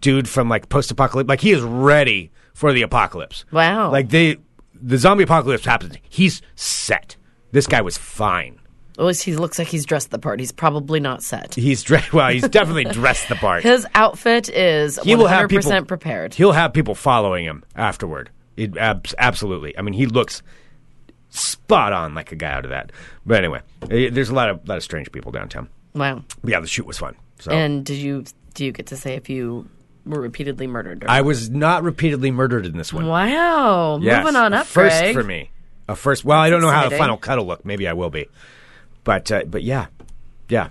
dude 0.00 0.28
from 0.28 0.48
like 0.48 0.68
post-apocalypse. 0.68 1.28
Like 1.28 1.40
he 1.40 1.50
is 1.50 1.62
ready 1.62 2.30
for 2.54 2.72
the 2.72 2.82
apocalypse. 2.82 3.44
Wow. 3.50 3.90
Like 3.90 4.10
they, 4.10 4.36
the 4.80 4.98
zombie 4.98 5.24
apocalypse 5.24 5.64
happens. 5.64 5.96
He's 6.08 6.42
set. 6.54 7.16
This 7.50 7.66
guy 7.66 7.80
was 7.80 7.98
fine. 7.98 8.60
At 8.98 9.06
least 9.06 9.22
he 9.22 9.34
looks 9.34 9.58
like 9.58 9.68
he's 9.68 9.86
dressed 9.86 10.10
the 10.10 10.18
part. 10.18 10.40
He's 10.40 10.52
probably 10.52 11.00
not 11.00 11.22
set. 11.22 11.54
He's 11.54 11.82
dressed. 11.82 12.12
Well, 12.12 12.28
he's 12.28 12.46
definitely 12.48 12.84
dressed 12.84 13.28
the 13.30 13.34
part. 13.34 13.62
His 13.62 13.86
outfit 13.94 14.50
is 14.50 14.98
he 15.02 15.16
will 15.16 15.26
have 15.26 15.48
100% 15.48 15.48
people 15.48 15.84
prepared. 15.86 16.34
He'll 16.34 16.52
have 16.52 16.74
people 16.74 16.94
following 16.94 17.44
him 17.44 17.64
afterward. 17.74 18.30
It, 18.58 18.76
abs- 18.76 19.14
absolutely. 19.16 19.76
I 19.78 19.82
mean, 19.82 19.94
he 19.94 20.04
looks 20.04 20.42
spot 21.30 21.92
on 21.94 22.14
like 22.14 22.30
a 22.30 22.36
guy 22.36 22.50
out 22.52 22.64
of 22.64 22.70
that. 22.70 22.92
But 23.24 23.38
anyway, 23.38 23.62
eh, 23.90 24.10
there's 24.12 24.28
a 24.28 24.34
lot 24.34 24.50
of 24.50 24.68
lot 24.68 24.76
of 24.76 24.82
strange 24.82 25.10
people 25.10 25.32
downtown. 25.32 25.70
Wow. 25.94 26.22
But 26.42 26.50
yeah, 26.50 26.60
the 26.60 26.66
shoot 26.66 26.86
was 26.86 26.98
fun. 26.98 27.16
So 27.40 27.50
And 27.52 27.84
did 27.84 27.96
you 27.96 28.24
do 28.54 28.64
you 28.64 28.72
get 28.72 28.86
to 28.88 28.96
say 28.96 29.14
if 29.14 29.28
you 29.30 29.68
were 30.06 30.20
repeatedly 30.20 30.66
murdered? 30.66 31.04
Or 31.04 31.10
I 31.10 31.20
was 31.20 31.50
not 31.50 31.82
repeatedly 31.82 32.30
murdered 32.30 32.66
in 32.66 32.76
this 32.76 32.92
one. 32.92 33.06
wow. 33.06 33.98
Yes, 34.00 34.24
Moving 34.24 34.36
on 34.36 34.52
up, 34.54 34.66
first 34.66 34.98
Greg. 35.00 35.14
for 35.14 35.22
me. 35.24 35.50
A 35.88 35.96
first. 35.96 36.24
Well, 36.24 36.38
I 36.38 36.50
don't 36.50 36.60
know 36.60 36.70
how 36.70 36.88
the 36.88 36.96
final 36.96 37.16
cut 37.16 37.38
will 37.38 37.46
look. 37.46 37.64
Maybe 37.64 37.88
I 37.88 37.92
will 37.94 38.10
be. 38.10 38.28
But 39.04 39.30
uh, 39.32 39.44
but 39.46 39.62
yeah, 39.62 39.86
yeah. 40.48 40.68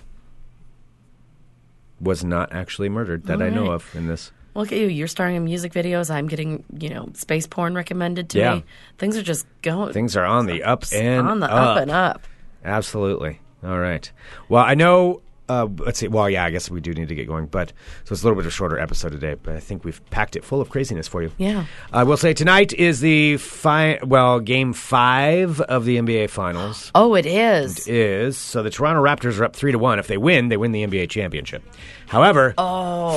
Was 2.00 2.24
not 2.24 2.52
actually 2.52 2.88
murdered 2.88 3.24
that 3.26 3.42
I 3.42 3.50
know 3.50 3.66
of 3.72 3.94
in 3.94 4.06
this. 4.06 4.32
Look 4.54 4.72
at 4.72 4.78
you. 4.78 4.86
You're 4.86 5.06
starring 5.06 5.36
in 5.36 5.44
music 5.44 5.72
videos. 5.72 6.10
I'm 6.10 6.26
getting, 6.26 6.64
you 6.78 6.88
know, 6.88 7.10
space 7.14 7.46
porn 7.46 7.74
recommended 7.74 8.30
to 8.30 8.38
Yeah. 8.38 8.54
me. 8.56 8.64
Things 8.98 9.16
are 9.18 9.22
just 9.22 9.46
going. 9.62 9.92
Things 9.92 10.16
are 10.16 10.24
on 10.24 10.46
the 10.46 10.62
up 10.64 10.84
and 10.92 11.28
on 11.28 11.40
the 11.40 11.46
up. 11.46 11.76
up 11.76 11.82
and 11.82 11.90
up. 11.90 12.22
Absolutely. 12.64 13.40
All 13.62 13.78
right. 13.78 14.10
Well, 14.48 14.64
I 14.64 14.74
know. 14.74 15.20
Uh, 15.50 15.66
let's 15.78 15.98
see. 15.98 16.06
Well, 16.06 16.30
yeah, 16.30 16.44
I 16.44 16.50
guess 16.50 16.70
we 16.70 16.80
do 16.80 16.92
need 16.94 17.08
to 17.08 17.14
get 17.16 17.26
going, 17.26 17.46
but 17.46 17.72
so 18.04 18.12
it's 18.12 18.22
a 18.22 18.24
little 18.24 18.36
bit 18.36 18.46
of 18.46 18.52
a 18.52 18.54
shorter 18.54 18.78
episode 18.78 19.10
today. 19.10 19.34
But 19.34 19.56
I 19.56 19.60
think 19.60 19.84
we've 19.84 20.00
packed 20.10 20.36
it 20.36 20.44
full 20.44 20.60
of 20.60 20.70
craziness 20.70 21.08
for 21.08 21.22
you. 21.22 21.32
Yeah. 21.38 21.64
I 21.92 22.04
will 22.04 22.16
say 22.16 22.32
tonight 22.34 22.72
is 22.72 23.00
the 23.00 23.36
fi- 23.38 23.98
well 24.04 24.38
game 24.38 24.72
five 24.72 25.60
of 25.62 25.84
the 25.84 25.96
NBA 25.98 26.30
Finals. 26.30 26.92
Oh, 27.00 27.14
it 27.14 27.26
is. 27.26 27.88
It 27.88 27.94
is. 27.94 28.36
so 28.36 28.62
the 28.62 28.70
Toronto 28.70 29.02
Raptors 29.02 29.40
are 29.40 29.44
up 29.44 29.56
three 29.56 29.72
to 29.72 29.78
one. 29.78 29.98
If 29.98 30.06
they 30.06 30.18
win, 30.18 30.48
they 30.48 30.56
win 30.56 30.70
the 30.72 30.86
NBA 30.86 31.08
championship. 31.08 31.62
However, 32.08 32.52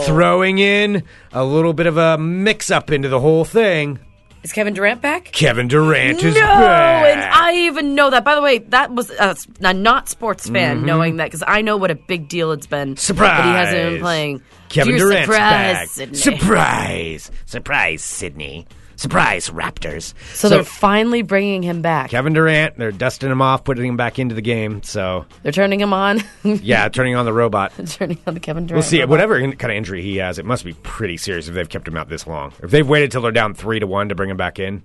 throwing 0.05 0.57
in 0.59 1.03
a 1.33 1.43
little 1.43 1.73
bit 1.73 1.85
of 1.85 1.97
a 1.97 2.17
mix 2.17 2.71
up 2.71 2.89
into 2.91 3.09
the 3.09 3.19
whole 3.19 3.45
thing, 3.45 3.99
Is 4.43 4.51
Kevin 4.51 4.73
Durant 4.73 5.01
back? 5.01 5.31
Kevin 5.31 5.69
Durant 5.69 6.21
is 6.21 6.35
no, 6.35 6.41
back. 6.41 7.05
and 7.05 7.21
I 7.21 7.53
even 7.67 7.95
know 7.95 8.09
that. 8.09 8.25
By 8.25 8.35
the 8.35 8.41
way, 8.41 8.57
that 8.57 8.91
was 8.91 9.09
uh, 9.09 9.35
a 9.61 9.73
not 9.73 10.09
sports 10.09 10.49
fan 10.49 10.85
knowing 10.85 11.15
that 11.17 11.25
because 11.25 11.43
I 11.47 11.61
know 11.61 11.77
what 11.77 11.91
a 11.91 11.95
big 11.95 12.27
deal 12.27 12.51
it's 12.51 12.67
been. 12.67 12.97
Surprise! 12.97 13.37
that 13.37 13.45
he 13.45 13.51
hasn't 13.51 13.93
been 13.93 14.01
playing. 14.01 14.41
Kevin 14.67 14.95
Dear 14.95 15.05
Durant's 15.05 15.25
surprise, 15.25 15.73
back. 15.75 15.87
Sydney. 15.87 16.17
Surprise! 16.17 17.31
Surprise, 17.45 18.03
Sydney. 18.03 18.67
Surprise, 18.95 19.49
Raptors. 19.49 20.13
So, 20.35 20.49
they're 20.49 20.63
finally 20.63 21.21
bringing 21.21 21.63
him 21.63 21.81
back. 21.81 22.09
Kevin 22.11 22.33
Durant, 22.33 22.77
they're 22.77 22.91
dusting 22.91 23.31
him 23.31 23.41
off, 23.41 23.63
putting 23.63 23.85
him 23.85 23.97
back 23.97 24.19
into 24.19 24.35
the 24.35 24.41
game. 24.41 24.83
So, 24.83 25.25
They're 25.41 25.51
turning 25.51 25.79
him 25.79 25.93
on. 25.93 26.21
yeah, 26.43 26.87
turning 26.89 27.15
on 27.15 27.25
the 27.25 27.33
robot. 27.33 27.73
turning 27.87 28.19
on 28.27 28.33
the 28.33 28.39
Kevin 28.39 28.65
Durant. 28.65 28.77
We'll 28.77 28.83
see. 28.83 28.99
robot. 28.99 29.09
Whatever 29.09 29.39
kind 29.39 29.71
of 29.71 29.71
injury 29.71 30.01
he 30.01 30.17
has, 30.17 30.39
it 30.39 30.45
must 30.45 30.63
be 30.63 30.73
pretty 30.83 31.17
serious 31.17 31.47
if 31.47 31.55
they've 31.55 31.67
kept 31.67 31.87
him 31.87 31.97
out 31.97 32.09
this 32.09 32.27
long. 32.27 32.53
If 32.61 32.71
they've 32.71 32.87
waited 32.87 33.11
till 33.11 33.21
they're 33.21 33.31
down 33.31 33.53
three 33.53 33.79
to 33.79 33.87
one 33.87 34.09
to 34.09 34.15
bring 34.15 34.29
him 34.29 34.37
back 34.37 34.59
in. 34.59 34.83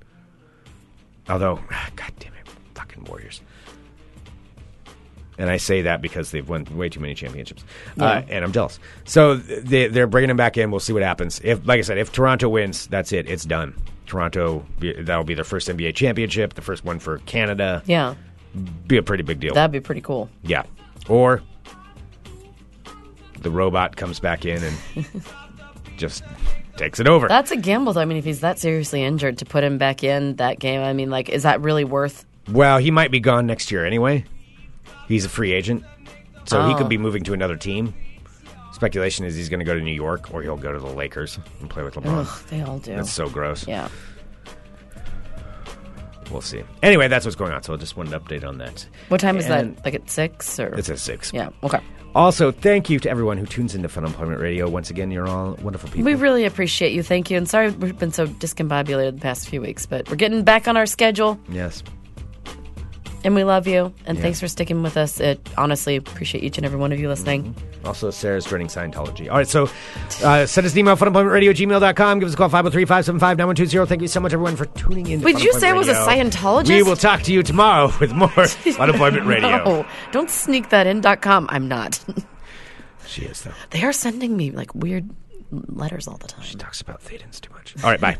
Although, 1.28 1.56
God 1.96 2.12
damn 2.18 2.34
it, 2.34 2.48
fucking 2.74 3.04
Warriors. 3.04 3.40
And 5.40 5.48
I 5.48 5.56
say 5.58 5.82
that 5.82 6.02
because 6.02 6.32
they've 6.32 6.48
won 6.48 6.64
way 6.76 6.88
too 6.88 6.98
many 6.98 7.14
championships, 7.14 7.62
uh, 8.00 8.22
and 8.28 8.44
I'm 8.44 8.50
jealous. 8.50 8.80
So 9.04 9.36
they, 9.36 9.86
they're 9.86 10.08
bringing 10.08 10.30
him 10.30 10.36
back 10.36 10.56
in. 10.58 10.72
We'll 10.72 10.80
see 10.80 10.92
what 10.92 11.04
happens. 11.04 11.40
If, 11.44 11.64
like 11.64 11.78
I 11.78 11.82
said, 11.82 11.96
if 11.96 12.10
Toronto 12.10 12.48
wins, 12.48 12.88
that's 12.88 13.12
it. 13.12 13.28
It's 13.28 13.44
done. 13.44 13.72
Toronto, 14.08 14.66
that'll 14.80 15.22
be 15.24 15.34
their 15.34 15.44
first 15.44 15.68
NBA 15.68 15.94
championship, 15.94 16.54
the 16.54 16.62
first 16.62 16.84
one 16.84 16.98
for 16.98 17.18
Canada. 17.18 17.82
Yeah, 17.86 18.14
Be 18.88 18.96
a 18.96 19.02
pretty 19.02 19.22
big 19.22 19.38
deal. 19.38 19.54
that'd 19.54 19.70
be 19.70 19.80
pretty 19.80 20.00
cool. 20.00 20.28
Yeah. 20.42 20.64
Or 21.08 21.42
the 23.40 23.50
robot 23.50 23.96
comes 23.96 24.18
back 24.18 24.44
in 24.44 24.62
and 24.64 24.76
just 25.96 26.24
takes 26.76 26.98
it 27.00 27.06
over. 27.06 27.28
That's 27.28 27.50
a 27.50 27.56
gamble, 27.56 27.92
though. 27.92 28.00
I 28.00 28.04
mean, 28.04 28.18
if 28.18 28.24
he's 28.24 28.40
that 28.40 28.58
seriously 28.58 29.02
injured, 29.04 29.38
to 29.38 29.44
put 29.44 29.62
him 29.62 29.78
back 29.78 30.02
in 30.02 30.36
that 30.36 30.58
game, 30.58 30.80
I 30.80 30.92
mean, 30.92 31.10
like, 31.10 31.28
is 31.28 31.44
that 31.44 31.60
really 31.60 31.84
worth? 31.84 32.24
well, 32.50 32.78
he 32.78 32.90
might 32.90 33.10
be 33.10 33.20
gone 33.20 33.46
next 33.46 33.70
year 33.70 33.84
anyway. 33.84 34.24
He's 35.06 35.24
a 35.24 35.28
free 35.28 35.52
agent, 35.52 35.84
so 36.46 36.66
he 36.66 36.72
Oh. 36.72 36.76
could 36.78 36.88
be 36.88 36.96
moving 36.98 37.22
to 37.24 37.32
another 37.34 37.56
team. 37.56 37.94
Speculation 38.78 39.24
is 39.24 39.34
he's 39.34 39.48
going 39.48 39.58
to 39.58 39.64
go 39.66 39.74
to 39.74 39.80
New 39.80 39.92
York 39.92 40.32
or 40.32 40.40
he'll 40.42 40.56
go 40.56 40.72
to 40.72 40.78
the 40.78 40.86
Lakers 40.86 41.38
and 41.60 41.68
play 41.68 41.82
with 41.82 41.94
LeBron. 41.96 42.24
Ugh, 42.26 42.48
they 42.48 42.62
all 42.62 42.78
do. 42.78 42.94
That's 42.94 43.10
so 43.10 43.28
gross. 43.28 43.66
yeah. 43.66 43.88
We'll 46.30 46.42
see. 46.42 46.62
Anyway, 46.82 47.08
that's 47.08 47.24
what's 47.24 47.36
going 47.36 47.52
on. 47.52 47.62
So 47.62 47.72
I 47.72 47.76
just 47.76 47.96
wanted 47.96 48.10
to 48.10 48.20
update 48.20 48.46
on 48.46 48.58
that. 48.58 48.86
What 49.08 49.20
time 49.20 49.38
is 49.38 49.46
And- 49.46 49.76
that? 49.76 49.84
Like 49.84 49.94
at 49.94 50.08
six 50.10 50.60
or? 50.60 50.68
It's 50.74 50.90
at 50.90 50.98
six. 50.98 51.32
Yeah. 51.32 51.48
Okay. 51.64 51.80
Also, 52.14 52.50
thank 52.52 52.88
you 52.90 52.98
to 53.00 53.10
everyone 53.10 53.36
who 53.38 53.46
tunes 53.46 53.74
into 53.74 53.88
Funemployment 53.88 54.40
Radio. 54.40 54.68
Once 54.68 54.90
again, 54.90 55.10
you're 55.10 55.26
all 55.28 55.54
wonderful 55.62 55.88
people. 55.88 56.04
We 56.04 56.14
really 56.14 56.44
appreciate 56.44 56.92
you. 56.92 57.02
Thank 57.02 57.30
you. 57.30 57.36
And 57.36 57.48
sorry 57.48 57.70
we've 57.70 57.98
been 57.98 58.12
so 58.12 58.26
discombobulated 58.26 59.14
the 59.16 59.20
past 59.20 59.48
few 59.48 59.60
weeks, 59.60 59.86
but 59.86 60.08
we're 60.08 60.16
getting 60.16 60.42
back 60.42 60.68
on 60.68 60.76
our 60.76 60.86
schedule 60.86 61.38
yes. 61.48 61.82
And 63.24 63.34
we 63.34 63.42
love 63.44 63.66
you. 63.66 63.92
And 64.06 64.16
Yeah. 64.16 64.22
thanks 64.22 64.38
for 64.40 64.46
sticking 64.48 64.82
with 64.82 64.96
us. 64.96 65.18
It 65.20 65.40
honestly 65.58 65.96
appreciate 65.96 66.44
each 66.44 66.56
and 66.56 66.64
every 66.64 66.78
one 66.78 66.92
of 66.92 67.00
you 67.00 67.08
listening. 67.08 67.54
Also, 67.84 68.10
Sarah's 68.10 68.44
joining 68.44 68.68
Scientology. 68.68 69.28
All 69.30 69.36
right, 69.38 69.48
so 69.48 69.68
uh, 70.24 70.46
send 70.46 70.66
us 70.66 70.72
an 70.72 70.78
email, 70.78 70.96
funemploymentradio 70.96 71.50
gmail.com. 71.50 72.18
Give 72.20 72.28
us 72.28 72.34
a 72.34 72.36
call, 72.36 72.48
503 72.48 72.84
575 72.84 73.38
9120. 73.38 73.88
Thank 73.88 74.02
you 74.02 74.08
so 74.08 74.20
much, 74.20 74.32
everyone, 74.32 74.56
for 74.56 74.66
tuning 74.66 75.06
in. 75.08 75.20
did 75.20 75.42
you 75.42 75.52
say 75.54 75.70
I 75.70 75.72
was 75.72 75.88
a 75.88 75.94
Scientologist? 75.94 76.68
We 76.68 76.82
will 76.84 76.96
talk 76.96 77.22
to 77.22 77.32
you 77.32 77.42
tomorrow 77.42 77.92
with 78.00 78.12
more 78.12 78.28
Funemployment 78.28 79.26
Radio. 79.26 79.48
No, 79.64 79.86
don't 80.12 80.30
sneak 80.30 80.68
that 80.70 80.86
in. 80.86 81.00
Dot 81.00 81.20
com. 81.20 81.46
I'm 81.50 81.66
not. 81.68 81.98
She 83.06 83.22
is, 83.22 83.42
though. 83.42 83.52
they 83.70 83.82
are 83.82 83.92
sending 83.92 84.36
me 84.36 84.50
like 84.52 84.74
weird 84.74 85.08
letters 85.50 86.06
all 86.06 86.18
the 86.18 86.28
time. 86.28 86.42
She 86.44 86.56
talks 86.56 86.80
about 86.80 87.02
Thetans 87.02 87.40
too 87.40 87.52
much. 87.52 87.74
All 87.82 87.90
right, 87.90 88.00
bye. 88.00 88.18